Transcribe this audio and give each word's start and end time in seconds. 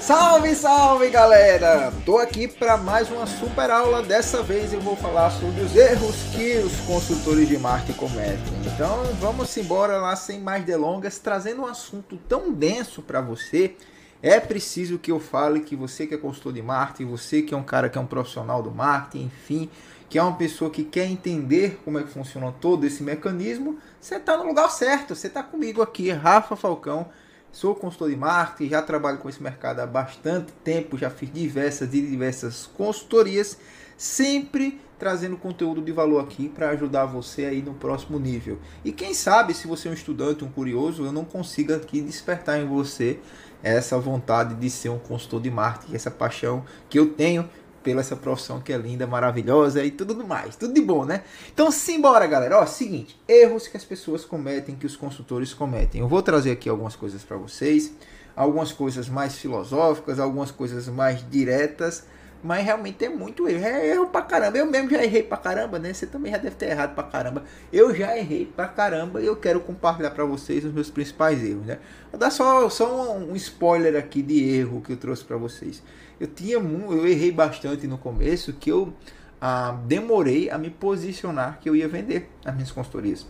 Salve, 0.00 0.54
salve 0.54 1.10
galera! 1.10 1.92
Tô 2.06 2.16
aqui 2.18 2.48
para 2.48 2.76
mais 2.76 3.10
uma 3.10 3.26
super 3.26 3.70
aula. 3.70 4.02
Dessa 4.02 4.42
vez 4.42 4.72
eu 4.72 4.80
vou 4.80 4.96
falar 4.96 5.30
sobre 5.30 5.60
os 5.60 5.76
erros 5.76 6.16
que 6.34 6.56
os 6.58 6.80
consultores 6.86 7.46
de 7.46 7.58
marketing 7.58 7.98
cometem. 7.98 8.54
Então 8.64 9.04
vamos 9.20 9.54
embora 9.56 9.98
lá 9.98 10.16
sem 10.16 10.40
mais 10.40 10.64
delongas, 10.64 11.18
trazendo 11.18 11.62
um 11.62 11.66
assunto 11.66 12.16
tão 12.28 12.50
denso 12.52 13.02
para 13.02 13.20
você. 13.20 13.74
É 14.22 14.40
preciso 14.40 14.98
que 14.98 15.12
eu 15.12 15.20
fale 15.20 15.60
que 15.60 15.76
você 15.76 16.06
que 16.06 16.14
é 16.14 16.18
consultor 16.18 16.52
de 16.52 16.62
marketing, 16.62 17.10
você 17.10 17.42
que 17.42 17.52
é 17.52 17.56
um 17.56 17.62
cara 17.62 17.88
que 17.88 17.98
é 17.98 18.00
um 18.00 18.06
profissional 18.06 18.62
do 18.62 18.70
marketing, 18.70 19.26
enfim, 19.26 19.70
que 20.08 20.18
é 20.18 20.22
uma 20.22 20.36
pessoa 20.36 20.70
que 20.70 20.84
quer 20.84 21.04
entender 21.04 21.80
como 21.84 21.98
é 21.98 22.02
que 22.02 22.08
funciona 22.08 22.50
todo 22.60 22.86
esse 22.86 23.02
mecanismo, 23.02 23.78
você 24.00 24.16
está 24.16 24.36
no 24.36 24.46
lugar 24.46 24.70
certo. 24.70 25.14
Você 25.14 25.26
está 25.26 25.42
comigo 25.42 25.82
aqui, 25.82 26.10
Rafa 26.10 26.56
Falcão 26.56 27.08
Sou 27.50 27.74
consultor 27.74 28.10
de 28.10 28.16
marketing, 28.16 28.70
já 28.70 28.82
trabalho 28.82 29.18
com 29.18 29.28
esse 29.28 29.42
mercado 29.42 29.80
há 29.80 29.86
bastante 29.86 30.52
tempo, 30.64 30.98
já 30.98 31.10
fiz 31.10 31.32
diversas 31.32 31.92
e 31.94 32.02
diversas 32.02 32.66
consultorias, 32.66 33.56
sempre 33.96 34.80
trazendo 34.98 35.36
conteúdo 35.36 35.80
de 35.80 35.90
valor 35.90 36.22
aqui 36.22 36.48
para 36.48 36.70
ajudar 36.70 37.06
você 37.06 37.46
aí 37.46 37.62
no 37.62 37.72
próximo 37.72 38.18
nível. 38.18 38.58
E 38.84 38.92
quem 38.92 39.14
sabe, 39.14 39.54
se 39.54 39.66
você 39.66 39.88
é 39.88 39.90
um 39.90 39.94
estudante, 39.94 40.44
um 40.44 40.50
curioso, 40.50 41.04
eu 41.04 41.12
não 41.12 41.24
consiga 41.24 41.76
aqui 41.76 42.00
despertar 42.00 42.60
em 42.60 42.66
você 42.66 43.18
essa 43.62 43.98
vontade 43.98 44.54
de 44.54 44.70
ser 44.70 44.90
um 44.90 44.98
consultor 44.98 45.40
de 45.40 45.50
marketing, 45.50 45.94
essa 45.94 46.10
paixão 46.10 46.64
que 46.88 46.98
eu 46.98 47.10
tenho 47.14 47.48
pela 47.88 48.02
essa 48.02 48.14
profissão 48.14 48.60
que 48.60 48.70
é 48.70 48.76
linda, 48.76 49.06
maravilhosa 49.06 49.82
e 49.82 49.90
tudo 49.90 50.14
mais. 50.26 50.56
Tudo 50.56 50.74
de 50.74 50.80
bom, 50.82 51.06
né? 51.06 51.22
Então, 51.50 51.70
simbora, 51.70 52.26
galera. 52.26 52.58
Ó, 52.58 52.66
seguinte, 52.66 53.18
erros 53.26 53.66
que 53.66 53.78
as 53.78 53.84
pessoas 53.84 54.26
cometem, 54.26 54.74
que 54.74 54.84
os 54.84 54.94
consultores 54.94 55.54
cometem. 55.54 56.02
Eu 56.02 56.06
vou 56.06 56.22
trazer 56.22 56.50
aqui 56.50 56.68
algumas 56.68 56.94
coisas 56.94 57.24
para 57.24 57.38
vocês, 57.38 57.94
algumas 58.36 58.72
coisas 58.72 59.08
mais 59.08 59.36
filosóficas, 59.36 60.20
algumas 60.20 60.50
coisas 60.50 60.86
mais 60.86 61.24
diretas, 61.30 62.04
mas 62.42 62.64
realmente 62.64 63.04
é 63.04 63.08
muito 63.08 63.48
erro. 63.48 63.64
É 63.64 63.88
erro 63.88 64.06
pra 64.08 64.22
caramba. 64.22 64.58
Eu 64.58 64.66
mesmo 64.66 64.90
já 64.90 65.02
errei 65.02 65.22
pra 65.22 65.36
caramba, 65.36 65.78
né? 65.78 65.92
Você 65.92 66.06
também 66.06 66.32
já 66.32 66.38
deve 66.38 66.56
ter 66.56 66.70
errado 66.70 66.94
pra 66.94 67.04
caramba. 67.04 67.44
Eu 67.72 67.94
já 67.94 68.16
errei 68.16 68.46
pra 68.46 68.66
caramba 68.68 69.20
e 69.20 69.26
eu 69.26 69.36
quero 69.36 69.60
compartilhar 69.60 70.10
para 70.10 70.24
vocês 70.24 70.64
os 70.64 70.72
meus 70.72 70.90
principais 70.90 71.42
erros, 71.42 71.66
né? 71.66 71.78
Vou 72.10 72.18
dar 72.18 72.30
só, 72.30 72.68
só 72.70 73.16
um, 73.16 73.32
um 73.32 73.36
spoiler 73.36 73.96
aqui 73.96 74.22
de 74.22 74.42
erro 74.42 74.80
que 74.80 74.92
eu 74.92 74.96
trouxe 74.96 75.24
para 75.24 75.36
vocês 75.36 75.82
eu 76.20 76.26
tinha 76.26 76.56
eu 76.56 77.06
errei 77.06 77.30
bastante 77.30 77.86
no 77.86 77.96
começo 77.96 78.52
que 78.52 78.70
eu 78.70 78.92
ah, 79.40 79.78
demorei 79.86 80.50
a 80.50 80.58
me 80.58 80.68
posicionar 80.68 81.58
que 81.60 81.68
eu 81.68 81.76
ia 81.76 81.86
vender 81.86 82.28
as 82.44 82.52
minhas 82.54 82.70
consultorias. 82.72 83.26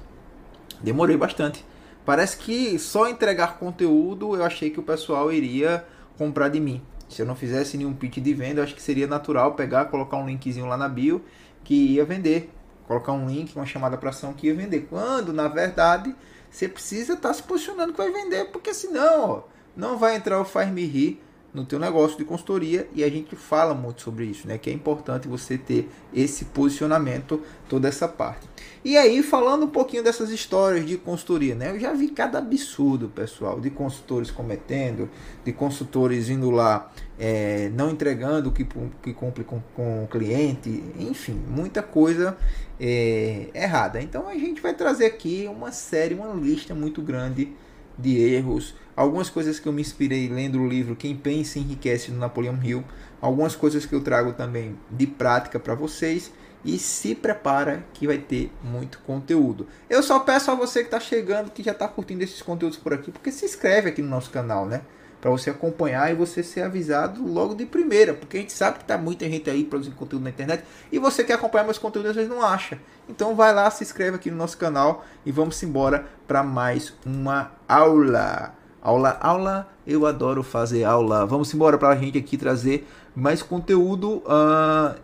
Demorei 0.83 1.17
bastante. 1.17 1.65
Parece 2.05 2.39
que 2.39 2.79
só 2.79 3.09
entregar 3.09 3.59
conteúdo 3.59 4.35
eu 4.35 4.45
achei 4.45 4.71
que 4.71 4.81
o 4.81 4.83
pessoal 4.83 5.31
iria 5.31 5.85
comprar 6.17 6.49
de 6.49 6.61
mim. 6.61 6.81
Se 7.09 7.23
eu 7.23 7.27
não 7.27 7.35
fizesse 7.35 7.77
nenhum 7.77 7.95
pitch 7.95 8.19
de 8.19 8.35
venda, 8.35 8.61
eu 8.61 8.65
acho 8.65 8.75
que 8.75 8.83
seria 8.83 9.07
natural 9.07 9.55
pegar, 9.55 9.87
colocar 9.87 10.17
um 10.17 10.27
linkzinho 10.27 10.67
lá 10.67 10.77
na 10.77 10.89
bio 10.89 11.25
que 11.65 11.75
ia 11.75 12.05
vender. 12.05 12.51
Colocar 12.87 13.13
um 13.13 13.27
link, 13.29 13.55
uma 13.55 13.67
chamada 13.67 13.99
para 13.99 14.11
ação 14.11 14.33
que 14.33 14.47
ia 14.47 14.55
vender. 14.55 14.87
Quando, 14.89 15.33
na 15.33 15.49
verdade, 15.49 16.15
você 16.51 16.69
precisa 16.69 17.15
estar 17.15 17.29
tá 17.29 17.35
se 17.35 17.43
posicionando 17.43 17.93
que 17.93 17.99
vai 17.99 18.11
vender, 18.11 18.47
porque 18.47 18.73
senão 18.73 19.31
ó, 19.31 19.43
não 19.77 19.99
vai 19.99 20.17
entrar 20.17 20.41
o 20.41 20.45
Faz 20.45 20.71
Me 20.71 20.85
Rir 20.85 21.21
no 21.53 21.65
teu 21.65 21.79
negócio 21.79 22.19
de 22.19 22.25
consultoria 22.25 22.89
e 22.95 23.03
a 23.03 23.09
gente 23.09 23.35
fala 23.35 23.75
muito 23.75 24.03
sobre 24.03 24.27
isso, 24.27 24.47
né? 24.47 24.59
Que 24.59 24.71
é 24.71 24.73
importante 24.73 25.27
você 25.27 25.57
ter 25.57 25.89
esse 26.13 26.47
posicionamento, 26.47 27.43
toda 27.69 27.89
essa 27.89 28.07
parte. 28.07 28.49
E 28.85 28.97
aí, 28.97 29.23
falando 29.23 29.65
um 29.65 29.71
pouquinho 29.71 30.03
dessas 30.03 30.31
histórias 30.31 30.87
de 30.87 30.97
consultoria, 30.97 31.55
né? 31.55 31.71
Eu 31.71 31.81
já 31.81 31.93
vi 31.93 32.09
cada 32.09 32.39
absurdo, 32.39 33.09
pessoal, 33.09 33.61
de 33.61 33.71
consultores 33.71 34.31
cometendo, 34.31 35.09
de 35.45 35.53
consultores 35.53 36.29
indo 36.29 36.51
lá 36.51 36.93
é, 37.19 37.71
não 37.75 37.91
entregando 37.91 38.51
o 38.51 38.53
que, 38.53 38.67
que 39.03 39.13
cumpre 39.13 39.43
com, 39.43 39.61
com 39.75 40.05
o 40.05 40.07
cliente, 40.07 40.85
enfim, 40.99 41.43
muita 41.49 41.83
coisa 41.83 42.37
é, 42.79 43.49
errada. 43.55 44.01
Então 44.01 44.29
a 44.29 44.35
gente 44.35 44.61
vai 44.61 44.75
trazer 44.75 45.07
aqui 45.07 45.49
uma 45.51 45.73
série, 45.73 46.15
uma 46.15 46.33
lista 46.33 46.75
muito 46.75 47.03
grande 47.03 47.53
de 47.99 48.17
erros, 48.17 48.75
algumas 48.99 49.31
coisas 49.31 49.61
que 49.61 49.69
eu 49.69 49.73
me 49.73 49.81
inspirei 49.81 50.29
lendo 50.29 50.61
o 50.61 50.67
livro 50.67 50.97
Quem 50.97 51.15
Pensa 51.15 51.61
Enriquece 51.61 52.11
do 52.11 52.19
Napoleão 52.19 52.59
Hill, 52.61 52.83
algumas 53.21 53.55
coisas 53.55 53.87
que 53.87 53.95
eu 53.95 54.03
trago 54.03 54.33
também 54.33 54.77
de 54.91 55.07
prática 55.07 55.61
para 55.61 55.73
vocês 55.77 56.33
e 56.65 56.77
se 56.81 57.15
prepara 57.15 57.85
que 57.95 58.09
vai 58.09 58.19
ter 58.19 58.51
muito 58.61 58.99
conteúdo. 59.07 59.69
Eu 59.89 60.03
só 60.03 60.19
peço 60.19 60.51
a 60.51 60.55
você 60.57 60.81
que 60.81 60.89
está 60.89 60.99
chegando, 60.99 61.53
que 61.53 61.63
já 61.63 61.71
está 61.71 61.87
curtindo 61.87 62.25
esses 62.25 62.43
conteúdos 62.43 62.77
por 62.77 62.93
aqui, 62.93 63.13
porque 63.13 63.31
se 63.31 63.45
inscreve 63.45 63.91
aqui 63.91 64.03
no 64.03 64.09
nosso 64.09 64.31
canal, 64.31 64.67
né? 64.67 64.83
para 65.21 65.31
você 65.31 65.51
acompanhar 65.51 66.11
e 66.13 66.15
você 66.15 66.43
ser 66.45 66.63
avisado 66.63 67.27
logo 67.27 67.55
de 67.55 67.67
primeira, 67.67 68.15
porque 68.15 68.37
a 68.37 68.41
gente 68.41 68.53
sabe 68.53 68.79
que 68.79 68.85
tá 68.85 68.97
muita 68.97 69.29
gente 69.29 69.51
aí 69.51 69.65
produzindo 69.65 69.97
conteúdo 69.97 70.23
na 70.23 70.31
internet 70.31 70.63
e 70.93 70.99
você 70.99 71.25
quer 71.25 71.35
acompanhar 71.35 71.65
meus 71.65 71.79
conteúdos 71.79 72.11
às 72.11 72.17
vezes 72.17 72.31
não 72.31 72.41
acha. 72.41 72.79
Então 73.09 73.35
vai 73.35 73.53
lá, 73.53 73.69
se 73.69 73.83
inscreve 73.83 74.17
aqui 74.17 74.31
no 74.31 74.37
nosso 74.37 74.57
canal 74.57 75.05
e 75.27 75.33
vamos 75.33 75.61
embora 75.63 76.07
para 76.27 76.45
mais 76.45 76.93
uma 77.05 77.51
aula. 77.67 78.58
Aula, 78.81 79.19
aula, 79.21 79.69
eu 79.87 80.07
adoro 80.07 80.43
fazer 80.43 80.85
aula. 80.85 81.27
Vamos 81.27 81.53
embora 81.53 81.77
para 81.77 81.89
a 81.89 81.97
gente 81.97 82.17
aqui 82.17 82.37
trazer 82.37 82.87
mais 83.15 83.43
conteúdo. 83.43 84.19
Uh, 84.19 84.99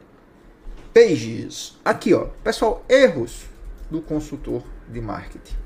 pages. 0.94 1.76
Aqui, 1.84 2.14
ó, 2.14 2.26
pessoal, 2.42 2.84
erros 2.88 3.46
do 3.90 4.00
consultor 4.00 4.62
de 4.88 5.00
marketing. 5.00 5.56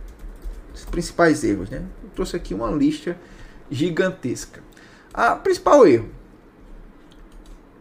Os 0.74 0.84
principais 0.86 1.44
erros, 1.44 1.68
né? 1.68 1.84
Eu 2.02 2.10
trouxe 2.10 2.34
aqui 2.34 2.54
uma 2.54 2.70
lista 2.70 3.16
gigantesca. 3.70 4.62
A 5.12 5.34
principal 5.36 5.86
erro. 5.86 6.08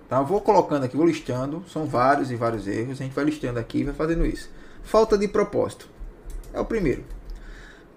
Tá? 0.10 0.22
Vou 0.22 0.42
colocando 0.42 0.84
aqui, 0.84 0.98
vou 0.98 1.06
listando. 1.06 1.64
São 1.72 1.86
vários 1.86 2.32
e 2.32 2.36
vários 2.36 2.68
erros. 2.68 3.00
A 3.00 3.04
gente 3.04 3.14
vai 3.14 3.24
listando 3.24 3.60
aqui 3.60 3.80
e 3.80 3.84
vai 3.86 3.94
fazendo 3.94 4.26
isso. 4.26 4.50
Falta 4.84 5.18
de 5.18 5.28
propósito. 5.28 5.88
É 6.54 6.60
o 6.60 6.66
primeiro. 6.66 7.04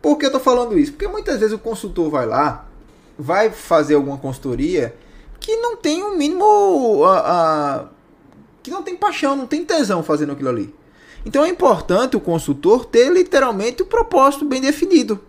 Por 0.00 0.16
que 0.16 0.24
eu 0.24 0.28
estou 0.28 0.40
falando 0.40 0.78
isso? 0.78 0.92
Porque 0.92 1.08
muitas 1.08 1.40
vezes 1.40 1.54
o 1.54 1.58
consultor 1.58 2.10
vai 2.10 2.26
lá, 2.26 2.68
vai 3.18 3.50
fazer 3.50 3.94
alguma 3.94 4.18
consultoria 4.18 4.94
que 5.38 5.56
não 5.56 5.76
tem 5.76 6.02
o 6.02 6.08
um 6.08 6.16
mínimo. 6.16 7.04
A, 7.04 7.18
a, 7.18 7.84
que 8.62 8.70
não 8.70 8.82
tem 8.82 8.96
paixão, 8.96 9.36
não 9.36 9.46
tem 9.46 9.64
tesão 9.64 10.02
fazendo 10.02 10.32
aquilo 10.32 10.50
ali. 10.50 10.74
Então 11.24 11.44
é 11.44 11.48
importante 11.48 12.16
o 12.16 12.20
consultor 12.20 12.84
ter 12.84 13.10
literalmente 13.10 13.82
o 13.82 13.86
propósito 13.86 14.44
bem 14.44 14.60
definido 14.60 15.20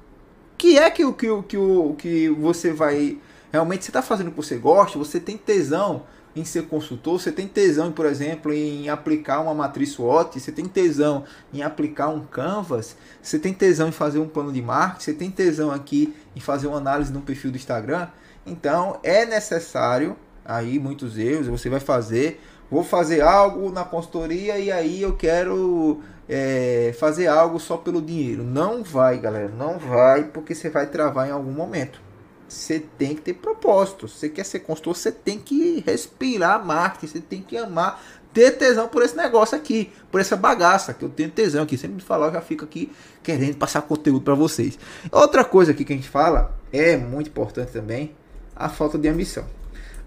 que 0.61 0.77
é 0.77 0.91
que 0.91 1.03
o 1.03 1.11
que, 1.11 1.27
que, 1.47 1.57
que 1.97 2.29
você 2.29 2.71
vai. 2.71 3.17
Realmente 3.51 3.83
você 3.83 3.89
está 3.89 4.03
fazendo 4.03 4.27
o 4.27 4.29
que 4.29 4.37
você 4.37 4.57
gosta, 4.57 4.99
você 4.99 5.19
tem 5.19 5.35
tesão 5.35 6.03
em 6.35 6.45
ser 6.45 6.63
consultor, 6.63 7.19
você 7.19 7.31
tem 7.31 7.47
tesão, 7.47 7.91
por 7.91 8.05
exemplo, 8.05 8.53
em 8.53 8.89
aplicar 8.89 9.41
uma 9.41 9.53
matriz 9.53 9.89
SWOT, 9.89 10.39
você 10.39 10.51
tem 10.51 10.65
tesão 10.65 11.23
em 11.53 11.61
aplicar 11.61 12.09
um 12.09 12.21
Canvas, 12.21 12.95
você 13.21 13.37
tem 13.37 13.53
tesão 13.53 13.89
em 13.89 13.91
fazer 13.91 14.19
um 14.19 14.27
plano 14.27 14.51
de 14.51 14.61
marketing, 14.61 15.03
você 15.03 15.13
tem 15.13 15.29
tesão 15.29 15.71
aqui 15.71 16.15
em 16.35 16.39
fazer 16.39 16.67
uma 16.67 16.77
análise 16.77 17.11
no 17.11 17.21
perfil 17.21 17.51
do 17.51 17.57
Instagram. 17.57 18.07
Então 18.45 18.99
é 19.03 19.25
necessário, 19.25 20.15
aí 20.45 20.79
muitos 20.79 21.17
erros, 21.17 21.47
você 21.47 21.69
vai 21.69 21.79
fazer, 21.79 22.41
vou 22.69 22.83
fazer 22.83 23.21
algo 23.21 23.71
na 23.71 23.83
consultoria 23.83 24.57
e 24.57 24.71
aí 24.71 25.01
eu 25.01 25.15
quero 25.15 26.01
é, 26.29 26.95
fazer 26.97 27.27
algo 27.27 27.59
só 27.59 27.75
pelo 27.75 28.01
dinheiro. 28.01 28.43
Não 28.43 28.83
vai, 28.83 29.17
galera, 29.17 29.49
não 29.49 29.77
vai, 29.77 30.23
porque 30.23 30.55
você 30.55 30.69
vai 30.69 30.87
travar 30.87 31.27
em 31.27 31.31
algum 31.31 31.51
momento. 31.51 32.01
Você 32.51 32.81
tem 32.97 33.15
que 33.15 33.21
ter 33.21 33.35
propósito. 33.35 34.09
Você 34.09 34.27
quer 34.27 34.43
ser 34.43 34.59
consultor, 34.59 34.93
você 34.93 35.09
tem 35.09 35.39
que 35.39 35.81
respirar 35.87 36.63
marketing, 36.65 37.07
você 37.07 37.21
tem 37.21 37.41
que 37.41 37.55
amar, 37.55 38.03
ter 38.33 38.51
tesão 38.51 38.89
por 38.89 39.01
esse 39.03 39.15
negócio 39.15 39.57
aqui, 39.57 39.89
por 40.11 40.19
essa 40.19 40.35
bagaça 40.35 40.93
que 40.93 41.05
eu 41.05 41.09
tenho 41.09 41.31
tesão 41.31 41.63
aqui. 41.63 41.77
Sempre 41.77 41.95
me 41.95 42.01
falar, 42.01 42.27
eu 42.27 42.33
já 42.33 42.41
fico 42.41 42.65
aqui 42.65 42.91
querendo 43.23 43.55
passar 43.55 43.81
conteúdo 43.83 44.19
para 44.19 44.35
vocês. 44.35 44.77
Outra 45.09 45.45
coisa 45.45 45.71
aqui 45.71 45.85
que 45.85 45.93
a 45.93 45.95
gente 45.95 46.09
fala 46.09 46.53
é 46.73 46.97
muito 46.97 47.29
importante 47.29 47.71
também, 47.71 48.13
a 48.53 48.67
falta 48.67 48.97
de 48.97 49.07
ambição. 49.07 49.45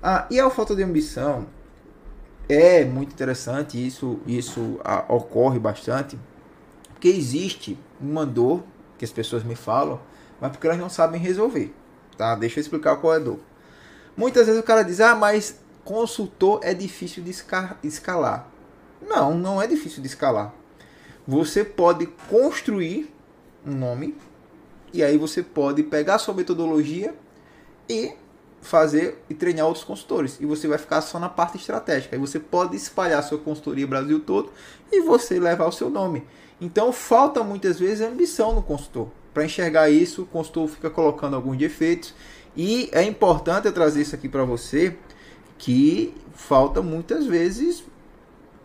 Ah, 0.02 0.26
e 0.30 0.38
a 0.38 0.50
falta 0.50 0.76
de 0.76 0.82
ambição 0.82 1.46
é 2.46 2.84
muito 2.84 3.14
interessante, 3.14 3.84
isso, 3.84 4.20
isso 4.26 4.78
a, 4.84 5.06
ocorre 5.08 5.58
bastante, 5.58 6.18
porque 6.90 7.08
existe 7.08 7.78
uma 7.98 8.26
dor 8.26 8.62
que 8.98 9.04
as 9.06 9.10
pessoas 9.10 9.42
me 9.42 9.54
falam, 9.54 9.98
mas 10.38 10.50
porque 10.50 10.66
elas 10.66 10.78
não 10.78 10.90
sabem 10.90 11.18
resolver. 11.18 11.74
Tá? 12.16 12.34
Deixa 12.34 12.58
eu 12.58 12.62
explicar 12.62 12.96
qual 12.96 13.14
é 13.14 13.16
a 13.16 13.20
dor. 13.20 13.38
Muitas 14.16 14.46
vezes 14.46 14.60
o 14.60 14.64
cara 14.64 14.82
diz, 14.82 15.00
ah, 15.00 15.14
mas 15.14 15.58
consultor 15.84 16.60
é 16.62 16.72
difícil 16.72 17.22
de 17.22 17.30
escalar. 17.82 18.48
Não, 19.06 19.34
não 19.34 19.60
é 19.60 19.66
difícil 19.66 20.00
de 20.00 20.08
escalar. 20.08 20.54
Você 21.26 21.64
pode 21.64 22.06
construir 22.28 23.12
um 23.66 23.72
nome 23.72 24.16
e 24.92 25.02
aí 25.02 25.18
você 25.18 25.42
pode 25.42 25.82
pegar 25.82 26.16
a 26.16 26.18
sua 26.18 26.34
metodologia 26.34 27.14
e 27.88 28.14
fazer 28.62 29.22
e 29.28 29.34
treinar 29.34 29.66
outros 29.66 29.84
consultores. 29.84 30.38
E 30.40 30.46
você 30.46 30.66
vai 30.66 30.78
ficar 30.78 31.00
só 31.02 31.18
na 31.18 31.28
parte 31.28 31.56
estratégica. 31.56 32.16
E 32.16 32.18
você 32.18 32.40
pode 32.40 32.76
espalhar 32.76 33.22
sua 33.22 33.38
consultoria 33.38 33.86
Brasil 33.86 34.20
todo 34.20 34.50
e 34.90 35.00
você 35.00 35.38
levar 35.38 35.66
o 35.66 35.72
seu 35.72 35.90
nome. 35.90 36.26
Então 36.60 36.92
falta 36.92 37.42
muitas 37.42 37.78
vezes 37.78 38.00
ambição 38.00 38.54
no 38.54 38.62
consultor. 38.62 39.08
Para 39.34 39.44
enxergar 39.44 39.90
isso, 39.90 40.22
o 40.22 40.26
consultor 40.26 40.68
fica 40.68 40.88
colocando 40.88 41.34
alguns 41.34 41.58
defeitos 41.58 42.14
E 42.56 42.88
é 42.92 43.02
importante 43.02 43.66
eu 43.66 43.72
trazer 43.72 44.00
isso 44.00 44.14
aqui 44.14 44.28
para 44.28 44.44
você, 44.44 44.96
que 45.58 46.14
falta 46.32 46.80
muitas 46.80 47.26
vezes 47.26 47.82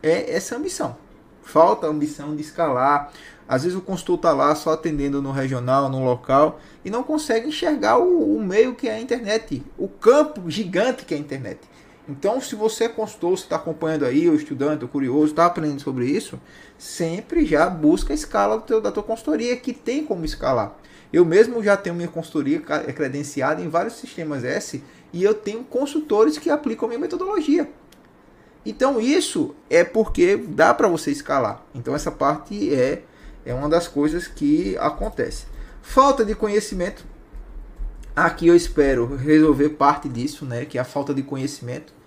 é 0.03 0.31
essa 0.31 0.55
ambição. 0.55 0.95
Falta 1.41 1.87
a 1.87 1.89
ambição 1.89 2.35
de 2.35 2.43
escalar. 2.43 3.11
Às 3.47 3.63
vezes 3.63 3.75
o 3.75 3.81
consultor 3.81 4.17
está 4.17 4.31
lá 4.31 4.53
só 4.53 4.73
atendendo 4.73 5.23
no 5.23 5.31
regional, 5.31 5.89
no 5.89 6.05
local, 6.05 6.59
e 6.85 6.91
não 6.91 7.01
consegue 7.01 7.47
enxergar 7.47 7.97
o, 7.97 8.35
o 8.37 8.43
meio 8.43 8.75
que 8.75 8.87
é 8.87 8.93
a 8.93 9.01
internet, 9.01 9.63
o 9.75 9.87
campo 9.87 10.47
gigante 10.51 11.03
que 11.03 11.15
é 11.15 11.17
a 11.17 11.19
internet. 11.19 11.59
Então, 12.09 12.41
se 12.41 12.55
você 12.55 12.85
é 12.85 12.89
consultor, 12.89 13.37
você 13.37 13.43
está 13.43 13.55
acompanhando 13.55 14.03
aí, 14.03 14.27
o 14.27 14.33
estudante, 14.33 14.83
o 14.83 14.87
curioso, 14.87 15.27
está 15.27 15.45
aprendendo 15.45 15.81
sobre 15.81 16.07
isso, 16.07 16.41
sempre 16.75 17.45
já 17.45 17.69
busca 17.69 18.11
a 18.11 18.15
escala 18.15 18.59
teu, 18.61 18.81
da 18.81 18.91
tua 18.91 19.03
consultoria, 19.03 19.55
que 19.55 19.71
tem 19.71 20.03
como 20.03 20.25
escalar. 20.25 20.75
Eu 21.13 21.23
mesmo 21.23 21.63
já 21.63 21.77
tenho 21.77 21.95
minha 21.95 22.07
consultoria 22.07 22.61
é 22.87 22.93
credenciada 22.93 23.61
em 23.61 23.67
vários 23.67 23.93
sistemas 23.93 24.43
S 24.43 24.83
e 25.11 25.23
eu 25.23 25.33
tenho 25.33 25.63
consultores 25.63 26.37
que 26.37 26.49
aplicam 26.49 26.87
minha 26.87 26.99
metodologia. 26.99 27.69
Então 28.63 28.99
isso 28.99 29.55
é 29.69 29.83
porque 29.83 30.37
dá 30.37 30.71
para 30.73 30.87
você 30.87 31.09
escalar. 31.09 31.63
Então 31.73 31.95
essa 31.95 32.11
parte 32.11 32.73
é, 32.73 33.03
é 33.43 33.53
uma 33.53 33.67
das 33.67 33.87
coisas 33.87 34.27
que 34.27 34.77
acontece. 34.77 35.45
Falta 35.81 36.23
de 36.23 36.35
conhecimento. 36.35 37.03
Aqui 38.15 38.47
eu 38.47 38.55
espero 38.55 39.15
resolver 39.15 39.69
parte 39.69 40.07
disso, 40.07 40.45
né? 40.45 40.65
Que 40.65 40.77
é 40.77 40.81
a 40.81 40.85
falta 40.85 41.13
de 41.13 41.23
conhecimento. 41.23 41.98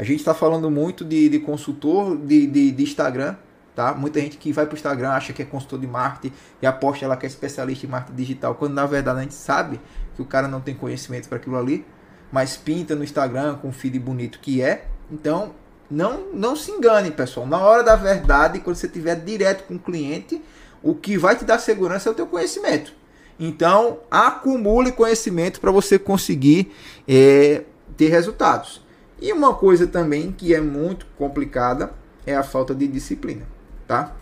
A 0.00 0.02
gente 0.02 0.20
está 0.20 0.32
falando 0.32 0.70
muito 0.70 1.04
de, 1.04 1.28
de 1.28 1.38
consultor 1.40 2.16
de, 2.16 2.46
de, 2.46 2.70
de, 2.70 2.82
Instagram, 2.82 3.36
tá? 3.76 3.92
Muita 3.92 4.18
gente 4.18 4.38
que 4.38 4.50
vai 4.50 4.64
para 4.64 4.72
o 4.72 4.76
Instagram 4.78 5.10
acha 5.10 5.34
que 5.34 5.42
é 5.42 5.44
consultor 5.44 5.78
de 5.78 5.86
marketing 5.86 6.34
e 6.62 6.66
aposta 6.66 7.06
lá 7.06 7.18
que 7.18 7.26
é 7.26 7.28
especialista 7.28 7.84
em 7.84 7.88
marketing 7.90 8.16
digital, 8.16 8.54
quando 8.54 8.72
na 8.72 8.86
verdade 8.86 9.18
a 9.18 9.22
gente 9.22 9.34
sabe 9.34 9.78
que 10.16 10.22
o 10.22 10.24
cara 10.24 10.48
não 10.48 10.62
tem 10.62 10.74
conhecimento 10.74 11.28
para 11.28 11.36
aquilo 11.36 11.58
ali, 11.58 11.84
mas 12.32 12.56
pinta 12.56 12.94
no 12.94 13.04
Instagram 13.04 13.56
com 13.56 13.68
um 13.68 13.72
feed 13.72 13.98
bonito 13.98 14.40
que 14.40 14.62
é. 14.62 14.86
Então, 15.12 15.52
não, 15.90 16.32
não 16.32 16.56
se 16.56 16.70
engane, 16.70 17.10
pessoal. 17.10 17.46
Na 17.46 17.58
hora 17.58 17.82
da 17.82 17.94
verdade, 17.94 18.58
quando 18.60 18.76
você 18.76 18.86
estiver 18.86 19.16
direto 19.16 19.64
com 19.64 19.74
o 19.74 19.78
cliente, 19.78 20.42
o 20.82 20.94
que 20.94 21.18
vai 21.18 21.36
te 21.36 21.44
dar 21.44 21.58
segurança 21.58 22.08
é 22.08 22.12
o 22.12 22.14
teu 22.14 22.26
conhecimento. 22.26 22.94
Então, 23.38 23.98
acumule 24.10 24.92
conhecimento 24.92 25.60
para 25.60 25.70
você 25.70 25.98
conseguir 25.98 26.72
é, 27.06 27.64
ter 27.98 28.08
resultados. 28.08 28.88
E 29.20 29.32
uma 29.32 29.54
coisa 29.54 29.86
também 29.86 30.32
que 30.32 30.54
é 30.54 30.60
muito 30.60 31.06
complicada 31.18 31.92
é 32.26 32.34
a 32.34 32.42
falta 32.42 32.74
de 32.74 32.88
disciplina, 32.88 33.46
tá? 33.86 34.16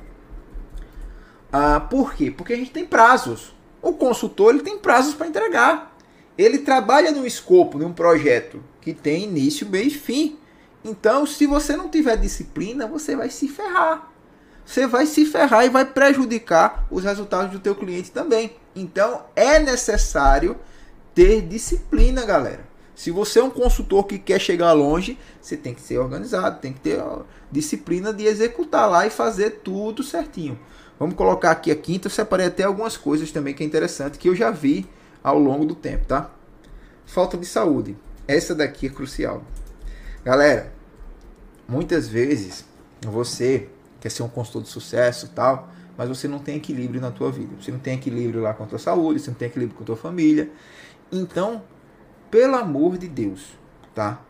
Ah, 1.53 1.81
por 1.81 2.15
quê? 2.15 2.31
Porque 2.31 2.53
a 2.53 2.57
gente 2.57 2.73
tem 2.73 2.85
prazos. 2.85 3.55
O 3.81 3.93
consultor 3.93 4.55
ele 4.55 4.63
tem 4.63 4.79
prazos 4.79 5.15
para 5.15 5.29
entregar. 5.29 5.97
Ele 6.37 6.59
trabalha 6.59 7.11
no 7.11 7.27
escopo 7.27 7.79
de 7.79 7.85
um 7.85 7.93
projeto 7.93 8.63
que 8.81 8.93
tem 8.93 9.25
início, 9.25 9.69
meio 9.69 9.87
e 9.87 9.91
fim. 9.91 10.39
Então, 10.85 11.27
se 11.27 11.47
você 11.47 11.77
não 11.77 11.89
tiver 11.89 12.17
disciplina, 12.17 12.87
você 12.87 13.17
vai 13.17 13.31
se 13.31 13.49
ferrar. 13.49 14.11
Você 14.65 14.87
vai 14.87 15.07
se 15.07 15.25
ferrar 15.25 15.65
e 15.65 15.71
vai 15.71 15.85
prejudicar 15.85 16.87
os 16.91 17.05
resultados 17.05 17.51
do 17.51 17.59
teu 17.59 17.75
cliente 17.75 18.11
também. 18.11 18.57
Então, 18.77 19.25
é 19.35 19.59
necessário 19.59 20.57
ter 21.15 21.41
disciplina, 21.43 22.25
galera. 22.25 22.68
Se 22.99 23.13
você 23.13 23.39
é 23.39 23.45
um 23.45 23.49
consultor 23.49 24.09
que 24.09 24.19
quer 24.19 24.41
chegar 24.41 24.73
longe, 24.73 25.17
você 25.41 25.57
tem 25.57 25.73
que 25.73 25.81
ser 25.81 25.99
organizado, 25.99 26.61
tem 26.61 26.73
que 26.73 26.81
ter 26.81 27.01
disciplina 27.49 28.13
de 28.13 28.25
executar 28.25 28.91
lá 28.91 29.07
e 29.07 29.11
fazer 29.11 29.61
tudo 29.63 30.03
certinho. 30.03 30.59
Vamos 30.99 31.15
colocar 31.15 31.53
aqui 31.53 31.71
a 31.71 31.77
quinta, 31.77 32.09
eu 32.09 32.11
separei 32.11 32.47
até 32.47 32.65
algumas 32.65 32.97
coisas 32.97 33.31
também 33.31 33.55
que 33.55 33.63
é 33.63 33.67
interessante 33.67 34.19
que 34.19 34.29
eu 34.29 34.35
já 34.35 34.51
vi 34.51 34.85
ao 35.23 35.39
longo 35.39 35.65
do 35.65 35.77
tempo, 35.77 36.07
tá? 36.07 36.29
Falta 37.07 37.37
de 37.37 37.47
saúde. 37.47 37.97
Essa 38.27 38.53
daqui 38.53 38.89
é 38.89 38.91
crucial. 38.91 39.45
Galera, 40.25 40.73
muitas 41.69 42.09
vezes 42.09 42.65
você 43.03 43.69
quer 44.01 44.11
ser 44.11 44.25
um 44.25 44.29
consultor 44.29 44.63
de 44.63 44.71
sucesso 44.71 45.31
tal, 45.37 45.69
mas 45.97 46.09
você 46.09 46.27
não 46.27 46.41
tem 46.41 46.57
equilíbrio 46.57 47.01
na 47.01 47.13
tua 47.13 47.31
vida. 47.31 47.55
Você 47.63 47.71
não 47.71 47.79
tem 47.79 47.95
equilíbrio 47.95 48.43
lá 48.43 48.53
com 48.55 48.65
a 48.65 48.67
tua 48.67 48.79
saúde, 48.81 49.21
você 49.21 49.31
não 49.31 49.39
tem 49.39 49.47
equilíbrio 49.47 49.77
com 49.77 49.85
a 49.85 49.87
tua 49.87 49.97
família. 49.97 50.51
Então, 51.13 51.63
pelo 52.31 52.57
amor 52.57 52.99
de 52.99 53.09
Deus, 53.09 53.59
tá? 53.95 54.21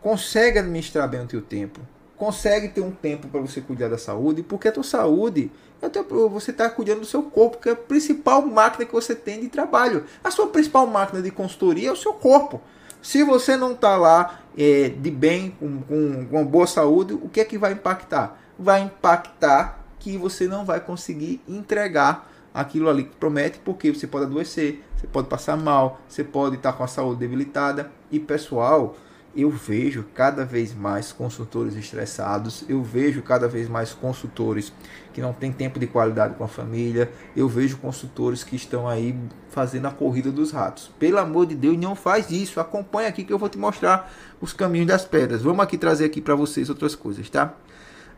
Consegue 0.00 0.58
administrar 0.58 1.08
bem 1.08 1.22
o 1.22 1.26
teu 1.26 1.42
tempo. 1.42 1.80
Consegue 2.16 2.68
ter 2.68 2.80
um 2.80 2.90
tempo 2.90 3.26
para 3.28 3.40
você 3.40 3.60
cuidar 3.60 3.88
da 3.88 3.98
saúde, 3.98 4.42
porque 4.42 4.68
a 4.68 4.72
tua 4.72 4.84
saúde, 4.84 5.50
é 5.82 5.88
teu, 5.88 6.30
você 6.30 6.50
está 6.50 6.70
cuidando 6.70 7.00
do 7.00 7.06
seu 7.06 7.22
corpo, 7.22 7.58
que 7.58 7.68
é 7.68 7.72
a 7.72 7.76
principal 7.76 8.42
máquina 8.42 8.84
que 8.84 8.92
você 8.92 9.14
tem 9.14 9.40
de 9.40 9.48
trabalho. 9.48 10.04
A 10.22 10.30
sua 10.30 10.46
principal 10.46 10.86
máquina 10.86 11.20
de 11.20 11.30
consultoria 11.30 11.88
é 11.88 11.92
o 11.92 11.96
seu 11.96 12.12
corpo. 12.12 12.60
Se 13.02 13.22
você 13.22 13.56
não 13.56 13.72
está 13.72 13.96
lá 13.96 14.40
é, 14.56 14.88
de 14.88 15.10
bem, 15.10 15.50
com, 15.58 15.82
com, 15.82 16.26
com 16.26 16.36
uma 16.36 16.44
boa 16.44 16.66
saúde, 16.66 17.12
o 17.14 17.28
que 17.28 17.40
é 17.40 17.44
que 17.44 17.58
vai 17.58 17.72
impactar? 17.72 18.40
Vai 18.58 18.82
impactar 18.82 19.84
que 19.98 20.16
você 20.16 20.46
não 20.46 20.64
vai 20.64 20.80
conseguir 20.80 21.42
entregar 21.48 22.30
aquilo 22.54 22.88
ali 22.88 23.02
que 23.02 23.16
promete, 23.16 23.58
porque 23.58 23.92
você 23.92 24.06
pode 24.06 24.26
adoecer, 24.26 24.84
você 24.96 25.08
pode 25.08 25.26
passar 25.26 25.56
mal, 25.56 26.00
você 26.08 26.22
pode 26.22 26.54
estar 26.54 26.72
com 26.72 26.84
a 26.84 26.86
saúde 26.86 27.18
debilitada. 27.18 27.90
E 28.12 28.20
pessoal, 28.20 28.96
eu 29.36 29.50
vejo 29.50 30.04
cada 30.14 30.44
vez 30.44 30.72
mais 30.72 31.10
consultores 31.10 31.74
estressados, 31.74 32.64
eu 32.68 32.80
vejo 32.80 33.20
cada 33.22 33.48
vez 33.48 33.68
mais 33.68 33.92
consultores 33.92 34.72
que 35.12 35.20
não 35.20 35.32
têm 35.32 35.50
tempo 35.50 35.80
de 35.80 35.88
qualidade 35.88 36.36
com 36.36 36.44
a 36.44 36.48
família, 36.48 37.10
eu 37.36 37.48
vejo 37.48 37.78
consultores 37.78 38.44
que 38.44 38.54
estão 38.54 38.86
aí 38.88 39.18
fazendo 39.50 39.86
a 39.86 39.90
corrida 39.90 40.30
dos 40.30 40.52
ratos. 40.52 40.92
Pelo 40.98 41.18
amor 41.18 41.46
de 41.46 41.56
Deus, 41.56 41.76
não 41.76 41.96
faz 41.96 42.30
isso. 42.30 42.60
Acompanha 42.60 43.08
aqui 43.08 43.24
que 43.24 43.32
eu 43.32 43.38
vou 43.38 43.48
te 43.48 43.58
mostrar 43.58 44.12
os 44.40 44.52
caminhos 44.52 44.86
das 44.86 45.04
pedras. 45.04 45.42
Vamos 45.42 45.64
aqui 45.64 45.76
trazer 45.76 46.04
aqui 46.04 46.20
para 46.20 46.36
vocês 46.36 46.70
outras 46.70 46.94
coisas, 46.94 47.28
tá? 47.28 47.54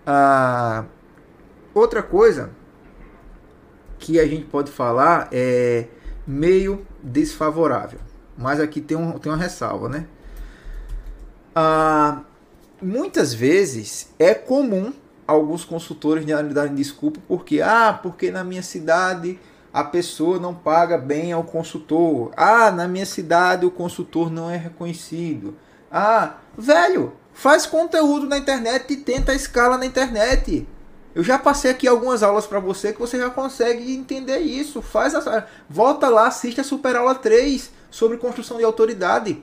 Ah, 0.07 0.85
outra 1.75 2.03
coisa 2.03 2.51
que 3.99 4.21
a 4.21 4.27
gente 4.27 4.45
pode 4.45 4.71
falar 4.71 5.29
é 5.33 5.87
meio 6.27 6.87
desfavorável. 7.03 8.01
Mas 8.37 8.61
aqui 8.61 8.81
tem, 8.81 8.97
um, 8.97 9.19
tem 9.19 9.33
uma 9.33 9.39
ressalva, 9.39 9.89
né? 9.89 10.07
Ah, 11.55 12.21
muitas 12.83 13.33
vezes 13.33 14.13
é 14.19 14.35
comum 14.35 14.93
alguns 15.27 15.65
consultores 15.65 16.25
darem 16.53 16.75
desculpa 16.75 17.21
porque 17.27 17.61
ah, 17.63 17.99
porque 18.01 18.31
na 18.31 18.45
minha 18.45 18.63
cidade 18.63 19.39
a 19.73 19.83
pessoa 19.83 20.39
não 20.39 20.55
paga 20.55 20.97
bem 20.97 21.33
ao 21.33 21.45
consultor. 21.45 22.31
Ah, 22.37 22.71
na 22.71 22.87
minha 22.87 23.07
cidade 23.07 23.67
o 23.67 23.71
consultor 23.71 24.31
não 24.31 24.51
é 24.51 24.57
reconhecido. 24.57 25.57
Ah, 25.91 26.37
velho, 26.57 27.13
faz 27.33 27.67
conteúdo 27.67 28.27
na 28.27 28.39
internet 28.39 28.93
e 28.93 28.97
tenta 28.97 29.33
a 29.33 29.35
escala 29.35 29.77
na 29.77 29.87
internet. 29.87 30.67
Eu 31.17 31.25
já 31.25 31.39
passei 31.39 31.71
aqui 31.71 31.89
algumas 31.89 32.23
aulas 32.23 32.47
para 32.47 32.61
você 32.61 32.93
que 32.93 32.99
você 32.99 33.17
já 33.17 33.31
consegue 33.31 33.91
entender 33.91 34.39
isso. 34.41 34.83
Faz 34.83 35.15
a... 35.15 35.47
volta 35.67 36.11
lá, 36.11 36.27
assiste 36.27 36.61
a 36.61 36.65
super 36.65 36.95
aula 36.95 37.15
3 37.15 37.71
sobre 37.91 38.19
construção 38.19 38.59
de 38.59 38.65
autoridade. 38.65 39.43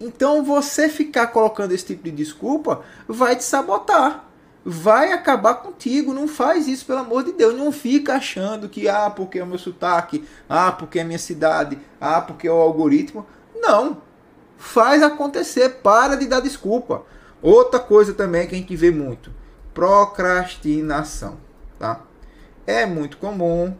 Então 0.00 0.44
você 0.44 0.88
ficar 0.88 1.26
colocando 1.26 1.72
esse 1.72 1.84
tipo 1.84 2.04
de 2.04 2.12
desculpa 2.12 2.82
vai 3.08 3.34
te 3.34 3.42
sabotar. 3.42 4.24
Vai 4.64 5.10
acabar 5.10 5.54
contigo. 5.54 6.14
Não 6.14 6.28
faz 6.28 6.68
isso, 6.68 6.86
pelo 6.86 7.00
amor 7.00 7.24
de 7.24 7.32
Deus. 7.32 7.56
Não 7.56 7.72
fica 7.72 8.14
achando 8.14 8.68
que, 8.68 8.88
ah, 8.88 9.10
porque 9.10 9.40
é 9.40 9.42
o 9.42 9.48
meu 9.48 9.58
sotaque, 9.58 10.24
ah, 10.48 10.70
porque 10.70 11.00
é 11.00 11.02
a 11.02 11.04
minha 11.04 11.18
cidade, 11.18 11.76
ah, 12.00 12.20
porque 12.20 12.46
é 12.46 12.52
o 12.52 12.54
algoritmo. 12.54 13.26
Não. 13.52 14.00
Faz 14.56 15.02
acontecer. 15.02 15.80
Para 15.82 16.14
de 16.14 16.28
dar 16.28 16.38
desculpa. 16.38 17.02
Outra 17.42 17.80
coisa 17.80 18.14
também 18.14 18.46
que 18.46 18.54
a 18.54 18.58
gente 18.58 18.76
vê 18.76 18.92
muito 18.92 19.37
procrastinação, 19.78 21.36
tá? 21.78 22.00
É 22.66 22.84
muito 22.84 23.16
comum 23.16 23.76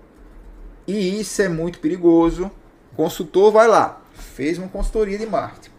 e 0.87 1.21
isso 1.21 1.43
é 1.43 1.49
muito 1.49 1.81
perigoso. 1.81 2.53
O 2.93 2.97
consultor 2.97 3.51
vai 3.51 3.67
lá, 3.67 4.01
fez 4.15 4.59
uma 4.59 4.69
consultoria 4.69 5.19
de 5.19 5.27
marketing. 5.27 5.71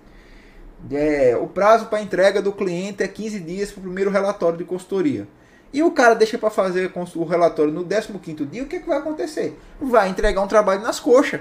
É, 0.91 1.37
o 1.41 1.47
prazo 1.47 1.85
para 1.85 2.01
entrega 2.01 2.41
do 2.41 2.51
cliente 2.51 3.01
é 3.01 3.07
15 3.07 3.39
dias 3.39 3.71
para 3.71 3.79
o 3.79 3.83
primeiro 3.83 4.11
relatório 4.11 4.57
de 4.57 4.65
consultoria. 4.65 5.25
E 5.71 5.81
o 5.81 5.91
cara 5.91 6.15
deixa 6.15 6.37
para 6.37 6.49
fazer 6.49 6.91
o 7.15 7.23
relatório 7.23 7.71
no 7.71 7.85
15 7.85 8.45
dia, 8.45 8.63
o 8.63 8.65
que, 8.65 8.75
é 8.75 8.79
que 8.79 8.87
vai 8.87 8.97
acontecer? 8.97 9.57
Vai 9.79 10.09
entregar 10.09 10.41
um 10.41 10.47
trabalho 10.47 10.81
nas 10.81 10.99
coxas. 10.99 11.39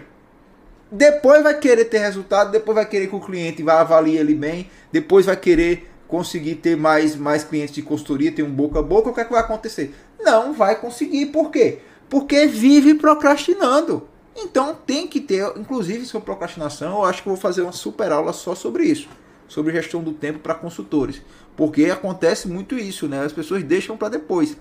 Depois 0.89 1.43
vai 1.43 1.59
querer 1.59 1.87
ter 1.87 1.99
resultado, 1.99 2.53
depois 2.53 2.77
vai 2.77 2.87
querer 2.87 3.09
que 3.09 3.17
o 3.17 3.21
cliente 3.21 3.61
vá 3.61 3.81
avaliar 3.81 4.21
ele 4.21 4.37
bem, 4.37 4.71
depois 4.93 5.27
vai 5.27 5.37
querer 5.37 5.91
conseguir 6.09 6.57
ter 6.57 6.77
mais, 6.77 7.15
mais 7.15 7.45
clientes 7.45 7.75
de 7.75 7.83
consultoria, 7.83 8.33
ter 8.33 8.43
um 8.43 8.51
boca 8.51 8.79
a 8.81 8.83
boca, 8.83 9.11
o 9.11 9.15
que, 9.15 9.21
é 9.21 9.25
que 9.25 9.31
vai 9.31 9.43
acontecer? 9.43 9.95
Não 10.19 10.55
vai 10.55 10.81
conseguir. 10.81 11.27
Por 11.27 11.51
quê? 11.51 11.81
Porque 12.09 12.47
vive 12.47 12.95
procrastinando. 12.95 14.09
Então 14.35 14.75
tem 14.75 15.07
que 15.07 15.21
ter, 15.21 15.45
inclusive 15.57 16.07
sobre 16.07 16.25
procrastinação, 16.25 16.99
eu 16.99 17.05
acho 17.05 17.23
que 17.23 17.29
vou 17.29 17.37
fazer 17.37 17.63
uma 17.63 17.73
super 17.73 18.11
aula 18.11 18.33
só 18.33 18.55
sobre 18.55 18.85
isso, 18.85 19.09
sobre 19.47 19.73
gestão 19.73 20.03
do 20.03 20.13
tempo 20.13 20.39
para 20.39 20.55
consultores, 20.55 21.21
porque 21.57 21.87
acontece 21.87 22.49
muito 22.49 22.79
isso, 22.79 23.09
né? 23.09 23.25
As 23.25 23.33
pessoas 23.33 23.63
deixam 23.65 23.97
para 23.97 24.11
depois. 24.11 24.57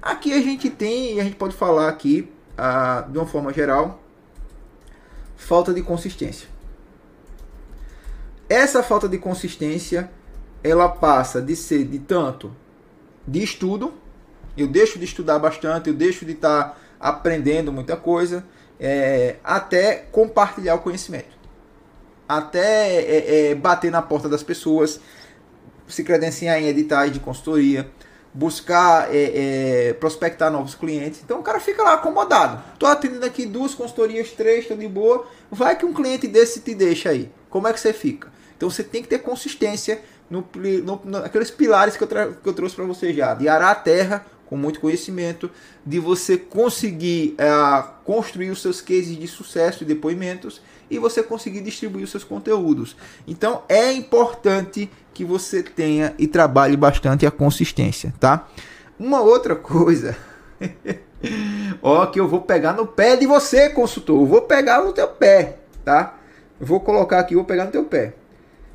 Aqui 0.00 0.32
a 0.32 0.40
gente 0.40 0.70
tem, 0.70 1.20
a 1.20 1.24
gente 1.24 1.36
pode 1.36 1.54
falar 1.54 1.88
aqui, 1.88 2.30
ah, 2.56 3.06
de 3.08 3.18
uma 3.18 3.26
forma 3.26 3.52
geral, 3.52 4.02
falta 5.36 5.72
de 5.72 5.82
consistência. 5.82 6.48
essa 8.48 8.82
falta 8.82 9.06
de 9.06 9.18
consistência 9.18 10.10
ela 10.68 10.88
passa 10.88 11.40
de 11.40 11.56
ser 11.56 11.84
de 11.84 11.98
tanto 11.98 12.54
de 13.26 13.42
estudo, 13.42 13.94
eu 14.56 14.66
deixo 14.66 14.98
de 14.98 15.04
estudar 15.04 15.38
bastante, 15.38 15.88
eu 15.88 15.94
deixo 15.94 16.24
de 16.24 16.32
estar 16.32 16.64
tá 16.64 16.76
aprendendo 16.98 17.72
muita 17.72 17.96
coisa, 17.96 18.44
é, 18.80 19.36
até 19.42 20.06
compartilhar 20.10 20.74
o 20.74 20.80
conhecimento, 20.80 21.38
até 22.28 22.94
é, 22.96 23.50
é, 23.50 23.54
bater 23.54 23.90
na 23.90 24.02
porta 24.02 24.28
das 24.28 24.42
pessoas, 24.42 25.00
se 25.86 26.04
credenciar 26.04 26.60
em 26.60 26.66
editais 26.66 27.12
de 27.12 27.20
consultoria, 27.20 27.90
buscar 28.32 29.14
é, 29.14 29.88
é, 29.88 29.92
prospectar 29.94 30.50
novos 30.50 30.74
clientes. 30.74 31.20
Então 31.24 31.40
o 31.40 31.42
cara 31.42 31.58
fica 31.58 31.82
lá 31.82 31.94
acomodado. 31.94 32.62
Tô 32.78 32.86
atendendo 32.86 33.24
aqui 33.24 33.46
duas 33.46 33.74
consultorias, 33.74 34.30
três, 34.32 34.66
tô 34.66 34.74
de 34.74 34.86
boa. 34.86 35.26
Vai 35.50 35.76
que 35.76 35.86
um 35.86 35.94
cliente 35.94 36.28
desse 36.28 36.60
te 36.60 36.74
deixa 36.74 37.08
aí. 37.08 37.32
Como 37.48 37.66
é 37.66 37.72
que 37.72 37.80
você 37.80 37.92
fica? 37.92 38.30
Então 38.56 38.68
você 38.68 38.84
tem 38.84 39.02
que 39.02 39.08
ter 39.08 39.20
consistência 39.20 40.02
no, 40.30 40.46
no, 40.84 41.00
naqueles 41.04 41.50
pilares 41.50 41.96
que 41.96 42.04
eu, 42.04 42.08
que 42.08 42.48
eu 42.48 42.52
trouxe 42.52 42.74
para 42.74 42.84
você 42.84 43.12
já. 43.12 43.34
De 43.34 43.48
arar 43.48 43.70
a 43.70 43.74
terra 43.74 44.26
com 44.48 44.56
muito 44.56 44.80
conhecimento, 44.80 45.50
de 45.84 45.98
você 45.98 46.36
conseguir 46.38 47.34
é, 47.36 47.48
construir 48.04 48.50
os 48.50 48.62
seus 48.62 48.80
cases 48.80 49.16
de 49.16 49.28
sucesso 49.28 49.84
e 49.84 49.86
depoimentos 49.86 50.62
e 50.90 50.98
você 50.98 51.22
conseguir 51.22 51.60
distribuir 51.60 52.04
os 52.04 52.10
seus 52.10 52.24
conteúdos. 52.24 52.96
Então 53.26 53.62
é 53.68 53.92
importante 53.92 54.90
que 55.12 55.24
você 55.24 55.62
tenha 55.62 56.14
e 56.18 56.26
trabalhe 56.26 56.76
bastante 56.76 57.26
a 57.26 57.30
consistência, 57.30 58.14
tá? 58.18 58.48
Uma 58.98 59.20
outra 59.20 59.54
coisa, 59.54 60.16
ó, 61.82 62.06
que 62.06 62.18
eu 62.18 62.26
vou 62.26 62.40
pegar 62.40 62.72
no 62.72 62.86
pé 62.86 63.16
de 63.16 63.26
você, 63.26 63.68
consultor, 63.68 64.20
eu 64.20 64.26
vou 64.26 64.42
pegar 64.42 64.82
no 64.82 64.92
teu 64.92 65.08
pé, 65.08 65.58
tá? 65.84 66.18
Eu 66.58 66.66
vou 66.66 66.80
colocar 66.80 67.20
aqui, 67.20 67.34
vou 67.34 67.44
pegar 67.44 67.66
no 67.66 67.70
teu 67.70 67.84
pé. 67.84 68.14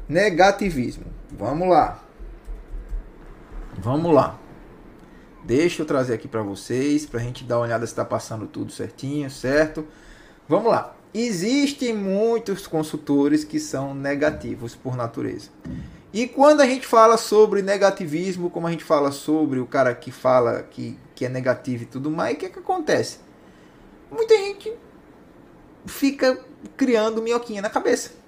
Negativismo. 0.07 1.05
Vamos 1.37 1.67
lá. 1.67 2.03
Vamos 3.77 4.13
lá. 4.13 4.39
Deixa 5.43 5.81
eu 5.81 5.85
trazer 5.85 6.13
aqui 6.13 6.27
para 6.27 6.41
vocês, 6.41 7.05
para 7.05 7.19
a 7.19 7.23
gente 7.23 7.43
dar 7.43 7.57
uma 7.57 7.65
olhada 7.65 7.85
se 7.85 7.91
está 7.91 8.05
passando 8.05 8.47
tudo 8.47 8.71
certinho, 8.71 9.29
certo? 9.29 9.85
Vamos 10.47 10.71
lá. 10.71 10.95
Existem 11.13 11.93
muitos 11.93 12.65
consultores 12.65 13.43
que 13.43 13.59
são 13.59 13.93
negativos 13.93 14.75
por 14.75 14.95
natureza. 14.95 15.49
E 16.13 16.27
quando 16.27 16.61
a 16.61 16.65
gente 16.65 16.85
fala 16.85 17.17
sobre 17.17 17.61
negativismo, 17.61 18.49
como 18.49 18.67
a 18.67 18.71
gente 18.71 18.83
fala 18.83 19.11
sobre 19.11 19.59
o 19.59 19.65
cara 19.65 19.93
que 19.95 20.11
fala 20.11 20.63
que, 20.63 20.97
que 21.15 21.25
é 21.25 21.29
negativo 21.29 21.83
e 21.83 21.87
tudo 21.87 22.11
mais, 22.11 22.35
o 22.35 22.39
que, 22.39 22.45
é 22.45 22.49
que 22.49 22.59
acontece? 22.59 23.17
Muita 24.11 24.35
gente 24.35 24.71
fica 25.85 26.39
criando 26.77 27.21
minhoquinha 27.21 27.61
na 27.61 27.69
cabeça. 27.69 28.22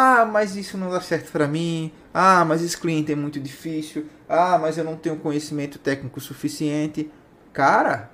Ah, 0.00 0.24
mas 0.24 0.54
isso 0.54 0.78
não 0.78 0.90
dá 0.90 1.00
certo 1.00 1.32
para 1.32 1.48
mim. 1.48 1.92
Ah, 2.14 2.44
mas 2.44 2.62
esse 2.62 2.78
cliente 2.78 3.10
é 3.10 3.16
muito 3.16 3.40
difícil. 3.40 4.06
Ah, 4.28 4.56
mas 4.56 4.78
eu 4.78 4.84
não 4.84 4.94
tenho 4.94 5.16
conhecimento 5.16 5.76
técnico 5.76 6.20
suficiente. 6.20 7.10
Cara, 7.52 8.08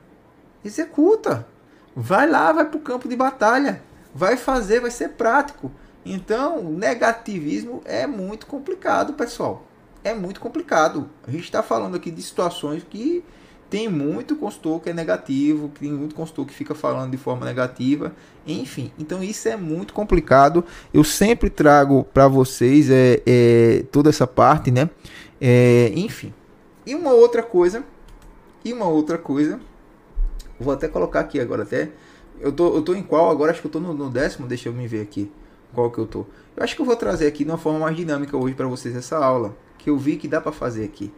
executa. 0.65 1.47
Vai 1.95 2.27
lá, 2.27 2.53
vai 2.53 2.65
pro 2.65 2.81
campo 2.81 3.07
de 3.07 3.15
batalha. 3.15 3.83
Vai 4.15 4.39
fazer, 4.39 4.81
vai 4.81 4.91
ser 4.91 5.11
prático. 5.11 5.71
Então, 6.07 6.63
negativismo 6.63 7.83
é 7.85 8.07
muito 8.07 8.47
complicado, 8.47 9.13
pessoal. 9.13 9.67
É 10.03 10.15
muito 10.15 10.41
complicado. 10.41 11.11
A 11.29 11.31
gente 11.31 11.45
está 11.45 11.63
falando 11.63 11.97
aqui 11.97 12.11
de 12.11 12.23
situações 12.23 12.83
que 12.83 13.23
tem 13.71 13.89
muito 13.89 14.37
consultor 14.37 14.81
que 14.81 14.91
é 14.91 14.93
negativo, 14.93 15.71
tem 15.81 15.91
muito 15.91 16.15
consultor 16.15 16.47
que 16.47 16.55
fica 16.55 16.75
falando 16.75 17.11
de 17.11 17.17
forma 17.17 17.45
negativa, 17.45 18.15
enfim. 18.47 18.93
Então 18.99 19.23
isso 19.23 19.49
é 19.49 19.57
muito 19.57 19.93
complicado. 19.93 20.65
Eu 20.93 21.03
sempre 21.03 21.51
trago 21.51 22.05
para 22.05 22.29
vocês 22.29 22.91
é, 22.91 23.21
é, 23.27 23.85
toda 23.91 24.11
essa 24.11 24.27
parte, 24.27 24.71
né? 24.71 24.89
É, 25.41 25.93
enfim. 25.95 26.33
E 26.87 26.95
uma 26.95 27.13
outra 27.13 27.43
coisa, 27.43 27.83
e 28.65 28.73
uma 28.73 28.87
outra 28.87 29.19
coisa, 29.19 29.59
vou 30.61 30.73
até 30.73 30.87
colocar 30.87 31.21
aqui 31.21 31.41
agora 31.41 31.63
até. 31.63 31.91
Eu 32.41 32.53
tô, 32.53 32.75
eu 32.75 32.83
tô 32.83 32.95
em 32.95 33.03
qual 33.03 33.31
agora? 33.31 33.51
Acho 33.51 33.61
que 33.61 33.67
eu 33.67 33.73
tô 33.73 33.81
no, 33.81 33.95
no 33.95 34.11
décimo. 34.11 34.47
Deixa 34.47 34.69
eu 34.69 34.73
me 34.73 34.87
ver 34.87 35.03
aqui 35.03 35.31
qual 35.73 35.91
que 35.91 35.99
eu 35.99 36.07
tô. 36.07 36.27
Eu 36.57 36.63
acho 36.63 36.77
que 36.77 36.83
eu 36.83 36.87
vou 36.87 36.97
trazer 36.97 37.27
aqui 37.27 37.45
de 37.45 37.51
uma 37.51 37.59
forma 37.59 37.81
mais 37.81 37.97
dinâmica 37.97 38.37
hoje 38.37 38.55
para 38.55 38.67
vocês 38.67 38.95
essa 38.95 39.17
aula 39.17 39.57
que 39.79 39.91
eu 39.91 39.99
vi 39.99 40.17
que 40.17 40.27
dá 40.27 40.41
para 40.41 40.53
fazer 40.53 40.85
aqui. 40.85 41.13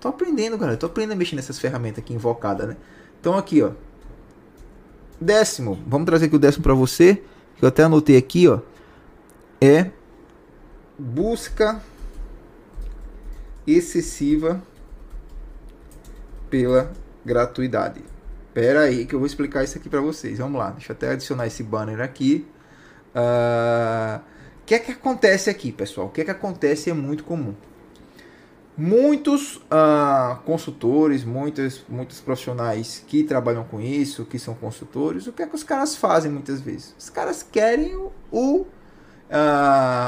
Tô 0.00 0.08
aprendendo, 0.08 0.56
galera. 0.56 0.76
Tô 0.76 0.86
aprendendo 0.86 1.12
a 1.12 1.16
mexer 1.16 1.36
nessas 1.36 1.58
ferramentas 1.58 1.98
aqui 1.98 2.14
invocadas, 2.14 2.68
né? 2.68 2.76
Então 3.20 3.36
aqui, 3.36 3.62
ó. 3.62 3.72
Décimo. 5.20 5.78
Vamos 5.86 6.06
trazer 6.06 6.26
aqui 6.26 6.36
o 6.36 6.38
décimo 6.38 6.62
para 6.62 6.74
você. 6.74 7.22
Que 7.56 7.64
eu 7.64 7.68
até 7.68 7.82
anotei 7.82 8.16
aqui, 8.16 8.46
ó. 8.48 8.60
É 9.60 9.90
busca 10.98 11.80
excessiva 13.66 14.62
pela 16.48 16.92
gratuidade. 17.24 18.02
Pera 18.54 18.80
aí 18.80 19.04
que 19.04 19.14
eu 19.14 19.18
vou 19.18 19.26
explicar 19.26 19.64
isso 19.64 19.76
aqui 19.78 19.88
para 19.88 20.00
vocês. 20.00 20.38
Vamos 20.38 20.58
lá. 20.58 20.70
Deixa 20.70 20.92
eu 20.92 20.96
até 20.96 21.10
adicionar 21.10 21.46
esse 21.46 21.62
banner 21.62 22.00
aqui. 22.00 22.46
Uh, 23.14 24.20
o 24.62 24.64
que 24.66 24.74
é 24.74 24.78
que 24.78 24.92
acontece 24.92 25.50
aqui, 25.50 25.72
pessoal? 25.72 26.06
O 26.06 26.10
que 26.10 26.20
é 26.20 26.24
que 26.24 26.30
acontece 26.30 26.90
é 26.90 26.92
muito 26.92 27.24
comum. 27.24 27.54
Muitos 28.80 29.56
uh, 29.56 30.38
consultores, 30.44 31.24
muitos, 31.24 31.82
muitos 31.88 32.20
profissionais 32.20 33.02
que 33.04 33.24
trabalham 33.24 33.64
com 33.64 33.80
isso, 33.80 34.24
que 34.24 34.38
são 34.38 34.54
consultores, 34.54 35.26
o 35.26 35.32
que 35.32 35.42
é 35.42 35.46
que 35.48 35.54
os 35.56 35.64
caras 35.64 35.96
fazem 35.96 36.30
muitas 36.30 36.60
vezes? 36.60 36.94
Os 36.96 37.10
caras 37.10 37.42
querem 37.42 37.96
o, 37.96 38.12
o, 38.30 38.60
uh, 38.60 38.66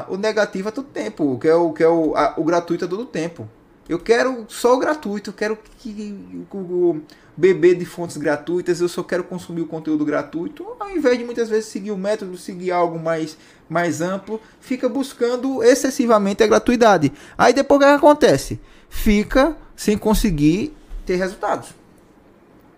o 0.09 0.17
negativo 0.17 0.69
a 0.69 0.73
todo 0.73 0.87
tempo, 0.87 1.37
que 1.41 1.49
é 1.49 1.55
o, 1.55 1.73
que 1.73 1.83
é 1.83 1.89
o, 1.89 2.15
a, 2.15 2.35
o 2.37 2.45
gratuito 2.45 2.85
a 2.85 2.89
todo 2.89 3.05
tempo. 3.07 3.49
Eu 3.89 3.99
quero 3.99 4.45
só 4.47 4.77
o 4.77 4.79
gratuito, 4.79 5.31
eu 5.31 5.35
quero 5.35 5.59
que, 5.79 6.47
o, 6.53 6.57
o 6.57 7.03
beber 7.41 7.75
de 7.75 7.87
fontes 7.87 8.19
gratuitas, 8.19 8.83
eu 8.83 8.89
só 8.89 9.03
quero 9.03 9.25
consumir 9.25 9.63
o 9.63 9.67
conteúdo 9.67 10.05
gratuito, 10.05 10.67
ao 10.79 10.91
invés 10.91 11.19
de 11.19 11.25
muitas 11.25 11.49
vezes 11.49 11.71
seguir 11.71 11.91
o 11.91 11.97
método, 11.97 12.37
seguir 12.37 12.71
algo 12.71 12.99
mais, 12.99 13.39
mais 13.67 14.03
amplo, 14.03 14.39
fica 14.61 14.91
buscando 14.91 15.63
excessivamente 15.63 16.43
a 16.43 16.47
gratuidade. 16.47 17.11
Aí 17.39 17.55
depois 17.55 17.81
o 17.81 17.85
que 17.85 17.89
acontece? 17.89 18.61
Fica 18.91 19.57
sem 19.75 19.97
conseguir 19.97 20.77
ter 21.07 21.17
resultados. 21.17 21.71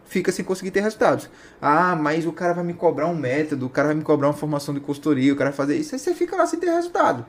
Fica 0.07 0.31
sem 0.31 0.45
conseguir 0.45 0.71
ter 0.71 0.81
resultados. 0.81 1.28
Ah, 1.61 1.97
mas 1.97 2.25
o 2.25 2.33
cara 2.33 2.52
vai 2.52 2.62
me 2.62 2.75
cobrar 2.75 3.09
um 3.09 3.16
método, 3.16 3.66
o 3.66 3.71
cara 3.71 3.88
vai 3.88 3.97
me 3.97 4.04
cobrar 4.04 4.28
uma 4.28 4.35
formação 4.35 4.73
de 4.73 4.78
consultoria, 4.78 5.33
o 5.33 5.37
cara 5.37 5.50
vai 5.50 5.57
fazer 5.57 5.76
isso, 5.76 5.92
aí 5.92 5.99
você 5.99 6.14
fica 6.14 6.37
lá 6.37 6.47
sem 6.47 6.61
ter 6.61 6.71
resultado. 6.71 7.26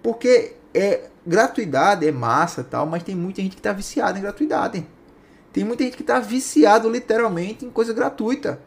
Porque 0.00 0.52
é 0.72 1.06
gratuidade, 1.26 2.06
é 2.06 2.12
massa 2.12 2.62
tal, 2.62 2.86
mas 2.86 3.02
tem 3.02 3.16
muita 3.16 3.42
gente 3.42 3.56
que 3.56 3.60
está 3.60 3.72
viciada 3.72 4.16
em 4.16 4.22
gratuidade. 4.22 4.86
Tem 5.58 5.64
muita 5.64 5.82
gente 5.82 5.96
que 5.96 6.04
está 6.04 6.20
viciado 6.20 6.88
literalmente 6.88 7.64
em 7.64 7.70
coisa 7.70 7.92
gratuita. 7.92 8.60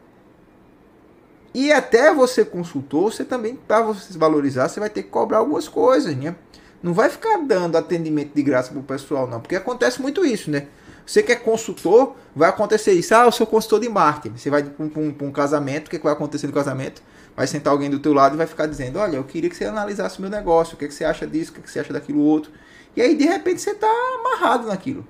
E 1.54 1.72
até 1.72 2.12
você 2.12 2.44
consultor, 2.44 3.10
você 3.10 3.24
também, 3.24 3.56
para 3.56 3.80
você 3.80 4.12
se 4.12 4.18
valorizar, 4.18 4.68
você 4.68 4.78
vai 4.78 4.90
ter 4.90 5.02
que 5.02 5.08
cobrar 5.08 5.38
algumas 5.38 5.66
coisas, 5.66 6.14
né? 6.14 6.36
Não 6.82 6.92
vai 6.92 7.08
ficar 7.08 7.38
dando 7.38 7.78
atendimento 7.78 8.34
de 8.34 8.42
graça 8.42 8.72
pro 8.72 8.82
pessoal, 8.82 9.26
não. 9.26 9.40
Porque 9.40 9.56
acontece 9.56 10.02
muito 10.02 10.22
isso, 10.22 10.50
né? 10.50 10.66
Você 11.06 11.22
que 11.22 11.32
é 11.32 11.36
consultor, 11.36 12.14
vai 12.36 12.50
acontecer 12.50 12.92
isso. 12.92 13.14
Ah, 13.14 13.24
eu 13.24 13.32
sou 13.32 13.46
consultor 13.46 13.80
de 13.80 13.88
marketing. 13.88 14.36
Você 14.36 14.50
vai 14.50 14.62
para 14.62 14.84
um, 14.84 15.16
um, 15.22 15.32
casamento, 15.32 15.86
o 15.86 15.90
que, 15.90 15.96
é 15.96 15.98
que 15.98 16.04
vai 16.04 16.12
acontecer 16.12 16.46
no 16.46 16.52
casamento? 16.52 17.02
vai 17.34 17.46
sentar 17.46 17.72
alguém 17.72 17.88
do 17.88 17.98
teu 17.98 18.12
lado 18.12 18.34
e 18.34 18.36
vai 18.36 18.46
ficar 18.46 18.66
dizendo, 18.66 18.98
olha, 18.98 19.16
eu 19.16 19.24
queria 19.24 19.48
que 19.48 19.56
você 19.56 19.64
analisasse 19.64 20.18
o 20.18 20.20
meu 20.20 20.30
negócio, 20.30 20.74
o 20.74 20.76
que, 20.76 20.84
é 20.84 20.88
que 20.88 20.92
você 20.92 21.06
acha 21.06 21.26
disso, 21.26 21.50
o 21.50 21.54
que, 21.54 21.60
é 21.60 21.62
que 21.62 21.70
você 21.70 21.80
acha 21.80 21.90
daquilo 21.90 22.20
outro. 22.20 22.52
E 22.94 23.00
aí, 23.00 23.14
de 23.14 23.24
repente, 23.24 23.62
você 23.62 23.70
está 23.70 23.88
amarrado 24.20 24.66
naquilo. 24.66 25.08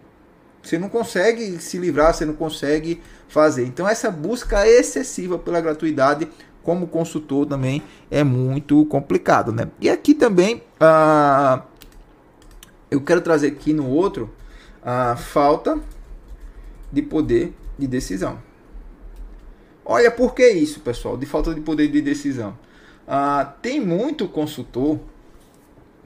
Você 0.63 0.79
não 0.79 0.89
consegue 0.89 1.59
se 1.61 1.77
livrar, 1.79 2.15
você 2.15 2.25
não 2.25 2.35
consegue 2.35 3.03
fazer. 3.29 3.65
Então, 3.65 3.89
essa 3.89 4.11
busca 4.11 4.67
excessiva 4.67 5.39
pela 5.39 5.61
gratuidade, 5.61 6.29
como 6.63 6.87
consultor, 6.87 7.47
também 7.47 7.83
é 8.11 8.23
muito 8.23 8.85
complicado. 8.87 9.51
Né? 9.51 9.69
E 9.81 9.91
aqui 9.91 10.15
também, 10.15 10.63
ah, 10.79 11.65
eu 12.91 13.01
quero 13.01 13.21
trazer 13.21 13.49
aqui 13.49 13.73
no 13.73 13.89
outro 13.89 14.31
a 14.85 15.17
falta 15.17 15.81
de 16.93 17.03
poder 17.03 17.53
de 17.79 17.87
decisão. 17.87 18.39
Olha 19.85 20.11
por 20.11 20.35
que 20.35 20.49
isso, 20.49 20.81
pessoal, 20.81 21.17
de 21.17 21.27
falta 21.27 21.53
de 21.53 21.61
poder 21.61 21.89
de 21.89 22.01
decisão. 22.01 22.57
Ah, 23.07 23.53
tem 23.61 23.81
muito 23.81 24.29
consultor 24.29 25.01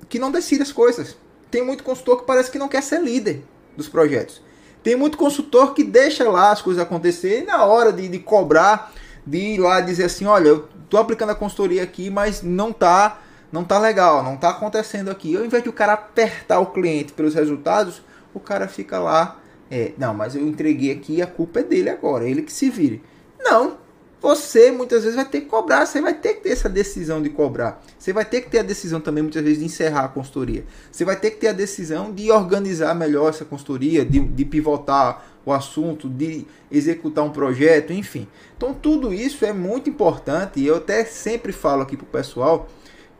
que 0.08 0.18
não 0.18 0.30
decide 0.30 0.62
as 0.62 0.72
coisas. 0.72 1.16
Tem 1.50 1.62
muito 1.62 1.84
consultor 1.84 2.20
que 2.20 2.26
parece 2.26 2.50
que 2.50 2.58
não 2.58 2.68
quer 2.68 2.82
ser 2.82 3.02
líder 3.02 3.44
dos 3.76 3.88
projetos. 3.88 4.40
Tem 4.87 4.95
muito 4.95 5.19
consultor 5.19 5.75
que 5.75 5.83
deixa 5.83 6.31
lá 6.31 6.52
as 6.52 6.62
coisas 6.62 6.81
acontecerem 6.81 7.45
na 7.45 7.64
hora 7.64 7.93
de, 7.93 8.07
de 8.07 8.21
cobrar, 8.21 8.93
de 9.26 9.37
ir 9.37 9.59
lá 9.59 9.81
dizer 9.81 10.05
assim, 10.05 10.26
olha, 10.26 10.47
eu 10.47 10.69
tô 10.88 10.97
aplicando 10.97 11.31
a 11.31 11.35
consultoria 11.35 11.83
aqui, 11.83 12.09
mas 12.09 12.40
não 12.40 12.73
tá, 12.73 13.19
não 13.50 13.64
tá 13.64 13.81
legal, 13.81 14.23
não 14.23 14.37
tá 14.37 14.50
acontecendo 14.50 15.11
aqui. 15.11 15.37
Ao 15.37 15.45
invés 15.45 15.64
de 15.64 15.69
o 15.69 15.73
cara 15.73 15.95
apertar 15.95 16.61
o 16.61 16.66
cliente 16.66 17.12
pelos 17.12 17.35
resultados, 17.35 18.00
o 18.33 18.38
cara 18.38 18.69
fica 18.69 19.00
lá, 19.00 19.40
é, 19.69 19.90
não, 19.99 20.14
mas 20.14 20.37
eu 20.37 20.47
entreguei 20.47 20.93
aqui, 20.93 21.21
a 21.21 21.26
culpa 21.26 21.59
é 21.59 21.62
dele 21.64 21.90
agora, 21.90 22.25
é 22.25 22.31
ele 22.31 22.43
que 22.43 22.52
se 22.52 22.71
vire. 22.71 23.02
Não, 23.40 23.78
você 24.26 24.73
muitas 24.73 25.04
vezes 25.04 25.14
vai 25.14 25.25
ter 25.25 25.42
que 25.42 25.47
cobrar, 25.47 25.87
você 25.87 26.00
vai 26.00 26.12
ter 26.12 26.35
que 26.35 26.40
ter 26.40 26.49
essa 26.49 26.68
decisão 26.68 27.23
de 27.23 27.30
cobrar. 27.30 27.80
Você 27.97 28.12
vai 28.12 28.25
ter 28.25 28.40
que 28.40 28.50
ter 28.50 28.59
a 28.59 28.62
decisão 28.64 29.00
também 29.00 29.23
muitas 29.23 29.40
vezes 29.40 29.61
de 29.61 29.64
encerrar 29.64 30.06
a 30.06 30.09
consultoria. 30.09 30.64
Você 30.90 31.04
vai 31.04 31.14
ter 31.14 31.30
que 31.30 31.37
ter 31.37 31.47
a 31.47 31.52
decisão 31.52 32.12
de 32.12 32.28
organizar 32.33 32.92
melhor 32.92 33.28
essa 33.28 33.45
consultoria, 33.45 34.04
de, 34.04 34.18
de 34.18 34.45
pivotar 34.45 35.25
o 35.45 35.52
assunto, 35.52 36.09
de 36.09 36.45
executar 36.68 37.23
um 37.23 37.30
projeto, 37.30 37.92
enfim. 37.92 38.26
Então 38.56 38.75
tudo 38.75 39.14
isso 39.14 39.45
é 39.45 39.52
muito 39.52 39.88
importante 39.88 40.59
e 40.59 40.66
eu 40.66 40.78
até 40.78 41.04
sempre 41.04 41.52
falo 41.52 41.83
aqui 41.83 41.97
para 41.97 42.04
o 42.04 42.09
pessoal 42.09 42.68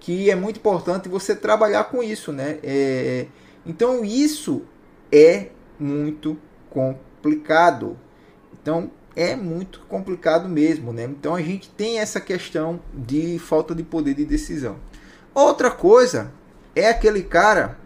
que 0.01 0.29
é 0.29 0.35
muito 0.35 0.57
importante 0.57 1.09
você 1.09 1.37
trabalhar 1.37 1.85
com 1.85 2.03
isso, 2.03 2.33
né? 2.33 2.59
É, 2.65 3.27
então 3.65 4.05
isso 4.05 4.63
é 5.13 5.51
muito 5.79 6.37
complicado. 6.69 7.97
Então 8.61 8.91
é 9.17 9.35
muito 9.35 9.81
complicado 9.89 10.47
mesmo, 10.47 10.93
né? 10.93 11.05
Então 11.05 11.35
a 11.35 11.41
gente 11.41 11.71
tem 11.71 11.99
essa 11.99 12.21
questão 12.21 12.79
de 12.93 13.39
falta 13.39 13.75
de 13.75 13.83
poder 13.83 14.15
de 14.15 14.27
decisão. 14.27 14.77
Outra 15.35 15.71
coisa 15.71 16.31
é 16.75 16.91
aquele 16.91 17.23
cara 17.23 17.79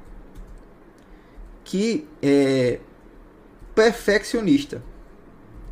que 1.62 2.06
é 2.20 2.80
perfeccionista. 3.74 4.82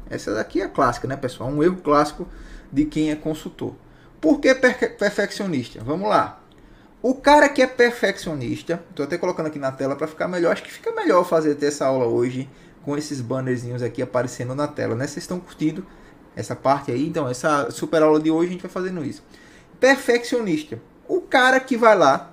Essa 0.08 0.32
daqui 0.32 0.62
é 0.62 0.68
clássica, 0.68 1.08
né, 1.08 1.16
pessoal? 1.16 1.50
Um 1.50 1.62
erro 1.62 1.76
clássico 1.82 2.26
de 2.72 2.84
quem 2.84 3.10
é 3.10 3.16
consultor. 3.16 3.74
Por 4.20 4.40
que 4.40 4.54
perfeccionista? 4.54 5.82
Vamos 5.82 6.08
lá. 6.08 6.40
O 7.02 7.14
cara 7.14 7.48
que 7.48 7.62
é 7.62 7.66
perfeccionista, 7.66 8.82
estou 8.90 9.04
até 9.04 9.18
colocando 9.18 9.46
aqui 9.46 9.58
na 9.58 9.70
tela 9.70 9.94
para 9.94 10.06
ficar 10.06 10.26
melhor. 10.28 10.52
Acho 10.52 10.62
que 10.62 10.72
fica 10.72 10.92
melhor 10.92 11.24
fazer 11.24 11.52
até 11.52 11.66
essa 11.66 11.86
aula 11.86 12.06
hoje 12.06 12.48
com 12.88 12.96
esses 12.96 13.20
bannerzinhos 13.20 13.82
aqui 13.82 14.00
aparecendo 14.00 14.54
na 14.54 14.66
tela, 14.66 14.94
né? 14.94 15.06
Vocês 15.06 15.24
estão 15.24 15.38
curtindo 15.38 15.84
essa 16.34 16.56
parte 16.56 16.90
aí? 16.90 17.06
Então, 17.06 17.28
essa 17.28 17.70
super 17.70 18.02
aula 18.02 18.18
de 18.18 18.30
hoje 18.30 18.48
a 18.48 18.52
gente 18.52 18.62
vai 18.62 18.70
fazendo 18.70 19.04
isso. 19.04 19.22
Perfeccionista. 19.78 20.80
O 21.06 21.20
cara 21.20 21.60
que 21.60 21.76
vai 21.76 21.94
lá, 21.94 22.30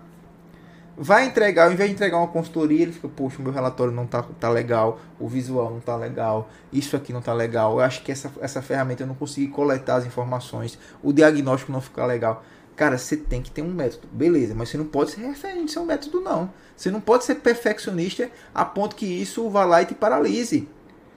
vai 0.98 1.26
entregar, 1.26 1.66
ao 1.66 1.74
invés 1.74 1.90
de 1.90 1.96
entregar 1.96 2.20
uma 2.20 2.30
consultoria, 2.30 2.84
ele 2.84 2.94
fica, 2.94 3.10
poxa, 3.10 3.44
meu 3.44 3.52
relatório 3.52 3.92
não 3.92 4.08
tá, 4.08 4.24
tá 4.40 4.48
legal, 4.48 5.02
o 5.20 5.28
visual 5.28 5.70
não 5.72 5.82
tá 5.82 5.98
legal, 5.98 6.50
isso 6.72 6.96
aqui 6.96 7.12
não 7.12 7.22
tá 7.22 7.34
legal, 7.34 7.74
eu 7.74 7.82
acho 7.82 8.02
que 8.02 8.10
essa, 8.10 8.32
essa 8.40 8.62
ferramenta 8.62 9.04
eu 9.04 9.08
não 9.08 9.16
consegui 9.16 9.50
coletar 9.50 9.98
as 9.98 10.06
informações, 10.06 10.80
o 11.04 11.12
diagnóstico 11.12 11.70
não 11.70 11.82
fica 11.82 12.06
legal. 12.06 12.46
Cara, 12.76 12.98
você 12.98 13.16
tem 13.16 13.42
que 13.42 13.50
ter 13.50 13.62
um 13.62 13.74
método, 13.74 14.06
beleza, 14.12 14.54
mas 14.54 14.70
você 14.70 14.78
não 14.78 14.86
pode 14.86 15.12
ser 15.12 15.22
referente 15.22 15.72
seu 15.72 15.86
método, 15.86 16.20
não. 16.20 16.52
Você 16.76 16.92
não 16.92 17.00
pode 17.00 17.24
ser 17.24 17.36
perfeccionista 17.36 18.30
a 18.54 18.66
ponto 18.66 18.98
que 18.98 19.06
isso 19.06 19.50
vá 19.50 19.64
lá 19.64 19.82
e 19.82 19.86
te 19.86 19.96
paralise. 19.96 20.68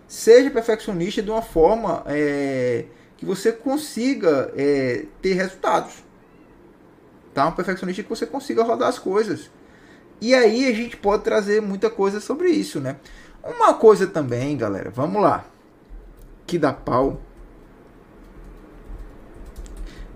Seja 0.06 0.50
perfeccionista 0.50 1.20
de 1.20 1.30
uma 1.30 1.42
forma 1.42 2.04
é, 2.06 2.84
que 3.16 3.26
você 3.26 3.50
consiga 3.50 4.52
é, 4.56 5.06
ter 5.20 5.32
resultados. 5.32 6.04
Tá? 7.34 7.48
Um 7.48 7.52
perfeccionista 7.52 8.04
que 8.04 8.08
você 8.08 8.24
consiga 8.24 8.62
rodar 8.62 8.88
as 8.88 8.98
coisas. 8.98 9.50
E 10.20 10.34
aí 10.34 10.66
a 10.66 10.72
gente 10.72 10.96
pode 10.96 11.24
trazer 11.24 11.60
muita 11.60 11.90
coisa 11.90 12.20
sobre 12.20 12.50
isso, 12.50 12.78
né? 12.78 12.96
Uma 13.42 13.74
coisa 13.74 14.06
também, 14.06 14.56
galera, 14.56 14.90
vamos 14.90 15.20
lá. 15.20 15.44
Que 16.46 16.56
dá 16.56 16.72
pau. 16.72 17.20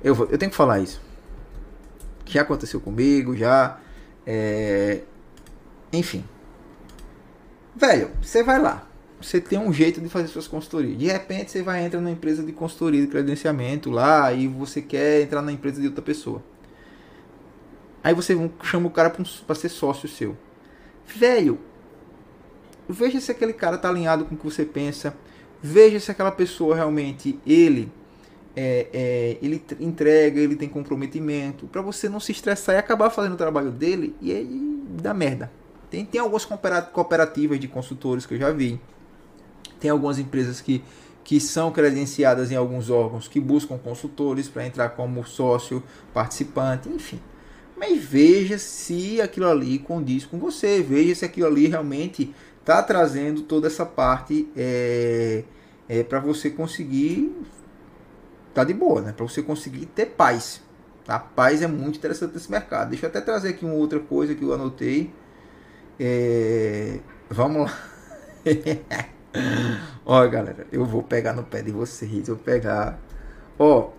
Eu, 0.03 0.15
vou, 0.15 0.27
eu 0.31 0.39
tenho 0.39 0.51
que 0.51 0.57
falar 0.57 0.79
isso 0.79 1.12
já 2.35 2.43
aconteceu 2.43 2.81
comigo, 2.81 3.37
já. 3.37 3.79
É... 4.27 5.03
Enfim. 5.93 6.25
Velho, 7.75 8.11
você 8.21 8.43
vai 8.43 8.61
lá. 8.61 8.87
Você 9.21 9.41
tem 9.41 9.59
um 9.59 9.73
jeito 9.73 10.01
de 10.01 10.09
fazer 10.09 10.29
suas 10.29 10.49
consultorias. 10.49 10.99
De 10.99 11.07
repente 11.07 11.51
você 11.51 11.63
vai 11.63 11.85
entrar 11.85 12.01
na 12.01 12.11
empresa 12.11 12.43
de 12.43 12.53
consultoria 12.53 13.01
de 13.01 13.07
credenciamento 13.07 13.91
lá 13.91 14.33
e 14.33 14.49
você 14.49 14.83
quer 14.83 15.23
entrar 15.23 15.43
na 15.43 15.53
empresa 15.53 15.81
de 15.81 15.87
outra 15.87 16.03
pessoa. 16.03 16.43
Aí 18.03 18.15
você 18.15 18.37
chama 18.63 18.89
o 18.89 18.91
cara 18.91 19.11
para 19.11 19.55
ser 19.55 19.69
sócio 19.69 20.09
seu. 20.09 20.37
Velho, 21.07 21.59
veja 22.89 23.21
se 23.21 23.31
aquele 23.31 23.53
cara 23.53 23.79
tá 23.79 23.89
alinhado 23.89 24.25
com 24.25 24.35
o 24.35 24.39
que 24.39 24.45
você 24.45 24.65
pensa. 24.65 25.15
Veja 25.63 26.01
se 26.01 26.11
aquela 26.11 26.33
pessoa 26.33 26.75
realmente 26.75 27.39
ele 27.47 27.93
é, 28.55 28.89
é, 28.93 29.39
ele 29.43 29.63
entrega, 29.81 30.41
ele 30.41 30.57
tem 30.57 30.69
comprometimento, 30.69 31.67
para 31.67 31.81
você 31.81 32.09
não 32.09 32.21
se 32.21 32.33
estressar 32.33 32.75
e 32.75 32.79
acabar 32.79 33.11
fazendo 33.11 33.33
o 33.33 33.37
trabalho 33.37 33.71
dele 33.71 34.15
e 34.21 34.33
aí 34.33 34.83
dá 35.01 35.15
merda. 35.15 35.51
Tem, 35.91 36.05
tem 36.05 36.21
algumas 36.21 36.45
cooperativas 36.45 37.61
de 37.61 37.69
consultores 37.69 38.25
que 38.25 38.35
eu 38.35 38.39
já 38.39 38.51
vi, 38.51 38.81
tem 39.79 39.91
algumas 39.91 40.19
empresas 40.19 40.61
que, 40.61 40.83
que 41.25 41.41
são 41.41 41.71
credenciadas 41.71 42.51
em 42.51 42.57
alguns 42.57 42.89
órgãos 42.89 43.29
que 43.29 43.41
buscam 43.41 43.77
consultores 43.79 44.49
para 44.49 44.67
entrar 44.67 44.91
como 44.91 45.27
sócio, 45.27 45.83
participante, 46.15 46.89
enfim. 46.89 47.21
Mas 47.77 48.03
veja 48.03 48.59
se 48.59 49.21
aquilo 49.21 49.49
ali 49.49 49.79
condiz 49.79 50.25
com 50.25 50.39
você, 50.39 50.83
veja 50.83 51.15
se 51.15 51.25
aquilo 51.25 51.49
ali 51.49 51.67
realmente 51.67 52.33
está 52.61 52.81
trazendo 52.83 53.43
toda 53.43 53.67
essa 53.67 53.85
parte 53.85 54.49
é, 54.57 55.43
é 55.89 56.03
para 56.05 56.21
você 56.21 56.49
conseguir 56.49 57.35
tá 58.53 58.65
de 58.65 58.75
boa, 58.75 59.01
né? 59.01 59.13
Para 59.13 59.27
você 59.27 59.43
conseguir 59.43 59.87
ter 59.87 60.07
paz. 60.07 60.63
A 61.07 61.19
paz 61.19 61.63
é 61.63 61.67
muito 61.67 61.99
interessante 61.99 62.35
nesse 62.35 62.51
mercado. 62.51 62.91
Deixa 62.91 63.07
eu 63.07 63.11
até 63.11 63.21
trazer 63.21 63.51
aqui 63.51 63.65
uma 63.65 63.75
outra 63.75 63.99
coisa 63.99 64.35
que 64.35 64.43
eu 64.43 64.53
anotei. 64.53 65.13
É... 65.99 67.01
Vamos 67.29 67.71
lá. 67.71 67.79
Ó, 70.05 70.27
galera, 70.29 70.67
eu 70.71 70.85
vou 70.85 71.03
pegar 71.03 71.33
no 71.33 71.43
pé 71.43 71.63
de 71.63 71.73
vocês. 71.73 72.29
Eu 72.29 72.37
vou 72.37 72.45
pegar. 72.45 72.99
Ó. 73.59 73.91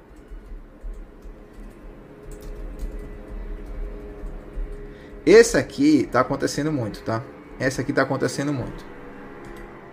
Esse 5.26 5.58
aqui 5.58 6.08
tá 6.12 6.20
acontecendo 6.20 6.72
muito, 6.72 7.02
tá? 7.02 7.24
Essa 7.60 7.82
aqui 7.82 7.94
tá 7.94 8.02
acontecendo 8.02 8.54
muito. 8.54 8.86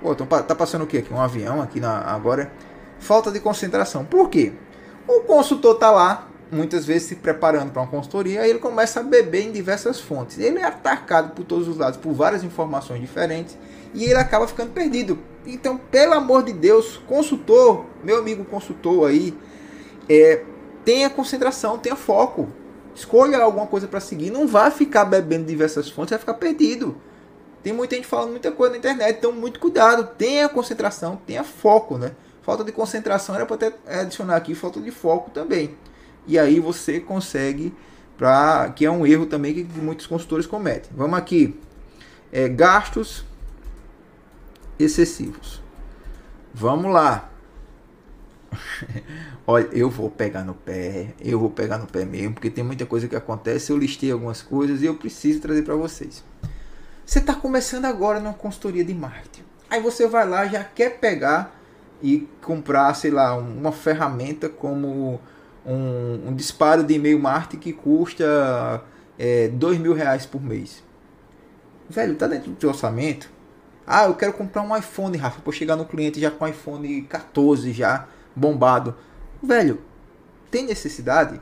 Pô, 0.01 0.14
tá 0.14 0.55
passando 0.55 0.83
o 0.83 0.87
que 0.87 0.99
aqui? 0.99 1.12
Um 1.12 1.20
avião 1.20 1.61
aqui 1.61 1.79
na 1.79 2.01
agora 2.01 2.51
falta 3.01 3.33
de 3.33 3.41
concentração. 3.41 4.05
Por 4.05 4.31
quê? 4.31 4.53
O 5.09 5.23
consultor 5.23 5.75
está 5.75 5.91
lá, 5.91 6.29
muitas 6.53 6.85
vezes 6.85 7.09
se 7.09 7.17
preparando 7.17 7.73
para 7.73 7.83
uma 7.83 7.89
consultoria, 7.89 8.43
aí 8.43 8.51
ele 8.51 8.61
começa 8.61 9.01
a 9.01 9.03
beber 9.03 9.49
em 9.49 9.51
diversas 9.51 9.99
fontes. 9.99 10.39
Ele 10.39 10.59
é 10.59 10.65
atacado 10.65 11.35
por 11.35 11.45
todos 11.45 11.67
os 11.67 11.77
lados, 11.77 11.99
por 11.99 12.13
várias 12.13 12.45
informações 12.45 13.01
diferentes, 13.01 13.59
e 13.93 14.05
ele 14.05 14.15
acaba 14.15 14.47
ficando 14.47 14.71
perdido. 14.71 15.19
Então, 15.45 15.79
pelo 15.91 16.13
amor 16.15 16.45
de 16.45 16.53
Deus, 16.53 17.01
consultor, 17.09 17.87
meu 18.05 18.19
amigo 18.19 18.45
consultor 18.45 19.09
aí, 19.09 19.37
é, 20.09 20.45
tenha 20.85 21.09
concentração, 21.09 21.79
tenha 21.79 21.97
foco. 21.97 22.49
Escolha 22.95 23.39
alguma 23.39 23.67
coisa 23.67 23.89
para 23.89 24.01
seguir. 24.01 24.31
Não 24.31 24.47
vá 24.47 24.71
ficar 24.71 25.05
bebendo 25.05 25.47
diversas 25.47 25.89
fontes, 25.89 26.11
vai 26.11 26.19
ficar 26.19 26.35
perdido. 26.35 26.97
Tem 27.63 27.73
muita 27.73 27.95
gente 27.95 28.07
falando 28.07 28.31
muita 28.31 28.51
coisa 28.51 28.73
na 28.73 28.79
internet, 28.79 29.19
então 29.19 29.33
muito 29.33 29.61
cuidado. 29.61 30.11
Tenha 30.17 30.49
concentração, 30.49 31.21
tenha 31.27 31.45
foco, 31.45 31.99
né? 31.99 32.13
Falta 32.51 32.65
de 32.65 32.73
concentração 32.73 33.37
era 33.37 33.47
para 33.47 33.73
adicionar 33.87 34.35
aqui 34.35 34.57
falta 34.57 34.81
de 34.81 34.91
foco 34.91 35.31
também. 35.31 35.77
E 36.27 36.37
aí 36.37 36.59
você 36.59 36.99
consegue 36.99 37.73
para 38.19 38.71
que 38.71 38.85
é 38.85 38.91
um 38.91 39.07
erro 39.07 39.25
também 39.25 39.55
que 39.55 39.63
muitos 39.79 40.05
consultores 40.05 40.49
cometem. 40.49 40.91
Vamos 40.93 41.17
aqui. 41.17 41.57
É, 42.33 42.49
gastos 42.49 43.25
excessivos. 44.81 45.63
Vamos 46.53 46.93
lá. 46.93 47.31
Olha, 49.47 49.69
eu 49.71 49.89
vou 49.89 50.11
pegar 50.11 50.43
no 50.43 50.55
pé, 50.55 51.15
eu 51.21 51.39
vou 51.39 51.51
pegar 51.51 51.79
no 51.79 51.87
pé 51.87 52.05
mesmo, 52.05 52.35
porque 52.35 52.51
tem 52.51 52.65
muita 52.65 52.85
coisa 52.85 53.07
que 53.07 53.15
acontece. 53.15 53.71
Eu 53.71 53.79
listei 53.79 54.11
algumas 54.11 54.43
coisas 54.43 54.83
e 54.83 54.87
eu 54.87 54.97
preciso 54.97 55.41
trazer 55.41 55.63
para 55.63 55.77
vocês. 55.77 56.25
Você 57.07 57.21
está 57.21 57.33
começando 57.33 57.85
agora 57.85 58.19
numa 58.19 58.35
consultoria 58.35 58.85
de 58.85 58.93
marketing. 58.93 59.45
Aí 59.71 59.81
você 59.81 60.09
vai 60.09 60.29
lá 60.29 60.49
já 60.49 60.65
quer 60.65 60.99
pegar 60.99 61.60
e 62.03 62.29
comprar, 62.43 62.95
sei 62.95 63.11
lá, 63.11 63.35
uma 63.35 63.73
ferramenta 63.73 64.49
como 64.49 65.21
um, 65.67 66.29
um 66.29 66.35
disparo 66.35 66.83
de 66.83 66.95
e-mail 66.95 67.19
marketing 67.19 67.59
que 67.59 67.73
custa 67.73 68.83
é, 69.19 69.49
dois 69.49 69.79
mil 69.79 69.93
reais 69.93 70.27
por 70.27 70.43
mês. 70.43 70.83
Velho, 71.89 72.15
tá 72.15 72.27
dentro 72.27 72.51
do 72.51 72.57
teu 72.57 72.69
orçamento? 72.69 73.29
Ah, 73.87 74.05
eu 74.05 74.15
quero 74.15 74.33
comprar 74.33 74.63
um 74.63 74.77
iPhone, 74.77 75.17
Rafa, 75.17 75.41
para 75.41 75.53
chegar 75.53 75.77
no 75.77 75.85
cliente 75.85 76.21
já 76.21 76.31
com 76.31 76.47
iPhone 76.47 77.03
14 77.03 77.73
já 77.73 78.07
bombado. 78.35 78.95
Velho, 79.43 79.81
tem 80.51 80.65
necessidade? 80.65 81.41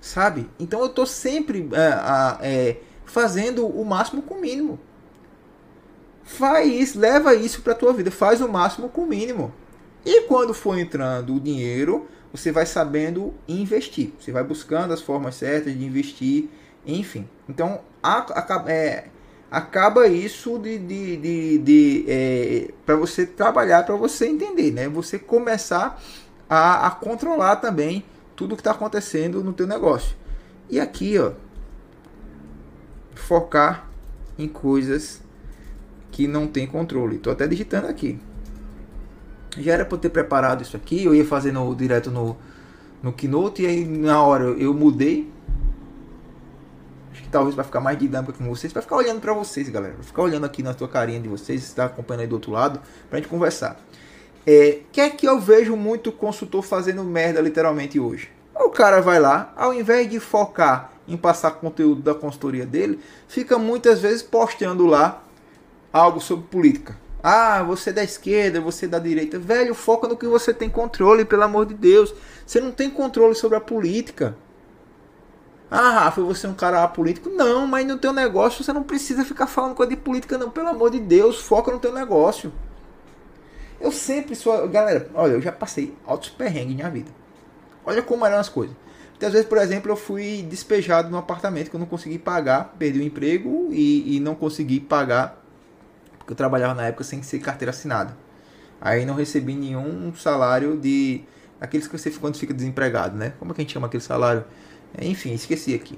Sabe? 0.00 0.50
Então 0.58 0.80
eu 0.80 0.88
tô 0.88 1.06
sempre 1.06 1.68
é, 1.72 2.46
é, 2.46 2.76
fazendo 3.04 3.66
o 3.66 3.84
máximo 3.84 4.22
com 4.22 4.34
o 4.34 4.40
mínimo. 4.40 4.78
Faz 6.24 6.68
isso, 6.68 6.98
leva 6.98 7.34
isso 7.34 7.62
para 7.62 7.74
tua 7.74 7.92
vida, 7.92 8.10
faz 8.10 8.40
o 8.40 8.48
máximo 8.48 8.88
com 8.88 9.02
o 9.02 9.06
mínimo. 9.06 9.52
E 10.06 10.22
quando 10.22 10.54
for 10.54 10.78
entrando 10.78 11.34
o 11.34 11.40
dinheiro, 11.40 12.06
você 12.30 12.52
vai 12.52 12.64
sabendo 12.64 13.34
investir. 13.48 14.12
Você 14.20 14.30
vai 14.30 14.44
buscando 14.44 14.94
as 14.94 15.02
formas 15.02 15.34
certas 15.34 15.76
de 15.76 15.84
investir, 15.84 16.48
enfim. 16.86 17.28
Então, 17.48 17.80
acaba, 18.00 18.70
é, 18.70 19.08
acaba 19.50 20.06
isso 20.06 20.60
de, 20.60 20.78
de, 20.78 21.16
de, 21.16 21.58
de 21.58 22.04
é, 22.06 22.70
para 22.86 22.94
você 22.94 23.26
trabalhar, 23.26 23.82
para 23.82 23.96
você 23.96 24.28
entender, 24.28 24.70
né? 24.70 24.88
Você 24.88 25.18
começar 25.18 26.00
a, 26.48 26.86
a 26.86 26.90
controlar 26.92 27.56
também 27.56 28.04
tudo 28.36 28.54
que 28.54 28.60
está 28.60 28.70
acontecendo 28.70 29.42
no 29.42 29.52
teu 29.52 29.66
negócio. 29.66 30.16
E 30.70 30.78
aqui, 30.78 31.18
ó, 31.18 31.32
focar 33.16 33.88
em 34.38 34.46
coisas 34.46 35.20
que 36.12 36.28
não 36.28 36.46
tem 36.46 36.64
controle. 36.64 37.16
Estou 37.16 37.32
até 37.32 37.48
digitando 37.48 37.88
aqui. 37.88 38.20
Já 39.58 39.72
era 39.72 39.84
para 39.84 39.98
ter 39.98 40.10
preparado 40.10 40.62
isso 40.62 40.76
aqui, 40.76 41.04
eu 41.04 41.14
ia 41.14 41.24
fazer 41.24 41.52
no, 41.52 41.74
direto 41.74 42.10
no, 42.10 42.36
no 43.02 43.12
Keynote 43.12 43.62
e 43.62 43.66
aí 43.66 43.84
na 43.84 44.22
hora 44.22 44.44
eu 44.44 44.74
mudei. 44.74 45.30
Acho 47.12 47.22
que 47.22 47.28
talvez 47.28 47.54
vai 47.54 47.64
ficar 47.64 47.80
mais 47.80 47.98
dinâmico 47.98 48.34
com 48.34 48.44
vocês, 48.48 48.72
vai 48.72 48.82
ficar 48.82 48.96
olhando 48.96 49.20
para 49.20 49.32
vocês, 49.32 49.68
galera. 49.68 49.94
Vai 49.94 50.04
ficar 50.04 50.22
olhando 50.22 50.44
aqui 50.44 50.62
na 50.62 50.74
tua 50.74 50.88
carinha 50.88 51.18
de 51.18 51.28
vocês, 51.28 51.62
está 51.62 51.86
acompanhando 51.86 52.20
aí 52.22 52.26
do 52.26 52.34
outro 52.34 52.50
lado, 52.50 52.80
pra 53.08 53.18
gente 53.18 53.28
conversar. 53.28 53.80
É, 54.46 54.80
que 54.92 55.00
é 55.00 55.10
que 55.10 55.26
eu 55.26 55.40
vejo 55.40 55.74
muito 55.74 56.12
consultor 56.12 56.62
fazendo 56.62 57.02
merda 57.02 57.40
literalmente 57.40 57.98
hoje? 57.98 58.30
O 58.54 58.70
cara 58.70 59.00
vai 59.00 59.18
lá, 59.18 59.52
ao 59.56 59.72
invés 59.72 60.08
de 60.08 60.20
focar 60.20 60.92
em 61.08 61.16
passar 61.16 61.52
conteúdo 61.52 62.02
da 62.02 62.14
consultoria 62.14 62.66
dele, 62.66 63.00
fica 63.28 63.58
muitas 63.58 64.00
vezes 64.00 64.22
postando 64.22 64.86
lá 64.86 65.22
algo 65.92 66.20
sobre 66.20 66.46
política. 66.46 66.96
Ah, 67.28 67.60
você 67.64 67.90
é 67.90 67.92
da 67.92 68.04
esquerda, 68.04 68.60
você 68.60 68.84
é 68.84 68.88
da 68.88 69.00
direita. 69.00 69.36
Velho, 69.36 69.74
foca 69.74 70.06
no 70.06 70.16
que 70.16 70.28
você 70.28 70.54
tem 70.54 70.70
controle, 70.70 71.24
pelo 71.24 71.42
amor 71.42 71.66
de 71.66 71.74
Deus. 71.74 72.14
Você 72.46 72.60
não 72.60 72.70
tem 72.70 72.88
controle 72.88 73.34
sobre 73.34 73.58
a 73.58 73.60
política. 73.60 74.36
Ah, 75.68 76.04
Rafa, 76.04 76.22
você 76.22 76.46
é 76.46 76.50
um 76.50 76.54
cara 76.54 76.86
político? 76.86 77.28
Não, 77.28 77.66
mas 77.66 77.84
no 77.84 77.98
teu 77.98 78.12
negócio 78.12 78.62
você 78.62 78.72
não 78.72 78.84
precisa 78.84 79.24
ficar 79.24 79.48
falando 79.48 79.74
coisa 79.74 79.90
de 79.90 79.96
política, 79.96 80.38
não. 80.38 80.52
Pelo 80.52 80.68
amor 80.68 80.88
de 80.92 81.00
Deus, 81.00 81.40
foca 81.40 81.72
no 81.72 81.80
teu 81.80 81.92
negócio. 81.92 82.52
Eu 83.80 83.90
sempre 83.90 84.36
sou. 84.36 84.68
Galera, 84.68 85.10
olha, 85.12 85.32
eu 85.32 85.42
já 85.42 85.50
passei 85.50 85.96
altos 86.06 86.28
perrengues 86.28 86.76
na 86.76 86.88
vida. 86.88 87.10
Olha 87.84 88.02
como 88.02 88.24
eram 88.24 88.38
as 88.38 88.48
coisas. 88.48 88.76
Muitas 89.10 89.32
vezes, 89.32 89.48
por 89.48 89.58
exemplo, 89.58 89.90
eu 89.90 89.96
fui 89.96 90.46
despejado 90.48 91.10
num 91.10 91.18
apartamento 91.18 91.70
que 91.70 91.74
eu 91.74 91.80
não 91.80 91.88
consegui 91.88 92.20
pagar, 92.20 92.76
perdi 92.78 93.00
o 93.00 93.02
emprego 93.02 93.66
e, 93.72 94.16
e 94.16 94.20
não 94.20 94.36
consegui 94.36 94.78
pagar, 94.78 95.44
porque 96.26 96.32
eu 96.32 96.36
trabalhava 96.36 96.74
na 96.74 96.88
época 96.88 97.04
sem 97.04 97.22
ser 97.22 97.38
carteira 97.38 97.70
assinada. 97.70 98.16
Aí 98.80 99.06
não 99.06 99.14
recebi 99.14 99.54
nenhum 99.54 100.12
salário 100.16 100.76
de. 100.76 101.22
aqueles 101.60 101.86
que 101.86 101.96
você 101.96 102.10
quando 102.10 102.36
fica 102.36 102.52
desempregado, 102.52 103.16
né? 103.16 103.32
Como 103.38 103.52
é 103.52 103.54
que 103.54 103.60
a 103.60 103.64
gente 103.64 103.72
chama 103.72 103.86
aquele 103.86 104.02
salário? 104.02 104.44
Enfim, 105.00 105.32
esqueci 105.32 105.72
aqui. 105.72 105.96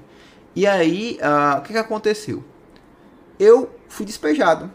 E 0.55 0.67
aí, 0.67 1.17
uh, 1.19 1.57
o 1.57 1.61
que, 1.63 1.73
que 1.73 1.79
aconteceu? 1.79 2.43
Eu 3.39 3.73
fui 3.87 4.05
despejado 4.05 4.71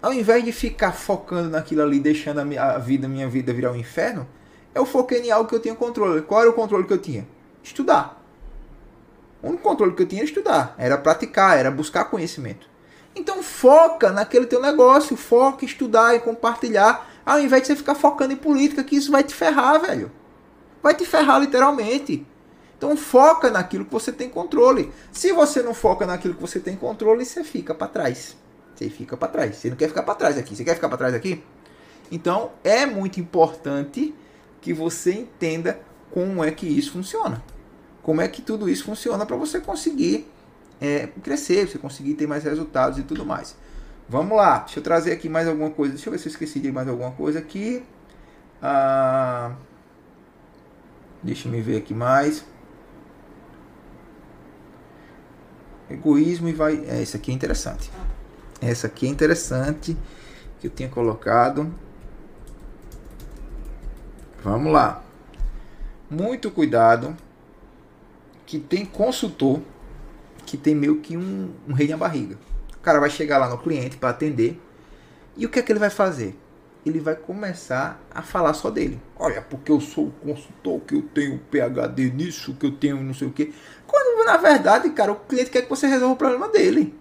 ao 0.00 0.12
invés 0.12 0.44
de 0.44 0.52
ficar 0.52 0.92
focando 0.92 1.50
naquilo 1.50 1.82
ali, 1.82 1.98
deixando 1.98 2.38
a, 2.38 2.44
minha, 2.44 2.78
vida, 2.78 3.08
minha 3.08 3.28
vida 3.28 3.52
virar 3.52 3.72
um 3.72 3.76
inferno, 3.76 4.28
eu 4.72 4.86
foquei 4.86 5.22
em 5.22 5.30
algo 5.32 5.48
que 5.48 5.56
eu 5.56 5.60
tinha 5.60 5.74
controle. 5.74 6.22
Qual 6.22 6.40
era 6.40 6.48
o 6.48 6.52
controle 6.52 6.84
que 6.84 6.92
eu 6.92 6.98
tinha? 6.98 7.26
Estudar. 7.64 8.22
O 9.42 9.48
único 9.48 9.62
controle 9.62 9.92
que 9.94 10.02
eu 10.02 10.06
tinha 10.06 10.20
era 10.20 10.28
estudar, 10.28 10.74
era 10.78 10.96
praticar, 10.96 11.58
era 11.58 11.68
buscar 11.70 12.04
conhecimento. 12.04 12.68
Então 13.18 13.42
foca 13.42 14.12
naquele 14.12 14.46
teu 14.46 14.62
negócio, 14.62 15.16
foca 15.16 15.64
em 15.64 15.68
estudar 15.68 16.14
e 16.14 16.20
compartilhar, 16.20 17.10
ao 17.26 17.40
invés 17.40 17.62
de 17.62 17.66
você 17.66 17.76
ficar 17.76 17.96
focando 17.96 18.32
em 18.32 18.36
política, 18.36 18.84
que 18.84 18.94
isso 18.94 19.10
vai 19.10 19.24
te 19.24 19.34
ferrar, 19.34 19.80
velho. 19.80 20.12
Vai 20.80 20.94
te 20.94 21.04
ferrar 21.04 21.40
literalmente. 21.40 22.24
Então 22.76 22.96
foca 22.96 23.50
naquilo 23.50 23.84
que 23.84 23.90
você 23.90 24.12
tem 24.12 24.30
controle. 24.30 24.92
Se 25.10 25.32
você 25.32 25.60
não 25.62 25.74
foca 25.74 26.06
naquilo 26.06 26.34
que 26.34 26.40
você 26.40 26.60
tem 26.60 26.76
controle, 26.76 27.24
você 27.24 27.42
fica 27.42 27.74
para 27.74 27.88
trás. 27.88 28.36
Você 28.76 28.88
fica 28.88 29.16
para 29.16 29.26
trás. 29.26 29.56
Você 29.56 29.68
não 29.68 29.76
quer 29.76 29.88
ficar 29.88 30.04
para 30.04 30.14
trás 30.14 30.38
aqui. 30.38 30.54
Você 30.54 30.62
quer 30.62 30.76
ficar 30.76 30.88
para 30.88 30.98
trás 30.98 31.14
aqui? 31.14 31.42
Então 32.12 32.52
é 32.62 32.86
muito 32.86 33.18
importante 33.18 34.14
que 34.60 34.72
você 34.72 35.12
entenda 35.12 35.80
como 36.12 36.44
é 36.44 36.52
que 36.52 36.66
isso 36.66 36.92
funciona. 36.92 37.42
Como 38.00 38.20
é 38.20 38.28
que 38.28 38.40
tudo 38.40 38.68
isso 38.68 38.84
funciona 38.84 39.26
para 39.26 39.36
você 39.36 39.60
conseguir 39.60 40.30
é, 40.80 41.08
crescer, 41.22 41.68
você 41.68 41.78
conseguir 41.78 42.14
ter 42.14 42.26
mais 42.26 42.44
resultados 42.44 42.98
e 42.98 43.02
tudo 43.02 43.24
mais. 43.24 43.56
Vamos 44.08 44.36
lá, 44.36 44.60
deixa 44.60 44.78
eu 44.78 44.82
trazer 44.82 45.12
aqui 45.12 45.28
mais 45.28 45.46
alguma 45.46 45.70
coisa. 45.70 45.94
Deixa 45.94 46.08
eu 46.08 46.12
ver 46.12 46.18
se 46.18 46.28
eu 46.28 46.30
esqueci 46.30 46.60
de 46.60 46.72
mais 46.72 46.88
alguma 46.88 47.10
coisa 47.10 47.38
aqui. 47.38 47.84
Ah, 48.62 49.52
deixa 51.22 51.48
eu 51.48 51.62
ver 51.62 51.76
aqui 51.76 51.92
mais. 51.92 52.44
Egoísmo 55.90 56.48
e 56.48 56.52
vai. 56.52 56.84
É, 56.86 57.02
isso 57.02 57.16
aqui 57.16 57.30
é 57.30 57.34
interessante. 57.34 57.90
Essa 58.60 58.86
aqui 58.86 59.06
é 59.06 59.10
interessante 59.10 59.96
que 60.60 60.66
eu 60.66 60.70
tinha 60.70 60.88
colocado. 60.88 61.72
Vamos 64.42 64.72
lá. 64.72 65.02
Muito 66.10 66.50
cuidado 66.50 67.16
que 68.46 68.58
tem 68.58 68.86
consultor 68.86 69.60
que 70.50 70.56
tem 70.56 70.74
meio 70.74 71.00
que 71.00 71.16
um, 71.16 71.50
um 71.68 71.72
rei 71.72 71.88
na 71.88 71.96
barriga. 71.96 72.38
O 72.76 72.80
cara 72.80 72.98
vai 72.98 73.10
chegar 73.10 73.38
lá 73.38 73.48
no 73.48 73.58
cliente 73.58 73.96
para 73.96 74.10
atender 74.10 74.60
e 75.36 75.44
o 75.44 75.48
que 75.48 75.58
é 75.58 75.62
que 75.62 75.70
ele 75.70 75.78
vai 75.78 75.90
fazer? 75.90 76.36
Ele 76.86 77.00
vai 77.00 77.14
começar 77.14 78.00
a 78.10 78.22
falar 78.22 78.54
só 78.54 78.70
dele. 78.70 79.00
Olha, 79.18 79.42
porque 79.42 79.70
eu 79.70 79.80
sou 79.80 80.06
o 80.06 80.10
consultor, 80.10 80.80
que 80.80 80.94
eu 80.94 81.02
tenho 81.02 81.38
PhD 81.50 82.10
nisso, 82.10 82.54
que 82.54 82.66
eu 82.66 82.72
tenho 82.72 83.02
não 83.02 83.12
sei 83.12 83.28
o 83.28 83.32
que. 83.32 83.52
Quando 83.86 84.24
na 84.24 84.36
verdade, 84.36 84.90
cara, 84.90 85.12
o 85.12 85.16
cliente 85.16 85.50
quer 85.50 85.62
que 85.62 85.70
você 85.70 85.86
resolva 85.86 86.14
o 86.14 86.16
problema 86.16 86.48
dele. 86.48 86.94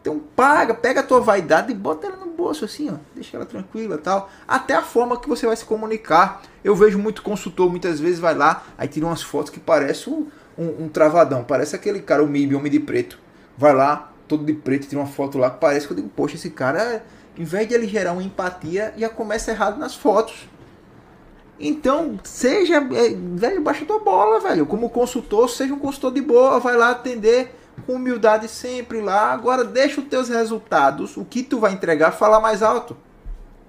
Então 0.00 0.18
paga, 0.34 0.72
pega 0.72 1.00
a 1.00 1.02
tua 1.02 1.20
vaidade 1.20 1.72
e 1.72 1.74
bota 1.74 2.06
ela 2.06 2.16
no 2.16 2.32
bolso 2.32 2.64
assim, 2.64 2.90
ó, 2.90 2.94
deixa 3.14 3.36
ela 3.36 3.44
tranquila 3.44 3.98
tal. 3.98 4.30
Até 4.48 4.74
a 4.74 4.82
forma 4.82 5.20
que 5.20 5.28
você 5.28 5.46
vai 5.46 5.56
se 5.56 5.64
comunicar. 5.64 6.42
Eu 6.64 6.74
vejo 6.74 6.98
muito 6.98 7.22
consultor, 7.22 7.68
muitas 7.68 8.00
vezes 8.00 8.18
vai 8.18 8.34
lá, 8.34 8.64
aí 8.78 8.88
tira 8.88 9.06
umas 9.06 9.22
fotos 9.22 9.50
que 9.50 9.60
parece 9.60 10.08
um, 10.08 10.28
um, 10.60 10.84
um 10.84 10.88
travadão, 10.90 11.42
parece 11.42 11.74
aquele 11.74 12.00
cara, 12.00 12.22
o 12.22 12.28
MIB, 12.28 12.54
homem 12.54 12.70
de 12.70 12.78
preto. 12.78 13.18
Vai 13.56 13.72
lá, 13.72 14.12
todo 14.28 14.44
de 14.44 14.52
preto, 14.52 14.86
tira 14.86 15.00
uma 15.00 15.06
foto 15.06 15.38
lá 15.38 15.48
parece 15.48 15.86
que 15.86 15.94
eu 15.94 15.96
digo, 15.96 16.10
poxa, 16.10 16.36
esse 16.36 16.50
cara, 16.50 17.02
em 17.36 17.44
vez 17.44 17.66
de 17.66 17.74
ele 17.74 17.88
gerar 17.88 18.12
uma 18.12 18.22
empatia, 18.22 18.92
já 18.96 19.08
começa 19.08 19.50
errado 19.50 19.78
nas 19.78 19.94
fotos. 19.94 20.48
Então, 21.58 22.18
seja, 22.24 22.76
é, 22.76 23.14
velho, 23.34 23.62
baixa 23.62 23.84
tua 23.84 23.98
bola, 23.98 24.40
velho. 24.40 24.66
Como 24.66 24.88
consultor, 24.90 25.48
seja 25.48 25.74
um 25.74 25.78
consultor 25.78 26.12
de 26.12 26.20
boa, 26.20 26.58
vai 26.58 26.76
lá 26.76 26.90
atender 26.90 27.54
com 27.86 27.94
humildade 27.94 28.48
sempre 28.48 29.00
lá. 29.00 29.32
Agora 29.32 29.64
deixa 29.64 30.00
os 30.00 30.08
teus 30.08 30.28
resultados, 30.28 31.16
o 31.16 31.24
que 31.24 31.42
tu 31.42 31.58
vai 31.58 31.72
entregar, 31.72 32.12
falar 32.12 32.40
mais 32.40 32.62
alto 32.62 32.96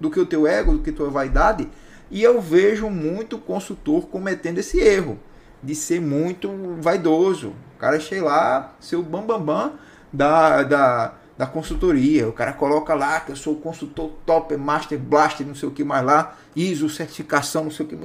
do 0.00 0.10
que 0.10 0.20
o 0.20 0.26
teu 0.26 0.46
ego, 0.46 0.72
do 0.72 0.78
que 0.78 0.92
tua 0.92 1.10
vaidade. 1.10 1.68
E 2.10 2.22
eu 2.22 2.40
vejo 2.40 2.88
muito 2.88 3.38
consultor 3.38 4.08
cometendo 4.08 4.58
esse 4.58 4.78
erro 4.78 5.18
de 5.62 5.74
ser 5.74 6.00
muito 6.00 6.48
vaidoso. 6.80 7.54
O 7.76 7.78
cara 7.78 7.98
chega 8.00 8.24
lá, 8.24 8.74
seu 8.80 9.02
bambambam 9.02 9.38
bam, 9.40 9.68
bam 9.68 9.72
da, 10.12 10.62
da, 10.62 11.14
da 11.38 11.46
consultoria. 11.46 12.28
O 12.28 12.32
cara 12.32 12.52
coloca 12.52 12.94
lá 12.94 13.20
que 13.20 13.32
eu 13.32 13.36
sou 13.36 13.56
consultor 13.56 14.10
top, 14.26 14.56
master, 14.56 14.98
blaster, 14.98 15.46
não 15.46 15.54
sei 15.54 15.68
o 15.68 15.72
que 15.72 15.84
mais 15.84 16.04
lá, 16.04 16.36
ISO, 16.54 16.88
certificação, 16.88 17.64
não 17.64 17.70
sei 17.70 17.86
o 17.86 17.88
que. 17.88 17.96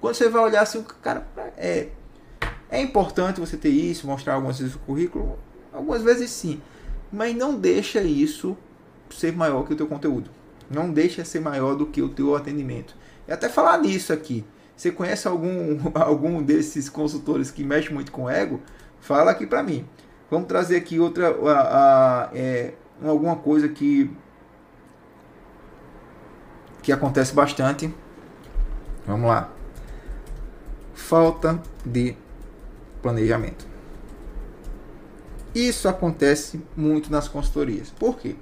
Quando 0.00 0.14
você 0.14 0.28
vai 0.28 0.42
olhar 0.42 0.62
assim, 0.62 0.78
o 0.78 0.84
cara 0.84 1.26
é 1.56 1.88
é 2.74 2.80
importante 2.80 3.38
você 3.38 3.56
ter 3.56 3.68
isso, 3.68 4.04
mostrar 4.06 4.34
algumas 4.34 4.58
vezes 4.58 4.74
o 4.74 4.80
currículo, 4.80 5.38
algumas 5.72 6.02
vezes 6.02 6.28
sim, 6.30 6.60
mas 7.12 7.32
não 7.32 7.54
deixa 7.54 8.02
isso 8.02 8.56
ser 9.10 9.32
maior 9.32 9.64
que 9.64 9.72
o 9.72 9.76
teu 9.76 9.86
conteúdo. 9.86 10.28
Não 10.68 10.90
deixa 10.90 11.24
ser 11.24 11.40
maior 11.40 11.76
do 11.76 11.86
que 11.86 12.02
o 12.02 12.08
teu 12.08 12.34
atendimento. 12.34 12.96
E 13.28 13.32
até 13.32 13.48
falar 13.48 13.78
nisso 13.78 14.12
aqui. 14.12 14.44
Você 14.76 14.90
conhece 14.90 15.28
algum, 15.28 15.78
algum 15.94 16.42
desses 16.42 16.88
consultores 16.88 17.50
que 17.50 17.62
mexe 17.62 17.92
muito 17.92 18.10
com 18.10 18.28
ego? 18.28 18.60
Fala 19.00 19.30
aqui 19.30 19.46
para 19.46 19.62
mim. 19.62 19.86
Vamos 20.30 20.48
trazer 20.48 20.76
aqui 20.76 20.98
outra 20.98 21.28
a, 21.28 22.24
a, 22.24 22.30
é, 22.34 22.74
alguma 23.02 23.36
coisa 23.36 23.68
que 23.68 24.10
que 26.82 26.92
acontece 26.92 27.34
bastante. 27.34 27.92
Vamos 29.06 29.26
lá. 29.26 29.50
Falta 30.94 31.60
de 31.84 32.14
planejamento. 33.00 33.66
Isso 35.54 35.88
acontece 35.88 36.62
muito 36.76 37.10
nas 37.10 37.26
consultorias. 37.26 37.88
Por 37.90 38.18
quê? 38.18 38.36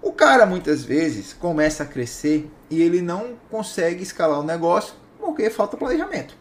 O 0.00 0.12
cara 0.12 0.46
muitas 0.46 0.82
vezes 0.82 1.34
começa 1.34 1.82
a 1.82 1.86
crescer 1.86 2.50
e 2.70 2.80
ele 2.80 3.02
não 3.02 3.34
consegue 3.50 4.02
escalar 4.02 4.40
o 4.40 4.44
negócio 4.44 4.94
porque 5.28 5.50
falta 5.50 5.76
planejamento. 5.76 6.34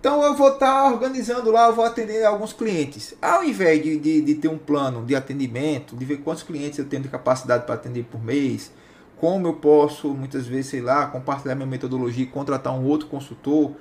Então 0.00 0.22
eu 0.22 0.34
vou 0.34 0.52
estar 0.52 0.84
tá 0.84 0.86
organizando 0.86 1.50
lá, 1.50 1.66
eu 1.66 1.74
vou 1.74 1.84
atender 1.84 2.24
alguns 2.24 2.52
clientes. 2.52 3.14
Ao 3.20 3.42
invés 3.42 3.82
de, 3.82 3.98
de, 3.98 4.20
de, 4.20 4.34
ter 4.36 4.48
um 4.48 4.58
plano 4.58 5.04
de 5.04 5.16
atendimento, 5.16 5.96
de 5.96 6.04
ver 6.04 6.18
quantos 6.18 6.42
clientes 6.42 6.78
eu 6.78 6.84
tenho 6.84 7.02
de 7.02 7.08
capacidade 7.08 7.64
para 7.64 7.74
atender 7.74 8.04
por 8.04 8.22
mês, 8.22 8.70
como 9.18 9.48
eu 9.48 9.54
posso, 9.54 10.08
muitas 10.14 10.46
vezes, 10.46 10.66
sei 10.66 10.80
lá, 10.80 11.06
compartilhar 11.06 11.54
minha 11.54 11.66
metodologia 11.66 12.24
e 12.24 12.26
contratar 12.26 12.72
um 12.72 12.84
outro 12.84 13.08
consultor, 13.08 13.72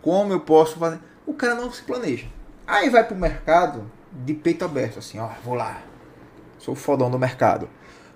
como 0.00 0.32
eu 0.32 0.40
posso 0.40 0.78
fazer. 0.78 1.00
O 1.26 1.34
cara 1.34 1.54
não 1.54 1.72
se 1.72 1.82
planeja. 1.82 2.26
Aí 2.66 2.88
vai 2.88 3.02
pro 3.02 3.16
mercado 3.16 3.90
de 4.12 4.34
peito 4.34 4.64
aberto, 4.64 4.98
assim, 4.98 5.18
ó, 5.18 5.30
vou 5.44 5.54
lá. 5.54 5.82
Sou 6.58 6.74
o 6.74 6.76
fodão 6.76 7.10
do 7.10 7.18
mercado. 7.18 7.68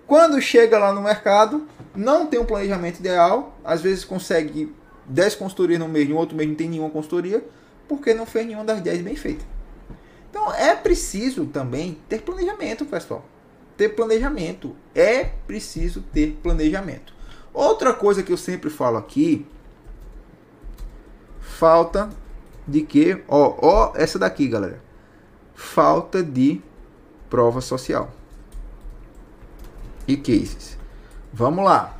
Quando 0.06 0.40
chega 0.40 0.78
lá 0.78 0.92
no 0.92 1.02
mercado, 1.02 1.66
não 1.94 2.26
tem 2.26 2.38
um 2.38 2.44
planejamento 2.44 3.00
ideal, 3.00 3.56
às 3.64 3.80
vezes 3.80 4.04
consegue 4.04 4.72
10 5.08 5.34
consultorias 5.36 5.78
no 5.78 5.88
mês, 5.88 6.08
no 6.08 6.16
outro 6.16 6.36
mês 6.36 6.48
não 6.48 6.56
tem 6.56 6.68
nenhuma 6.68 6.90
consultoria, 6.90 7.44
porque 7.88 8.14
não 8.14 8.26
fez 8.26 8.46
nenhuma 8.46 8.64
das 8.64 8.80
10 8.80 9.02
bem 9.02 9.16
feita. 9.16 9.44
Então 10.30 10.52
é 10.52 10.74
preciso 10.74 11.46
também 11.46 11.98
ter 12.08 12.22
planejamento, 12.22 12.84
pessoal. 12.84 13.24
Ter 13.76 13.90
planejamento. 13.90 14.74
É 14.94 15.24
preciso 15.46 16.02
ter 16.02 16.38
planejamento. 16.42 17.14
Outra 17.52 17.94
coisa 17.94 18.22
que 18.22 18.32
eu 18.32 18.36
sempre 18.36 18.68
falo 18.68 18.96
aqui, 18.98 19.46
falta 21.40 22.10
de 22.66 22.82
que, 22.82 23.22
ó, 23.28 23.56
ó, 23.62 23.92
essa 23.94 24.18
daqui, 24.18 24.48
galera. 24.48 24.82
Falta 25.54 26.22
de 26.22 26.60
prova 27.30 27.60
social 27.60 28.10
e 30.06 30.16
cases. 30.16 30.76
Vamos 31.32 31.64
lá. 31.64 31.98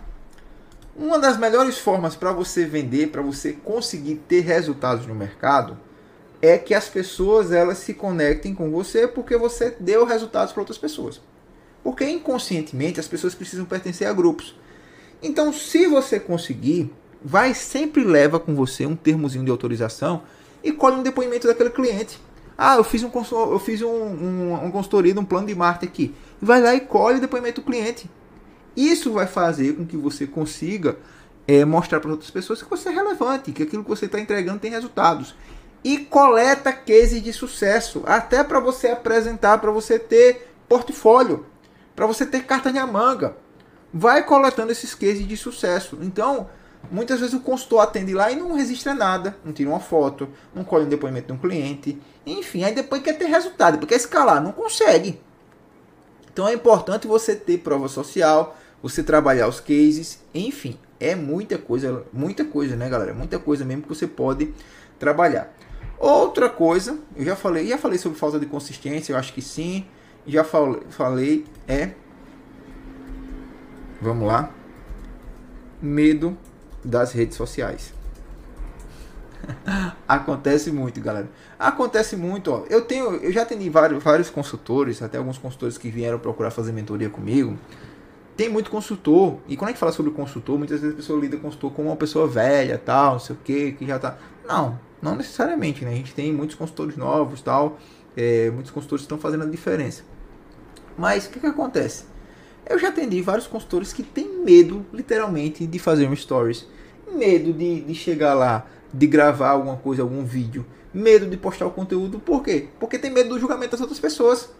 Uma 0.98 1.18
das 1.18 1.36
melhores 1.36 1.78
formas 1.78 2.16
para 2.16 2.32
você 2.32 2.64
vender, 2.64 3.08
para 3.08 3.20
você 3.20 3.52
conseguir 3.52 4.14
ter 4.26 4.40
resultados 4.40 5.06
no 5.06 5.14
mercado, 5.14 5.76
é 6.40 6.56
que 6.56 6.72
as 6.72 6.88
pessoas 6.88 7.52
elas 7.52 7.78
se 7.78 7.92
conectem 7.92 8.54
com 8.54 8.70
você 8.70 9.06
porque 9.06 9.36
você 9.36 9.76
deu 9.78 10.06
resultados 10.06 10.54
para 10.54 10.62
outras 10.62 10.78
pessoas. 10.78 11.20
Porque 11.84 12.08
inconscientemente 12.08 12.98
as 12.98 13.06
pessoas 13.06 13.34
precisam 13.34 13.66
pertencer 13.66 14.08
a 14.08 14.12
grupos. 14.12 14.56
Então, 15.22 15.52
se 15.52 15.86
você 15.86 16.18
conseguir, 16.18 16.90
vai 17.22 17.52
sempre 17.52 18.02
leva 18.02 18.40
com 18.40 18.54
você 18.54 18.86
um 18.86 18.96
termozinho 18.96 19.44
de 19.44 19.50
autorização 19.50 20.22
e 20.64 20.72
colhe 20.72 20.96
um 20.96 21.02
depoimento 21.02 21.46
daquele 21.46 21.70
cliente. 21.70 22.18
Ah, 22.56 22.76
eu 22.76 22.84
fiz 22.84 23.02
um 23.02 23.10
eu 23.50 23.58
fiz 23.58 23.82
um, 23.82 23.88
um, 23.88 24.64
um 24.64 24.70
consultoria, 24.70 25.18
um 25.20 25.26
plano 25.26 25.46
de 25.46 25.54
marketing 25.54 25.92
aqui. 25.92 26.14
Vai 26.40 26.62
lá 26.62 26.74
e 26.74 26.80
colhe 26.80 27.18
o 27.18 27.20
depoimento 27.20 27.60
do 27.60 27.66
cliente. 27.66 28.08
Isso 28.76 29.12
vai 29.12 29.26
fazer 29.26 29.74
com 29.74 29.86
que 29.86 29.96
você 29.96 30.26
consiga 30.26 30.96
é, 31.46 31.64
mostrar 31.64 32.00
para 32.00 32.10
outras 32.10 32.30
pessoas 32.30 32.62
que 32.62 32.68
você 32.68 32.88
é 32.88 32.92
relevante, 32.92 33.52
que 33.52 33.62
aquilo 33.62 33.82
que 33.82 33.88
você 33.88 34.06
está 34.06 34.20
entregando 34.20 34.58
tem 34.58 34.70
resultados. 34.70 35.34
E 35.82 35.98
coleta 35.98 36.72
cases 36.72 37.22
de 37.22 37.32
sucesso, 37.32 38.02
até 38.06 38.42
para 38.42 38.58
você 38.58 38.88
apresentar, 38.88 39.58
para 39.58 39.70
você 39.70 39.98
ter 39.98 40.52
portfólio, 40.68 41.46
para 41.94 42.06
você 42.06 42.26
ter 42.26 42.44
carta 42.44 42.72
de 42.72 42.80
manga. 42.80 43.36
Vai 43.94 44.24
coletando 44.24 44.72
esses 44.72 44.94
cases 44.94 45.26
de 45.26 45.36
sucesso. 45.36 45.96
Então, 46.02 46.48
muitas 46.90 47.20
vezes 47.20 47.34
o 47.34 47.40
consultor 47.40 47.80
atende 47.80 48.12
lá 48.12 48.30
e 48.30 48.36
não 48.36 48.52
registra 48.52 48.92
nada, 48.92 49.36
não 49.44 49.52
tira 49.52 49.70
uma 49.70 49.80
foto, 49.80 50.28
não 50.54 50.64
colhe 50.64 50.84
um 50.84 50.88
depoimento 50.88 51.28
de 51.28 51.32
um 51.32 51.38
cliente. 51.38 51.98
Enfim, 52.26 52.64
aí 52.64 52.74
depois 52.74 53.00
quer 53.00 53.16
ter 53.16 53.26
resultado, 53.26 53.74
depois 53.74 53.88
quer 53.88 53.96
escalar, 53.96 54.42
não 54.42 54.52
consegue. 54.52 55.20
Então 56.32 56.48
é 56.48 56.52
importante 56.52 57.06
você 57.06 57.34
ter 57.34 57.58
prova 57.58 57.88
social, 57.88 58.56
você 58.88 59.02
trabalhar 59.02 59.48
os 59.48 59.60
cases, 59.60 60.20
enfim, 60.34 60.78
é 61.00 61.14
muita 61.14 61.58
coisa, 61.58 62.04
muita 62.12 62.44
coisa, 62.44 62.76
né, 62.76 62.88
galera? 62.88 63.14
Muita 63.14 63.38
coisa 63.38 63.64
mesmo 63.64 63.82
que 63.82 63.88
você 63.88 64.06
pode 64.06 64.52
trabalhar. 64.98 65.54
Outra 65.98 66.48
coisa, 66.48 66.98
eu 67.16 67.24
já 67.24 67.34
falei, 67.34 67.66
já 67.68 67.78
falei 67.78 67.98
sobre 67.98 68.18
falta 68.18 68.38
de 68.38 68.46
consistência, 68.46 69.12
eu 69.12 69.16
acho 69.16 69.32
que 69.32 69.42
sim. 69.42 69.86
Já 70.26 70.42
falei, 70.42 70.82
falei 70.90 71.44
é 71.68 71.92
Vamos 74.00 74.28
lá. 74.28 74.50
Medo 75.80 76.36
das 76.84 77.12
redes 77.12 77.36
sociais. 77.36 77.94
Acontece 80.06 80.70
muito, 80.70 81.00
galera. 81.00 81.28
Acontece 81.58 82.16
muito, 82.16 82.52
ó. 82.52 82.64
Eu 82.68 82.82
tenho, 82.82 83.16
eu 83.16 83.32
já 83.32 83.42
atendi 83.42 83.70
vários, 83.70 84.02
vários 84.02 84.28
consultores, 84.28 85.00
até 85.02 85.18
alguns 85.18 85.38
consultores 85.38 85.78
que 85.78 85.90
vieram 85.90 86.18
procurar 86.18 86.50
fazer 86.50 86.72
mentoria 86.72 87.08
comigo. 87.08 87.58
Tem 88.36 88.50
muito 88.50 88.70
consultor, 88.70 89.38
e 89.48 89.56
quando 89.56 89.68
a 89.68 89.72
gente 89.72 89.80
fala 89.80 89.92
sobre 89.92 90.12
consultor, 90.12 90.58
muitas 90.58 90.80
vezes 90.80 90.94
a 90.94 90.96
pessoa 90.96 91.18
lida 91.18 91.38
consultor 91.38 91.72
como 91.72 91.88
uma 91.88 91.96
pessoa 91.96 92.28
velha, 92.28 92.76
tal, 92.76 93.12
não 93.12 93.18
sei 93.18 93.34
o 93.34 93.38
que, 93.42 93.72
que 93.72 93.86
já 93.86 93.98
tá. 93.98 94.18
Não, 94.46 94.78
não 95.00 95.16
necessariamente, 95.16 95.84
né? 95.84 95.92
A 95.92 95.94
gente 95.94 96.12
tem 96.14 96.32
muitos 96.32 96.54
consultores 96.54 96.96
novos, 96.96 97.40
tal, 97.40 97.78
é, 98.14 98.50
muitos 98.50 98.70
consultores 98.70 99.04
estão 99.04 99.16
fazendo 99.16 99.44
a 99.44 99.46
diferença. 99.46 100.02
Mas 100.98 101.26
o 101.26 101.30
que, 101.30 101.40
que 101.40 101.46
acontece? 101.46 102.04
Eu 102.68 102.78
já 102.78 102.88
atendi 102.88 103.22
vários 103.22 103.46
consultores 103.46 103.92
que 103.92 104.02
têm 104.02 104.44
medo, 104.44 104.84
literalmente, 104.92 105.66
de 105.66 105.78
fazer 105.78 106.08
um 106.08 106.16
stories. 106.16 106.66
Medo 107.12 107.52
de, 107.52 107.80
de 107.82 107.94
chegar 107.94 108.34
lá, 108.34 108.66
de 108.92 109.06
gravar 109.06 109.50
alguma 109.50 109.76
coisa, 109.76 110.02
algum 110.02 110.24
vídeo. 110.24 110.66
Medo 110.92 111.26
de 111.26 111.36
postar 111.36 111.66
o 111.66 111.70
conteúdo. 111.70 112.18
Por 112.18 112.42
quê? 112.42 112.68
Porque 112.80 112.98
tem 112.98 113.10
medo 113.10 113.30
do 113.30 113.38
julgamento 113.38 113.72
das 113.72 113.80
outras 113.80 114.00
pessoas. 114.00 114.50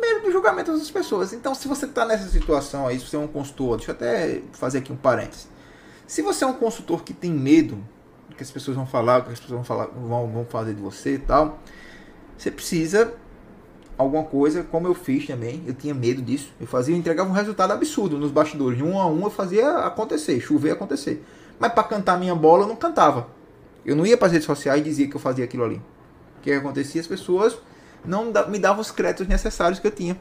Medo 0.00 0.22
do 0.22 0.32
julgamento 0.32 0.72
das 0.72 0.90
pessoas. 0.90 1.32
Então, 1.32 1.54
se 1.54 1.66
você 1.68 1.86
está 1.86 2.04
nessa 2.04 2.28
situação 2.28 2.86
aí, 2.86 2.98
se 2.98 3.06
você 3.06 3.16
é 3.16 3.18
um 3.18 3.26
consultor, 3.26 3.76
deixa 3.76 3.92
eu 3.92 3.94
até 3.94 4.42
fazer 4.52 4.78
aqui 4.78 4.92
um 4.92 4.96
parênteses. 4.96 5.48
Se 6.06 6.22
você 6.22 6.44
é 6.44 6.46
um 6.46 6.52
consultor 6.52 7.02
que 7.02 7.12
tem 7.12 7.32
medo 7.32 7.76
do 8.28 8.36
que 8.36 8.42
as 8.42 8.50
pessoas 8.50 8.76
vão 8.76 8.86
falar, 8.86 9.20
o 9.20 9.24
que 9.24 9.32
as 9.32 9.40
pessoas 9.40 9.56
vão, 9.56 9.64
falar, 9.64 9.86
vão, 9.86 10.28
vão 10.28 10.44
fazer 10.44 10.74
de 10.74 10.80
você 10.80 11.14
e 11.14 11.18
tal, 11.18 11.58
você 12.36 12.50
precisa 12.50 13.14
alguma 13.98 14.24
coisa, 14.24 14.62
como 14.62 14.86
eu 14.86 14.94
fiz 14.94 15.26
também, 15.26 15.62
eu 15.66 15.74
tinha 15.74 15.94
medo 15.94 16.20
disso. 16.20 16.52
Eu 16.60 16.66
fazia, 16.66 16.94
eu 16.94 16.98
entregava 16.98 17.28
um 17.28 17.32
resultado 17.32 17.72
absurdo 17.72 18.18
nos 18.18 18.30
bastidores. 18.30 18.76
De 18.78 18.84
um 18.84 19.00
a 19.00 19.06
um 19.06 19.22
eu 19.22 19.30
fazia 19.30 19.78
acontecer, 19.78 20.38
chover 20.40 20.72
acontecer. 20.72 21.24
Mas 21.58 21.72
para 21.72 21.84
cantar 21.84 22.18
minha 22.18 22.34
bola 22.34 22.64
eu 22.64 22.68
não 22.68 22.76
cantava. 22.76 23.28
Eu 23.84 23.96
não 23.96 24.04
ia 24.04 24.16
para 24.16 24.26
as 24.26 24.32
redes 24.32 24.46
sociais 24.46 24.80
e 24.80 24.84
dizia 24.84 25.08
que 25.08 25.16
eu 25.16 25.20
fazia 25.20 25.44
aquilo 25.44 25.64
ali. 25.64 25.76
O 26.38 26.42
que 26.42 26.52
acontecia? 26.52 27.00
As 27.00 27.06
pessoas 27.06 27.56
não 28.06 28.32
me 28.48 28.58
davam 28.58 28.80
os 28.80 28.90
créditos 28.90 29.26
necessários 29.26 29.78
que 29.78 29.86
eu 29.86 29.90
tinha. 29.90 30.16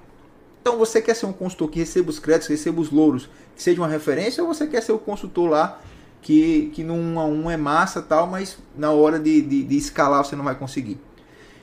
Então 0.61 0.77
você 0.77 1.01
quer 1.01 1.15
ser 1.15 1.27
um 1.27 1.33
consultor 1.33 1.69
que 1.69 1.79
receba 1.79 2.09
os 2.09 2.17
créditos, 2.17 2.47
receba 2.47 2.81
os 2.81 2.89
louros, 2.89 3.29
que 3.55 3.61
seja 3.61 3.79
uma 3.79 3.87
referência, 3.87 4.43
ou 4.43 4.53
você 4.53 4.65
quer 4.65 4.81
ser 4.81 4.93
o 4.93 4.97
consultor 4.97 5.49
lá 5.49 5.79
que, 6.25 6.71
que 6.73 6.83
no 6.83 6.95
1 6.95 7.19
a 7.19 7.25
1 7.25 7.51
é 7.51 7.57
massa 7.57 8.01
tal, 8.01 8.25
mas 8.25 8.57
na 8.75 8.89
hora 8.89 9.19
de, 9.19 9.43
de, 9.43 9.63
de 9.63 9.77
escalar 9.77 10.25
você 10.25 10.35
não 10.35 10.43
vai 10.43 10.55
conseguir. 10.55 10.99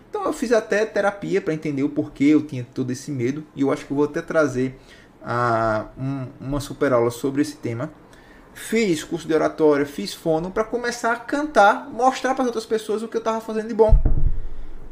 Então 0.08 0.24
eu 0.24 0.32
fiz 0.32 0.52
até 0.52 0.86
terapia 0.86 1.40
para 1.40 1.52
entender 1.52 1.82
o 1.82 1.88
porquê 1.88 2.26
eu 2.26 2.42
tinha 2.42 2.64
todo 2.72 2.92
esse 2.92 3.10
medo 3.10 3.44
e 3.56 3.62
eu 3.62 3.72
acho 3.72 3.84
que 3.84 3.92
eu 3.92 3.96
vou 3.96 4.04
até 4.04 4.22
trazer 4.22 4.78
uh, 5.20 5.88
um, 6.00 6.28
uma 6.40 6.60
super 6.60 6.92
aula 6.92 7.10
sobre 7.10 7.42
esse 7.42 7.56
tema. 7.56 7.90
Fiz 8.54 9.02
curso 9.02 9.26
de 9.26 9.34
oratória, 9.34 9.84
fiz 9.84 10.14
fono 10.14 10.48
para 10.50 10.62
começar 10.62 11.12
a 11.12 11.16
cantar, 11.16 11.88
mostrar 11.90 12.34
para 12.36 12.44
outras 12.44 12.64
pessoas 12.64 13.02
o 13.02 13.08
que 13.08 13.16
eu 13.16 13.20
estava 13.20 13.40
fazendo 13.40 13.66
de 13.66 13.74
bom. 13.74 13.98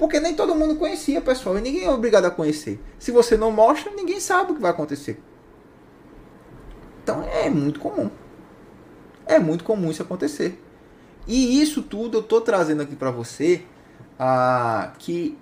Porque 0.01 0.19
nem 0.19 0.35
todo 0.35 0.55
mundo 0.55 0.77
conhecia, 0.77 1.21
pessoal, 1.21 1.59
e 1.59 1.61
ninguém 1.61 1.85
é 1.85 1.91
obrigado 1.91 2.25
a 2.25 2.31
conhecer. 2.31 2.81
Se 2.99 3.11
você 3.11 3.37
não 3.37 3.53
mostra, 3.53 3.93
ninguém 3.93 4.19
sabe 4.19 4.53
o 4.53 4.55
que 4.55 4.61
vai 4.63 4.71
acontecer. 4.71 5.21
Então 7.03 7.23
é 7.23 7.51
muito 7.51 7.79
comum. 7.79 8.11
É 9.27 9.39
muito 9.39 9.63
comum 9.63 9.91
isso 9.91 10.01
acontecer. 10.01 10.59
E 11.29 11.61
isso 11.61 11.83
tudo 11.83 12.17
eu 12.17 12.23
estou 12.23 12.41
trazendo 12.41 12.81
aqui 12.83 12.97
para 12.97 13.11
você 13.11 13.63
ah, 14.19 14.95
que 14.99 15.37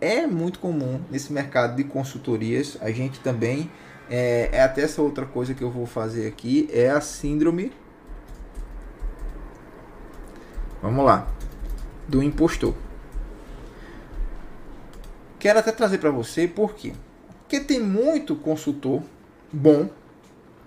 é 0.00 0.28
muito 0.28 0.60
comum 0.60 1.00
nesse 1.10 1.32
mercado 1.32 1.74
de 1.74 1.82
consultorias. 1.82 2.78
A 2.80 2.92
gente 2.92 3.18
também 3.18 3.68
é, 4.08 4.48
é, 4.52 4.62
até 4.62 4.82
essa 4.82 5.02
outra 5.02 5.26
coisa 5.26 5.54
que 5.54 5.62
eu 5.64 5.72
vou 5.72 5.86
fazer 5.86 6.28
aqui 6.28 6.68
é 6.72 6.88
a 6.88 7.00
síndrome. 7.00 7.72
Vamos 10.80 11.04
lá, 11.04 11.26
do 12.06 12.22
impostor. 12.22 12.74
Quero 15.42 15.58
até 15.58 15.72
trazer 15.72 15.98
para 15.98 16.12
você 16.12 16.46
por 16.46 16.72
quê? 16.72 16.92
Porque 17.40 17.58
tem 17.58 17.80
muito 17.80 18.36
consultor 18.36 19.02
bom, 19.52 19.90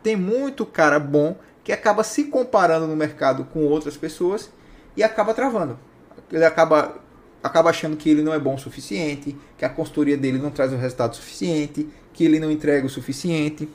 tem 0.04 0.18
muito 0.18 0.66
cara 0.66 1.00
bom 1.00 1.38
que 1.64 1.72
acaba 1.72 2.04
se 2.04 2.26
comparando 2.26 2.86
no 2.86 2.94
mercado 2.94 3.46
com 3.46 3.64
outras 3.64 3.96
pessoas 3.96 4.52
e 4.98 5.02
acaba 5.02 5.34
travando. 5.34 5.80
Ele 6.30 6.44
acaba 6.44 7.00
acaba 7.42 7.70
achando 7.70 7.96
que 7.96 8.10
ele 8.10 8.22
não 8.22 8.34
é 8.34 8.38
bom 8.38 8.56
o 8.56 8.60
suficiente, 8.60 9.38
que 9.58 9.64
a 9.64 9.70
consultoria 9.70 10.18
dele 10.18 10.40
não 10.40 10.52
traz 10.52 10.74
o 10.74 10.76
resultado 10.76 11.16
suficiente, 11.16 11.88
que 12.12 12.26
ele 12.26 12.38
não 12.38 12.52
entrega 12.52 12.86
o 12.86 12.90
suficiente. 12.90 13.70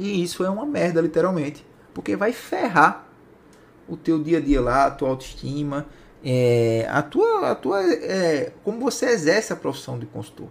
E 0.00 0.20
isso 0.20 0.42
é 0.42 0.50
uma 0.50 0.66
merda, 0.66 1.00
literalmente. 1.00 1.64
Porque 1.94 2.16
vai 2.16 2.32
ferrar 2.32 3.06
o 3.86 3.96
teu 3.96 4.20
dia 4.20 4.38
a 4.38 4.40
dia 4.40 4.60
lá, 4.60 4.86
a 4.86 4.90
tua 4.90 5.10
autoestima, 5.10 5.86
é, 6.24 6.86
a 6.88 7.02
tua, 7.02 7.50
a 7.50 7.54
tua, 7.54 7.82
é, 7.82 8.52
como 8.62 8.80
você 8.80 9.06
exerce 9.06 9.52
a 9.52 9.56
profissão 9.56 9.98
de 9.98 10.06
consultor. 10.06 10.48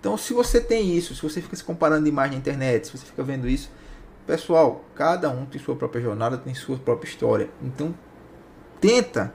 Então, 0.00 0.16
se 0.16 0.34
você 0.34 0.60
tem 0.60 0.94
isso, 0.96 1.14
se 1.14 1.22
você 1.22 1.40
fica 1.40 1.56
se 1.56 1.64
comparando 1.64 2.04
demais 2.04 2.30
na 2.30 2.36
internet, 2.36 2.86
se 2.86 2.96
você 2.96 3.06
fica 3.06 3.22
vendo 3.22 3.48
isso, 3.48 3.70
pessoal, 4.26 4.84
cada 4.94 5.30
um 5.30 5.46
tem 5.46 5.60
sua 5.60 5.76
própria 5.76 6.02
jornada, 6.02 6.36
tem 6.36 6.54
sua 6.54 6.76
própria 6.76 7.08
história. 7.08 7.48
Então, 7.62 7.94
tenta 8.80 9.32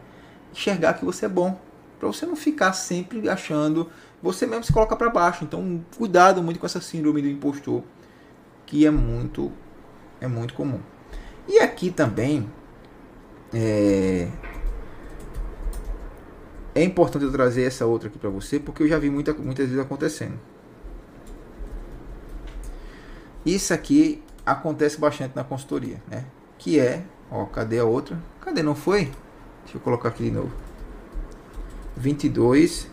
enxergar 0.52 0.94
que 0.94 1.06
você 1.06 1.26
é 1.26 1.30
bom, 1.30 1.60
para 2.00 2.08
você 2.08 2.26
não 2.26 2.36
ficar 2.36 2.74
sempre 2.74 3.28
achando, 3.28 3.90
você 4.22 4.46
mesmo 4.46 4.64
se 4.64 4.72
coloca 4.72 4.96
para 4.96 5.10
baixo. 5.10 5.44
Então, 5.44 5.84
cuidado 5.98 6.44
muito 6.44 6.60
com 6.60 6.66
essa 6.66 6.82
síndrome 6.82 7.22
do 7.22 7.28
impostor, 7.28 7.84
que 8.66 8.86
é 8.86 8.92
muito 8.92 9.52
é 10.22 10.28
muito 10.28 10.54
comum. 10.54 10.80
E 11.48 11.60
aqui 11.60 11.90
também 11.90 12.50
é, 13.54 14.28
é 16.82 16.84
importante 16.84 17.26
eu 17.26 17.32
trazer 17.32 17.64
essa 17.64 17.86
outra 17.86 18.10
aqui 18.10 18.18
para 18.18 18.30
você, 18.30 18.60
porque 18.60 18.84
eu 18.84 18.88
já 18.88 18.98
vi 18.98 19.10
muita, 19.10 19.34
muitas 19.34 19.68
vezes 19.68 19.82
acontecendo. 19.82 20.40
Isso 23.46 23.74
aqui 23.74 24.24
acontece 24.46 25.00
bastante 25.00 25.36
na 25.36 25.44
consultoria, 25.44 26.02
né? 26.10 26.26
Que 26.58 26.80
é 26.80 27.04
Ó, 27.32 27.46
cadê 27.46 27.80
a 27.80 27.86
outra? 27.86 28.18
Cadê? 28.42 28.64
Não 28.64 28.74
foi? 28.74 29.12
Deixa 29.64 29.78
eu 29.78 29.82
colocar 29.82 30.10
aqui 30.10 30.24
de 30.24 30.32
novo. 30.32 30.52
22. 31.96 32.88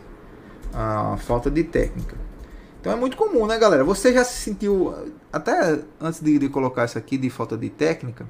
A 0.75 1.17
falta 1.17 1.51
de 1.51 1.65
técnica. 1.65 2.17
Então 2.81 2.93
é 2.93 2.97
muito 2.97 3.17
comum, 3.17 3.47
né, 3.47 3.59
galera? 3.59 3.83
Você 3.83 4.13
já 4.13 4.23
se 4.25 4.35
sentiu, 4.43 4.95
até 5.33 5.81
antes 6.01 6.21
de, 6.21 6.39
de 6.39 6.49
colocar 6.49 6.85
isso 6.85 6.99
aqui 6.99 7.17
de 7.17 7.31
falta 7.31 7.57
de 7.57 7.71
técnica, 7.71 8.29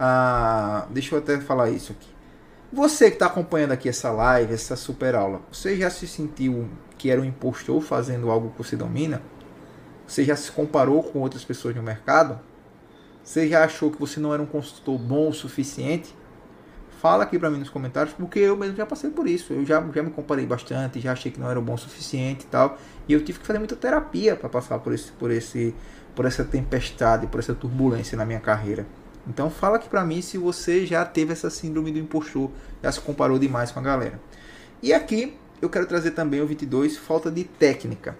ah, 0.00 0.86
deixa 0.90 1.14
eu 1.14 1.18
até 1.18 1.38
falar 1.40 1.68
isso 1.70 1.92
aqui. 1.92 2.08
Você 2.74 3.10
que 3.10 3.16
está 3.16 3.26
acompanhando 3.26 3.72
aqui 3.72 3.86
essa 3.86 4.10
live, 4.10 4.54
essa 4.54 4.76
super 4.76 5.14
aula, 5.14 5.42
você 5.52 5.76
já 5.76 5.90
se 5.90 6.06
sentiu 6.06 6.70
que 6.96 7.10
era 7.10 7.20
um 7.20 7.24
impostor 7.24 7.82
fazendo 7.82 8.30
algo 8.30 8.48
que 8.48 8.56
você 8.56 8.74
domina? 8.74 9.20
Você 10.06 10.24
já 10.24 10.34
se 10.34 10.50
comparou 10.50 11.02
com 11.02 11.18
outras 11.18 11.44
pessoas 11.44 11.76
no 11.76 11.82
mercado? 11.82 12.40
Você 13.22 13.46
já 13.46 13.62
achou 13.62 13.90
que 13.90 14.00
você 14.00 14.18
não 14.18 14.32
era 14.32 14.42
um 14.42 14.46
consultor 14.46 14.98
bom 14.98 15.28
o 15.28 15.34
suficiente? 15.34 16.16
Fala 16.98 17.24
aqui 17.24 17.38
para 17.38 17.50
mim 17.50 17.58
nos 17.58 17.68
comentários, 17.68 18.14
porque 18.14 18.38
eu 18.38 18.56
mesmo 18.56 18.74
já 18.74 18.86
passei 18.86 19.10
por 19.10 19.28
isso. 19.28 19.52
Eu 19.52 19.66
já, 19.66 19.86
já 19.94 20.02
me 20.02 20.10
comparei 20.10 20.46
bastante, 20.46 20.98
já 20.98 21.12
achei 21.12 21.30
que 21.30 21.38
não 21.38 21.50
era 21.50 21.60
bom 21.60 21.74
o 21.74 21.78
suficiente 21.78 22.44
e 22.44 22.48
tal. 22.48 22.78
E 23.06 23.12
eu 23.12 23.22
tive 23.22 23.38
que 23.38 23.46
fazer 23.46 23.58
muita 23.58 23.76
terapia 23.76 24.34
para 24.34 24.48
passar 24.48 24.78
por 24.78 24.94
esse, 24.94 25.12
por 25.12 25.30
esse, 25.30 25.74
por 26.16 26.24
essa 26.24 26.42
tempestade, 26.42 27.26
por 27.26 27.38
essa 27.38 27.54
turbulência 27.54 28.16
na 28.16 28.24
minha 28.24 28.40
carreira. 28.40 28.86
Então 29.26 29.48
fala 29.50 29.76
aqui 29.76 29.88
para 29.88 30.04
mim 30.04 30.20
se 30.20 30.36
você 30.36 30.84
já 30.84 31.04
teve 31.04 31.32
essa 31.32 31.48
síndrome 31.48 31.92
do 31.92 31.98
impostor, 31.98 32.50
já 32.82 32.90
se 32.90 33.00
comparou 33.00 33.38
demais 33.38 33.70
com 33.70 33.78
a 33.78 33.82
galera. 33.82 34.20
E 34.82 34.92
aqui 34.92 35.36
eu 35.60 35.70
quero 35.70 35.86
trazer 35.86 36.10
também 36.10 36.40
o 36.40 36.46
22, 36.46 36.96
falta 36.96 37.30
de 37.30 37.44
técnica. 37.44 38.16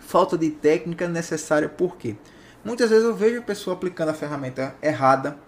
Falta 0.00 0.36
de 0.36 0.50
técnica 0.50 1.06
necessária 1.06 1.68
por 1.68 1.96
quê? 1.96 2.16
Muitas 2.64 2.90
vezes 2.90 3.04
eu 3.04 3.14
vejo 3.14 3.38
a 3.38 3.42
pessoa 3.42 3.76
aplicando 3.76 4.08
a 4.08 4.14
ferramenta 4.14 4.74
errada 4.82 5.38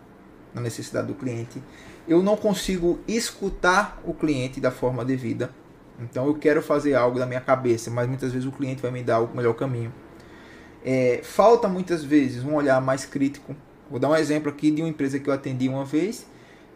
na 0.55 0.61
necessidade 0.61 1.09
do 1.09 1.15
cliente. 1.15 1.63
Eu 2.07 2.23
não 2.23 2.37
consigo 2.37 3.01
escutar 3.09 4.01
o 4.05 4.15
cliente 4.15 4.61
da 4.61 4.71
forma 4.71 5.05
devida. 5.05 5.51
Então 5.99 6.27
eu 6.27 6.35
quero 6.35 6.63
fazer 6.63 6.95
algo 6.95 7.19
da 7.19 7.27
minha 7.27 7.41
cabeça, 7.41 7.91
mas 7.91 8.07
muitas 8.07 8.33
vezes 8.33 8.47
o 8.47 8.53
cliente 8.53 8.81
vai 8.81 8.91
me 8.91 9.03
dar 9.03 9.21
o 9.21 9.35
melhor 9.35 9.55
caminho. 9.55 9.93
É, 10.85 11.21
falta 11.23 11.69
muitas 11.69 12.05
vezes 12.05 12.45
um 12.45 12.55
olhar 12.55 12.81
mais 12.81 13.05
crítico 13.05 13.55
Vou 13.91 13.99
dar 13.99 14.09
um 14.09 14.15
exemplo 14.15 14.49
aqui 14.49 14.71
de 14.71 14.81
uma 14.81 14.89
empresa 14.89 15.19
que 15.19 15.29
eu 15.29 15.35
atendi 15.35 15.69
uma 15.69 15.85
vez 15.85 16.25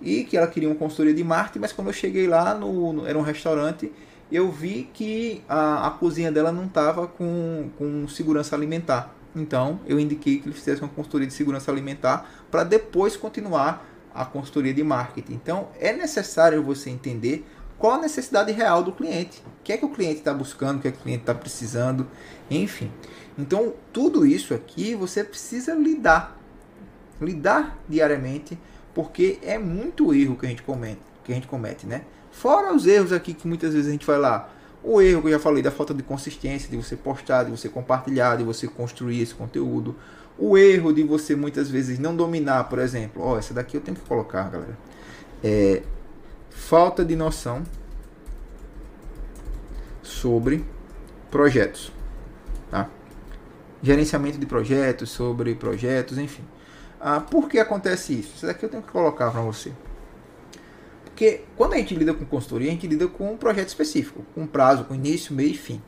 e 0.02 0.24
que 0.24 0.36
ela 0.36 0.48
queria 0.48 0.68
uma 0.68 0.74
consultoria 0.74 1.14
de 1.14 1.22
marketing, 1.22 1.60
mas 1.60 1.72
quando 1.72 1.86
eu 1.86 1.92
cheguei 1.92 2.26
lá, 2.26 2.54
no, 2.54 2.92
no 2.92 3.06
era 3.06 3.16
um 3.16 3.22
restaurante, 3.22 3.92
eu 4.32 4.50
vi 4.50 4.90
que 4.92 5.42
a, 5.48 5.86
a 5.86 5.90
cozinha 5.92 6.32
dela 6.32 6.50
não 6.50 6.64
estava 6.64 7.06
com, 7.06 7.70
com 7.78 8.08
segurança 8.08 8.56
alimentar. 8.56 9.14
Então 9.34 9.80
eu 9.86 9.98
indiquei 10.00 10.38
que 10.38 10.48
ele 10.48 10.54
fizesse 10.54 10.82
uma 10.82 10.88
consultoria 10.88 11.26
de 11.26 11.32
segurança 11.32 11.70
alimentar 11.70 12.28
para 12.50 12.64
depois 12.64 13.16
continuar 13.16 13.88
a 14.12 14.24
consultoria 14.24 14.74
de 14.74 14.82
marketing. 14.82 15.34
Então 15.34 15.68
é 15.78 15.92
necessário 15.92 16.62
você 16.62 16.90
entender 16.90 17.46
qual 17.78 17.94
a 17.94 17.98
necessidade 17.98 18.50
real 18.52 18.82
do 18.82 18.92
cliente, 18.92 19.42
o 19.60 19.62
que 19.62 19.72
é 19.72 19.76
que 19.76 19.84
o 19.84 19.88
cliente 19.88 20.18
está 20.18 20.32
buscando, 20.32 20.78
o 20.78 20.80
que 20.80 20.88
é 20.88 20.90
que 20.90 20.98
o 20.98 21.02
cliente 21.02 21.22
está 21.22 21.34
precisando, 21.34 22.08
enfim. 22.50 22.90
Então 23.38 23.72
tudo 23.92 24.26
isso 24.26 24.52
aqui 24.52 24.94
você 24.94 25.22
precisa 25.22 25.74
lidar 25.74 26.43
lidar 27.20 27.78
diariamente, 27.88 28.58
porque 28.94 29.38
é 29.42 29.58
muito 29.58 30.14
erro 30.14 30.36
que 30.36 30.46
a 30.46 30.48
gente 30.48 30.62
comete, 30.62 31.00
que 31.24 31.32
a 31.32 31.34
gente 31.34 31.46
comete, 31.46 31.86
né? 31.86 32.02
Fora 32.30 32.74
os 32.74 32.86
erros 32.86 33.12
aqui 33.12 33.32
que 33.32 33.46
muitas 33.46 33.72
vezes 33.72 33.88
a 33.88 33.92
gente 33.92 34.06
vai 34.06 34.18
lá, 34.18 34.50
o 34.82 35.00
erro 35.00 35.22
que 35.22 35.28
eu 35.28 35.32
já 35.32 35.38
falei 35.38 35.62
da 35.62 35.70
falta 35.70 35.94
de 35.94 36.02
consistência, 36.02 36.68
de 36.68 36.76
você 36.76 36.94
postar, 36.96 37.44
de 37.44 37.50
você 37.50 37.68
compartilhar, 37.68 38.36
de 38.36 38.44
você 38.44 38.66
construir 38.68 39.22
esse 39.22 39.34
conteúdo, 39.34 39.96
o 40.38 40.58
erro 40.58 40.92
de 40.92 41.02
você 41.02 41.34
muitas 41.34 41.70
vezes 41.70 41.98
não 41.98 42.14
dominar, 42.14 42.64
por 42.64 42.78
exemplo, 42.78 43.22
ó, 43.22 43.34
oh, 43.34 43.38
essa 43.38 43.54
daqui 43.54 43.76
eu 43.76 43.80
tenho 43.80 43.96
que 43.96 44.06
colocar, 44.06 44.50
galera. 44.50 44.76
É 45.42 45.82
falta 46.50 47.04
de 47.04 47.16
noção 47.16 47.62
sobre 50.02 50.64
projetos, 51.30 51.92
tá? 52.70 52.88
Gerenciamento 53.82 54.38
de 54.38 54.46
projetos, 54.46 55.10
sobre 55.10 55.54
projetos, 55.54 56.18
enfim. 56.18 56.42
Ah, 57.06 57.20
por 57.20 57.50
que 57.50 57.58
acontece 57.58 58.14
isso? 58.14 58.32
Isso 58.34 58.46
daqui 58.46 58.64
eu 58.64 58.68
tenho 58.70 58.82
que 58.82 58.90
colocar 58.90 59.30
para 59.30 59.42
você. 59.42 59.70
Porque 61.04 61.42
quando 61.54 61.74
a 61.74 61.76
gente 61.76 61.94
lida 61.94 62.14
com 62.14 62.24
consultoria, 62.24 62.68
a 62.68 62.72
gente 62.72 62.86
lida 62.86 63.06
com 63.06 63.30
um 63.30 63.36
projeto 63.36 63.68
específico, 63.68 64.24
com 64.34 64.46
prazo, 64.46 64.84
com 64.84 64.94
início, 64.94 65.34
meio 65.34 65.50
e 65.50 65.54
fim. 65.54 65.82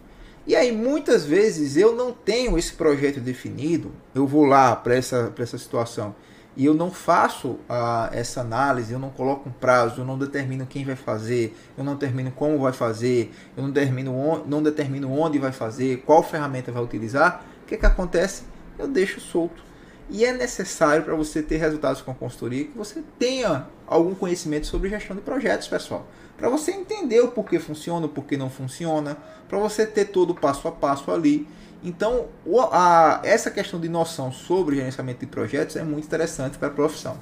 E 0.46 0.54
aí 0.54 0.70
muitas 0.70 1.24
vezes 1.24 1.74
eu 1.78 1.96
não 1.96 2.12
tenho 2.12 2.58
esse 2.58 2.74
projeto 2.74 3.18
definido, 3.18 3.92
eu 4.14 4.26
vou 4.26 4.44
lá 4.44 4.76
para 4.76 4.94
essa, 4.94 5.32
essa 5.38 5.56
situação 5.56 6.14
e 6.54 6.66
eu 6.66 6.74
não 6.74 6.90
faço 6.90 7.58
ah, 7.66 8.10
essa 8.12 8.42
análise, 8.42 8.92
eu 8.92 8.98
não 8.98 9.08
coloco 9.08 9.48
um 9.48 9.52
prazo, 9.52 10.02
eu 10.02 10.04
não 10.04 10.18
determino 10.18 10.66
quem 10.66 10.84
vai 10.84 10.96
fazer, 10.96 11.56
eu 11.78 11.82
não 11.82 11.94
determino 11.94 12.30
como 12.30 12.58
vai 12.58 12.74
fazer, 12.74 13.32
eu 13.56 13.62
não 13.62 13.70
determino 13.70 14.14
onde, 14.14 14.50
não 14.50 14.62
determino 14.62 15.10
onde 15.18 15.38
vai 15.38 15.50
fazer, 15.50 16.02
qual 16.04 16.22
ferramenta 16.22 16.70
vai 16.70 16.82
utilizar, 16.82 17.42
o 17.62 17.66
que, 17.66 17.78
que 17.78 17.86
acontece? 17.86 18.42
Eu 18.78 18.86
deixo 18.86 19.18
solto. 19.18 19.64
E 20.08 20.24
é 20.24 20.32
necessário 20.32 21.02
para 21.02 21.14
você 21.14 21.42
ter 21.42 21.56
resultados 21.56 22.00
com 22.00 22.12
a 22.12 22.14
consultoria 22.14 22.64
que 22.64 22.78
você 22.78 23.02
tenha 23.18 23.66
algum 23.86 24.14
conhecimento 24.14 24.66
sobre 24.66 24.88
gestão 24.88 25.16
de 25.16 25.22
projetos, 25.22 25.66
pessoal. 25.66 26.06
Para 26.36 26.48
você 26.48 26.70
entender 26.70 27.20
o 27.20 27.28
porquê 27.28 27.58
funciona, 27.58 28.06
o 28.06 28.08
porquê 28.08 28.36
não 28.36 28.48
funciona, 28.48 29.16
para 29.48 29.58
você 29.58 29.84
ter 29.84 30.06
todo 30.06 30.30
o 30.30 30.34
passo 30.34 30.68
a 30.68 30.72
passo 30.72 31.10
ali. 31.10 31.48
Então, 31.82 32.26
a, 32.70 33.20
essa 33.24 33.50
questão 33.50 33.80
de 33.80 33.88
noção 33.88 34.30
sobre 34.30 34.76
gerenciamento 34.76 35.20
de 35.20 35.26
projetos 35.26 35.76
é 35.76 35.82
muito 35.82 36.04
interessante 36.04 36.56
para 36.56 36.68
a 36.68 36.70
profissão. 36.70 37.16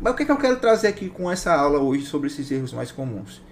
Mas 0.00 0.12
o 0.12 0.16
que, 0.16 0.22
é 0.22 0.26
que 0.26 0.32
eu 0.32 0.38
quero 0.38 0.56
trazer 0.56 0.88
aqui 0.88 1.10
com 1.10 1.30
essa 1.30 1.54
aula 1.54 1.78
hoje 1.78 2.06
sobre 2.06 2.28
esses 2.28 2.50
erros 2.50 2.72
mais 2.72 2.90
comuns? 2.90 3.42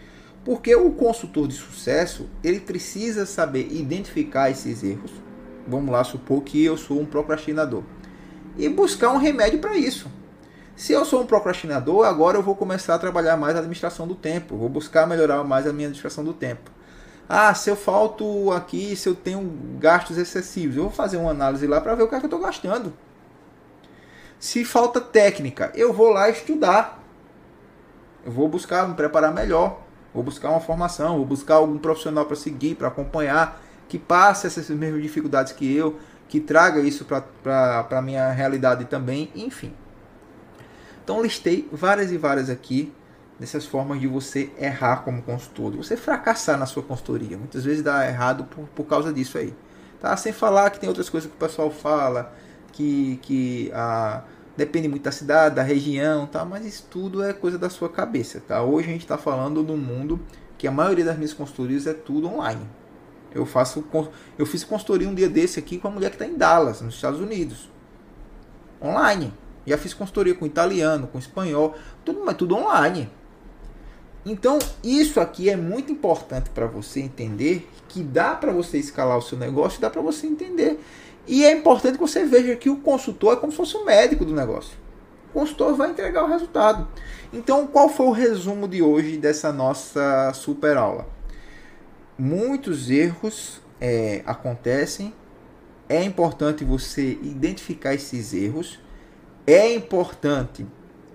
Porque 0.44 0.74
o 0.74 0.90
consultor 0.92 1.48
de 1.48 1.54
sucesso, 1.54 2.28
ele 2.42 2.60
precisa 2.60 3.26
saber 3.26 3.68
identificar 3.72 4.50
esses 4.50 4.82
erros. 4.82 5.10
Vamos 5.66 5.90
lá 5.90 6.04
supor 6.04 6.42
que 6.42 6.62
eu 6.62 6.76
sou 6.76 7.00
um 7.00 7.06
procrastinador 7.06 7.82
e 8.56 8.68
buscar 8.68 9.10
um 9.10 9.18
remédio 9.18 9.58
para 9.58 9.76
isso. 9.76 10.10
Se 10.76 10.92
eu 10.92 11.04
sou 11.04 11.22
um 11.22 11.26
procrastinador, 11.26 12.04
agora 12.04 12.36
eu 12.36 12.42
vou 12.42 12.56
começar 12.56 12.94
a 12.94 12.98
trabalhar 12.98 13.36
mais 13.36 13.54
a 13.54 13.58
administração 13.58 14.08
do 14.08 14.14
tempo, 14.14 14.56
vou 14.56 14.68
buscar 14.68 15.06
melhorar 15.06 15.44
mais 15.44 15.66
a 15.66 15.72
minha 15.72 15.86
administração 15.86 16.24
do 16.24 16.32
tempo. 16.32 16.70
Ah, 17.28 17.54
se 17.54 17.70
eu 17.70 17.76
falto 17.76 18.50
aqui, 18.52 18.94
se 18.96 19.08
eu 19.08 19.14
tenho 19.14 19.40
gastos 19.78 20.18
excessivos, 20.18 20.76
eu 20.76 20.82
vou 20.82 20.92
fazer 20.92 21.16
uma 21.16 21.30
análise 21.30 21.66
lá 21.66 21.80
para 21.80 21.94
ver 21.94 22.02
o 22.02 22.08
que 22.08 22.14
é 22.14 22.18
que 22.18 22.26
eu 22.26 22.28
estou 22.28 22.40
gastando. 22.40 22.92
Se 24.38 24.64
falta 24.64 25.00
técnica, 25.00 25.72
eu 25.74 25.92
vou 25.92 26.10
lá 26.10 26.28
estudar. 26.28 27.02
Eu 28.26 28.32
vou 28.32 28.48
buscar 28.48 28.88
me 28.88 28.94
preparar 28.94 29.32
melhor, 29.32 29.80
vou 30.12 30.22
buscar 30.22 30.50
uma 30.50 30.60
formação, 30.60 31.16
vou 31.16 31.26
buscar 31.26 31.56
algum 31.56 31.78
profissional 31.78 32.26
para 32.26 32.36
seguir, 32.36 32.74
para 32.74 32.88
acompanhar, 32.88 33.62
que 33.88 33.98
passe 33.98 34.46
essas 34.46 34.68
mesmas 34.70 35.02
dificuldades 35.02 35.52
que 35.52 35.74
eu, 35.74 35.98
que 36.28 36.40
traga 36.40 36.80
isso 36.80 37.04
para 37.04 37.86
a 37.90 38.02
minha 38.02 38.30
realidade 38.32 38.84
também, 38.86 39.30
enfim. 39.34 39.72
Então 41.02 41.22
listei 41.22 41.68
várias 41.70 42.10
e 42.10 42.16
várias 42.16 42.48
aqui 42.48 42.92
dessas 43.38 43.66
formas 43.66 44.00
de 44.00 44.06
você 44.06 44.50
errar 44.58 44.98
como 45.04 45.20
consultor, 45.22 45.72
de 45.72 45.76
você 45.76 45.96
fracassar 45.96 46.58
na 46.58 46.66
sua 46.66 46.82
consultoria. 46.82 47.36
Muitas 47.36 47.64
vezes 47.64 47.82
dá 47.82 48.06
errado 48.06 48.44
por, 48.44 48.66
por 48.68 48.84
causa 48.84 49.12
disso 49.12 49.38
aí. 49.38 49.54
Tá? 50.00 50.16
Sem 50.16 50.32
falar 50.32 50.70
que 50.70 50.78
tem 50.78 50.88
outras 50.88 51.08
coisas 51.08 51.30
que 51.30 51.36
o 51.36 51.38
pessoal 51.38 51.70
fala, 51.70 52.34
que, 52.72 53.18
que 53.22 53.70
ah, 53.74 54.22
depende 54.56 54.88
muito 54.88 55.02
da 55.02 55.12
cidade, 55.12 55.56
da 55.56 55.62
região, 55.62 56.26
tá? 56.26 56.44
mas 56.44 56.64
isso 56.64 56.86
tudo 56.90 57.22
é 57.22 57.32
coisa 57.32 57.58
da 57.58 57.68
sua 57.68 57.88
cabeça. 57.88 58.40
Tá? 58.40 58.62
Hoje 58.62 58.88
a 58.88 58.92
gente 58.92 59.02
está 59.02 59.18
falando 59.18 59.62
no 59.62 59.76
mundo 59.76 60.20
que 60.56 60.66
a 60.66 60.70
maioria 60.70 61.04
das 61.04 61.16
minhas 61.16 61.32
consultorias 61.32 61.86
é 61.86 61.92
tudo 61.92 62.28
online. 62.28 62.66
Eu 63.34 63.44
faço 63.44 63.84
eu 64.38 64.46
fiz 64.46 64.62
consultoria 64.62 65.08
um 65.08 65.14
dia 65.14 65.28
desse 65.28 65.58
aqui 65.58 65.78
com 65.78 65.88
uma 65.88 65.94
mulher 65.94 66.10
que 66.10 66.16
está 66.16 66.26
em 66.26 66.36
Dallas, 66.36 66.80
nos 66.80 66.94
Estados 66.94 67.20
Unidos. 67.20 67.68
Online. 68.80 69.32
Já 69.66 69.78
fiz 69.78 69.94
consultoria 69.94 70.34
com 70.34 70.46
italiano, 70.46 71.06
com 71.06 71.18
espanhol, 71.18 71.74
tudo, 72.04 72.22
mas 72.24 72.36
tudo 72.36 72.54
online. 72.54 73.10
Então, 74.26 74.58
isso 74.82 75.20
aqui 75.20 75.50
é 75.50 75.56
muito 75.56 75.92
importante 75.92 76.48
para 76.50 76.66
você 76.66 77.00
entender 77.00 77.68
que 77.88 78.02
dá 78.02 78.34
para 78.34 78.52
você 78.52 78.78
escalar 78.78 79.18
o 79.18 79.22
seu 79.22 79.36
negócio, 79.36 79.80
dá 79.80 79.90
para 79.90 80.00
você 80.00 80.26
entender. 80.26 80.80
E 81.26 81.44
é 81.44 81.52
importante 81.52 81.94
que 81.94 82.00
você 82.00 82.24
veja 82.24 82.56
que 82.56 82.70
o 82.70 82.76
consultor 82.76 83.34
é 83.34 83.36
como 83.36 83.52
se 83.52 83.56
fosse 83.56 83.76
o 83.76 83.84
médico 83.84 84.24
do 84.24 84.34
negócio. 84.34 84.76
O 85.30 85.40
consultor 85.40 85.74
vai 85.74 85.90
entregar 85.90 86.24
o 86.24 86.28
resultado. 86.28 86.86
Então, 87.32 87.66
qual 87.66 87.88
foi 87.88 88.06
o 88.06 88.12
resumo 88.12 88.68
de 88.68 88.80
hoje 88.82 89.16
dessa 89.16 89.52
nossa 89.52 90.32
super 90.34 90.76
aula? 90.76 91.13
Muitos 92.18 92.90
erros 92.90 93.60
é, 93.80 94.22
acontecem. 94.26 95.12
É 95.88 96.02
importante 96.02 96.64
você 96.64 97.18
identificar 97.22 97.94
esses 97.94 98.32
erros. 98.32 98.80
É 99.46 99.74
importante 99.74 100.66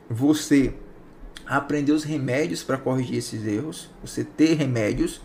você 0.09 0.73
aprender 1.45 1.91
os 1.91 2.03
remédios 2.03 2.63
para 2.63 2.77
corrigir 2.77 3.17
esses 3.17 3.45
erros. 3.45 3.89
Você 4.01 4.23
ter 4.23 4.53
remédios 4.53 5.21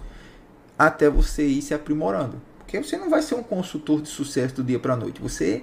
até 0.79 1.09
você 1.09 1.47
ir 1.47 1.62
se 1.62 1.75
aprimorando. 1.75 2.41
Porque 2.59 2.83
você 2.83 2.97
não 2.97 3.11
vai 3.11 3.22
ser 3.22 3.35
um 3.35 3.43
consultor 3.43 4.01
de 4.01 4.09
sucesso 4.09 4.57
do 4.57 4.64
dia 4.64 4.79
para 4.79 4.95
a 4.95 4.97
noite. 4.97 5.20
Você 5.20 5.62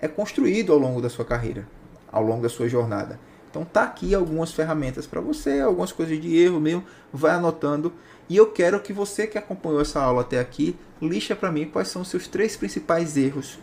é 0.00 0.06
construído 0.06 0.72
ao 0.72 0.78
longo 0.78 1.00
da 1.00 1.08
sua 1.08 1.24
carreira, 1.24 1.66
ao 2.10 2.22
longo 2.22 2.42
da 2.42 2.48
sua 2.48 2.68
jornada. 2.68 3.18
Então 3.56 3.64
tá 3.64 3.84
aqui 3.84 4.14
algumas 4.14 4.52
ferramentas 4.52 5.06
para 5.06 5.18
você, 5.18 5.60
algumas 5.60 5.90
coisas 5.90 6.20
de 6.20 6.36
erro 6.36 6.60
mesmo, 6.60 6.84
vai 7.10 7.32
anotando. 7.32 7.90
E 8.28 8.36
eu 8.36 8.48
quero 8.48 8.78
que 8.80 8.92
você 8.92 9.26
que 9.26 9.38
acompanhou 9.38 9.80
essa 9.80 9.98
aula 9.98 10.20
até 10.20 10.38
aqui, 10.38 10.76
lixa 11.00 11.34
para 11.34 11.50
mim 11.50 11.64
quais 11.64 11.88
são 11.88 12.02
os 12.02 12.08
seus 12.08 12.28
três 12.28 12.54
principais 12.54 13.16
erros 13.16 13.54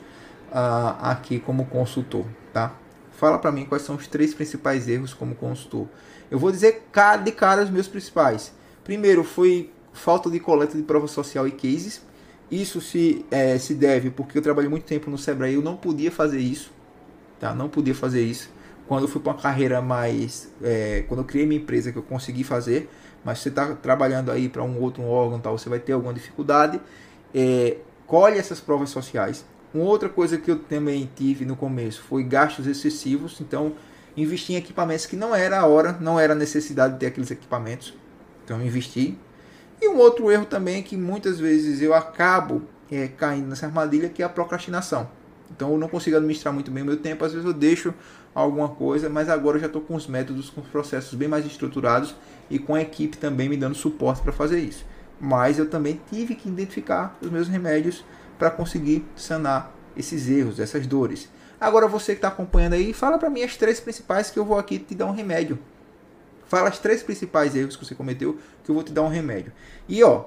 uh, 0.50 0.98
aqui 1.00 1.40
como 1.40 1.68
consultor, 1.68 2.26
tá? 2.52 2.76
Fala 3.12 3.38
para 3.38 3.52
mim 3.52 3.66
quais 3.66 3.84
são 3.84 3.96
os 3.96 4.08
três 4.08 4.34
principais 4.34 4.88
erros 4.88 5.14
como 5.14 5.36
consultor. 5.36 5.88
Eu 6.32 6.40
vou 6.40 6.50
dizer 6.50 6.88
de 7.24 7.32
cara 7.32 7.62
os 7.62 7.70
meus 7.70 7.88
principais. 7.88 8.52
Primeiro 8.84 9.24
foi 9.24 9.70
falta 9.92 10.28
de 10.28 10.40
coleta 10.40 10.76
de 10.76 10.82
prova 10.82 11.08
social 11.08 11.48
e 11.48 11.52
cases. 11.52 12.02
Isso 12.50 12.82
se, 12.82 13.24
é, 13.30 13.60
se 13.60 13.76
deve 13.76 14.10
porque 14.10 14.40
eu 14.40 14.42
trabalhei 14.42 14.72
muito 14.72 14.86
tempo 14.86 15.12
no 15.12 15.20
Sebrae, 15.20 15.54
eu 15.54 15.62
não 15.62 15.78
podia 15.78 16.12
fazer 16.12 16.40
isso, 16.40 16.72
tá? 17.40 17.54
Não 17.54 17.70
podia 17.70 17.94
fazer 17.94 18.24
isso 18.24 18.50
quando 18.88 19.04
eu 19.04 19.08
fui 19.08 19.22
para 19.22 19.34
uma 19.34 19.40
carreira 19.40 19.82
mais. 19.82 20.52
É, 20.62 21.06
quando 21.08 21.22
eu 21.22 21.26
criei 21.26 21.46
minha 21.46 21.62
empresa, 21.62 21.92
que 21.92 21.98
eu 21.98 22.04
consegui 22.04 22.44
fazer, 22.44 22.90
mas 23.24 23.40
você 23.40 23.50
está 23.50 23.74
trabalhando 23.76 24.32
aí 24.32 24.50
para 24.50 24.64
um 24.64 24.80
outro 24.82 25.04
órgão, 25.04 25.40
tal, 25.40 25.58
você 25.58 25.70
vai 25.70 25.80
ter 25.80 25.94
alguma 25.94 26.14
dificuldade. 26.14 26.80
É, 27.34 27.78
colhe 28.06 28.38
essas 28.38 28.60
provas 28.60 28.90
sociais. 28.90 29.46
Uma 29.74 29.86
outra 29.86 30.10
coisa 30.10 30.38
que 30.38 30.52
eu 30.52 30.60
também 30.60 31.10
tive 31.16 31.46
no 31.46 31.56
começo 31.56 32.04
foi 32.04 32.24
gastos 32.24 32.68
excessivos, 32.68 33.42
então 33.42 33.74
investi 34.16 34.54
em 34.54 34.58
equipamentos 34.58 35.08
que 35.08 35.16
não 35.16 35.34
era 35.34 35.60
a 35.60 35.66
hora, 35.66 35.98
não 36.00 36.20
era 36.20 36.34
a 36.34 36.36
necessidade 36.36 36.94
de 36.94 37.00
ter 37.00 37.08
aqueles 37.08 37.32
equipamentos. 37.32 37.94
Então 38.44 38.62
investi. 38.62 39.18
E 39.82 39.88
um 39.88 39.98
outro 39.98 40.30
erro 40.30 40.46
também 40.46 40.80
é 40.80 40.82
que 40.84 40.96
muitas 40.96 41.40
vezes 41.40 41.82
eu 41.82 41.94
acabo 41.94 42.62
é, 42.92 43.08
caindo 43.08 43.48
nessa 43.48 43.66
armadilha 43.66 44.10
que 44.10 44.22
é 44.22 44.26
a 44.26 44.30
procrastinação. 44.30 45.10
Então 45.56 45.72
eu 45.72 45.78
não 45.78 45.88
consigo 45.88 46.18
administrar 46.18 46.54
muito 46.54 46.72
bem 46.72 46.84
o 46.84 46.86
meu 46.86 46.98
tempo, 46.98 47.24
às 47.24 47.32
vezes 47.32 47.46
eu 47.46 47.54
deixo 47.54 47.94
alguma 48.34 48.70
coisa, 48.70 49.10
mas 49.10 49.30
agora 49.30 49.58
eu 49.58 49.62
já 49.62 49.68
estou 49.68 49.82
com 49.82 49.96
os 49.96 50.08
métodos, 50.08 50.50
com 50.50 50.62
os 50.62 50.68
processos 50.68 51.14
bem 51.14 51.28
mais 51.28 51.46
estruturados 51.46 52.16
e 52.50 52.58
com 52.58 52.74
a 52.74 52.82
equipe 52.82 53.18
também 53.18 53.48
me 53.48 53.56
dando 53.56 53.76
suporte 53.76 54.22
para 54.22 54.32
fazer 54.32 54.60
isso. 54.60 54.86
Mas 55.22 55.60
eu 55.60 55.70
também 55.70 56.02
tive 56.12 56.36
que 56.36 56.50
identificar 56.50 57.16
os 57.22 57.30
meus 57.30 57.48
remédios 57.48 58.04
para 58.38 58.50
conseguir 58.50 59.06
sanar 59.16 59.72
esses 59.96 60.28
erros, 60.28 60.60
essas 60.60 60.88
dores. 60.88 61.30
Agora 61.62 61.88
você 61.88 62.14
que 62.14 62.18
está 62.18 62.30
acompanhando 62.30 62.74
aí, 62.74 62.92
fala 62.92 63.18
para 63.18 63.30
mim 63.30 63.44
as 63.44 63.56
três 63.56 63.80
principais 63.80 64.32
que 64.32 64.40
eu 64.40 64.44
vou 64.44 64.58
aqui 64.58 64.80
te 64.80 64.96
dar 64.96 65.06
um 65.06 65.12
remédio. 65.12 65.60
Fala 66.46 66.68
as 66.68 66.80
três 66.80 67.02
principais 67.02 67.56
erros 67.56 67.76
que 67.76 67.86
você 67.86 67.96
cometeu 67.96 68.38
que 68.64 68.70
eu 68.70 68.76
vou 68.76 68.84
te 68.84 68.92
dar 68.92 69.04
um 69.04 69.08
remédio. 69.08 69.54
E 69.88 70.04
ó, 70.04 70.26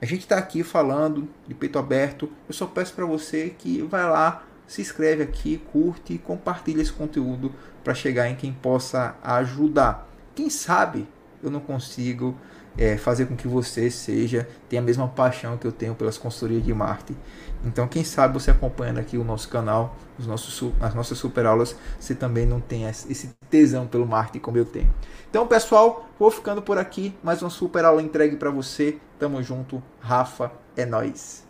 a 0.00 0.06
gente 0.06 0.20
está 0.20 0.38
aqui 0.38 0.62
falando 0.62 1.28
de 1.46 1.54
peito 1.54 1.78
aberto. 1.78 2.30
Eu 2.48 2.54
só 2.54 2.66
peço 2.66 2.94
para 2.94 3.04
você 3.04 3.54
que 3.58 3.82
vai 3.82 4.08
lá 4.08 4.44
se 4.66 4.82
inscreve 4.82 5.22
aqui, 5.22 5.60
curte 5.72 6.12
e 6.12 6.18
compartilha 6.18 6.82
esse 6.82 6.92
conteúdo 6.92 7.52
para 7.82 7.94
chegar 7.94 8.28
em 8.28 8.36
quem 8.36 8.52
possa 8.52 9.16
ajudar. 9.22 10.06
Quem 10.34 10.50
sabe 10.50 11.08
eu 11.42 11.50
não 11.50 11.60
consigo 11.60 12.36
é, 12.78 12.96
fazer 12.96 13.26
com 13.26 13.36
que 13.36 13.48
você 13.48 13.90
seja 13.90 14.48
tenha 14.68 14.80
a 14.80 14.84
mesma 14.84 15.08
paixão 15.08 15.56
que 15.58 15.66
eu 15.66 15.72
tenho 15.72 15.94
pelas 15.94 16.16
consultorias 16.16 16.64
de 16.64 16.72
marketing. 16.72 17.18
Então, 17.64 17.88
quem 17.88 18.04
sabe 18.04 18.34
você 18.34 18.52
acompanhando 18.52 18.98
aqui 18.98 19.18
o 19.18 19.24
nosso 19.24 19.48
canal, 19.48 19.96
os 20.16 20.26
nossos, 20.26 20.72
as 20.80 20.94
nossas 20.94 21.18
super 21.18 21.44
aulas, 21.44 21.74
você 21.98 22.14
também 22.14 22.46
não 22.46 22.60
tem 22.60 22.84
esse 22.84 23.34
tesão 23.50 23.86
pelo 23.86 24.06
marketing 24.06 24.38
como 24.38 24.56
eu 24.56 24.64
tenho. 24.64 24.92
Então, 25.28 25.46
pessoal, 25.46 26.08
vou 26.18 26.30
ficando 26.30 26.62
por 26.62 26.78
aqui. 26.78 27.14
Mais 27.22 27.42
uma 27.42 27.50
super 27.50 27.84
aula 27.84 28.00
entregue 28.00 28.36
para 28.36 28.50
você. 28.50 28.98
Tamo 29.18 29.42
junto. 29.42 29.82
Rafa, 30.00 30.52
é 30.76 30.86
nós. 30.86 31.47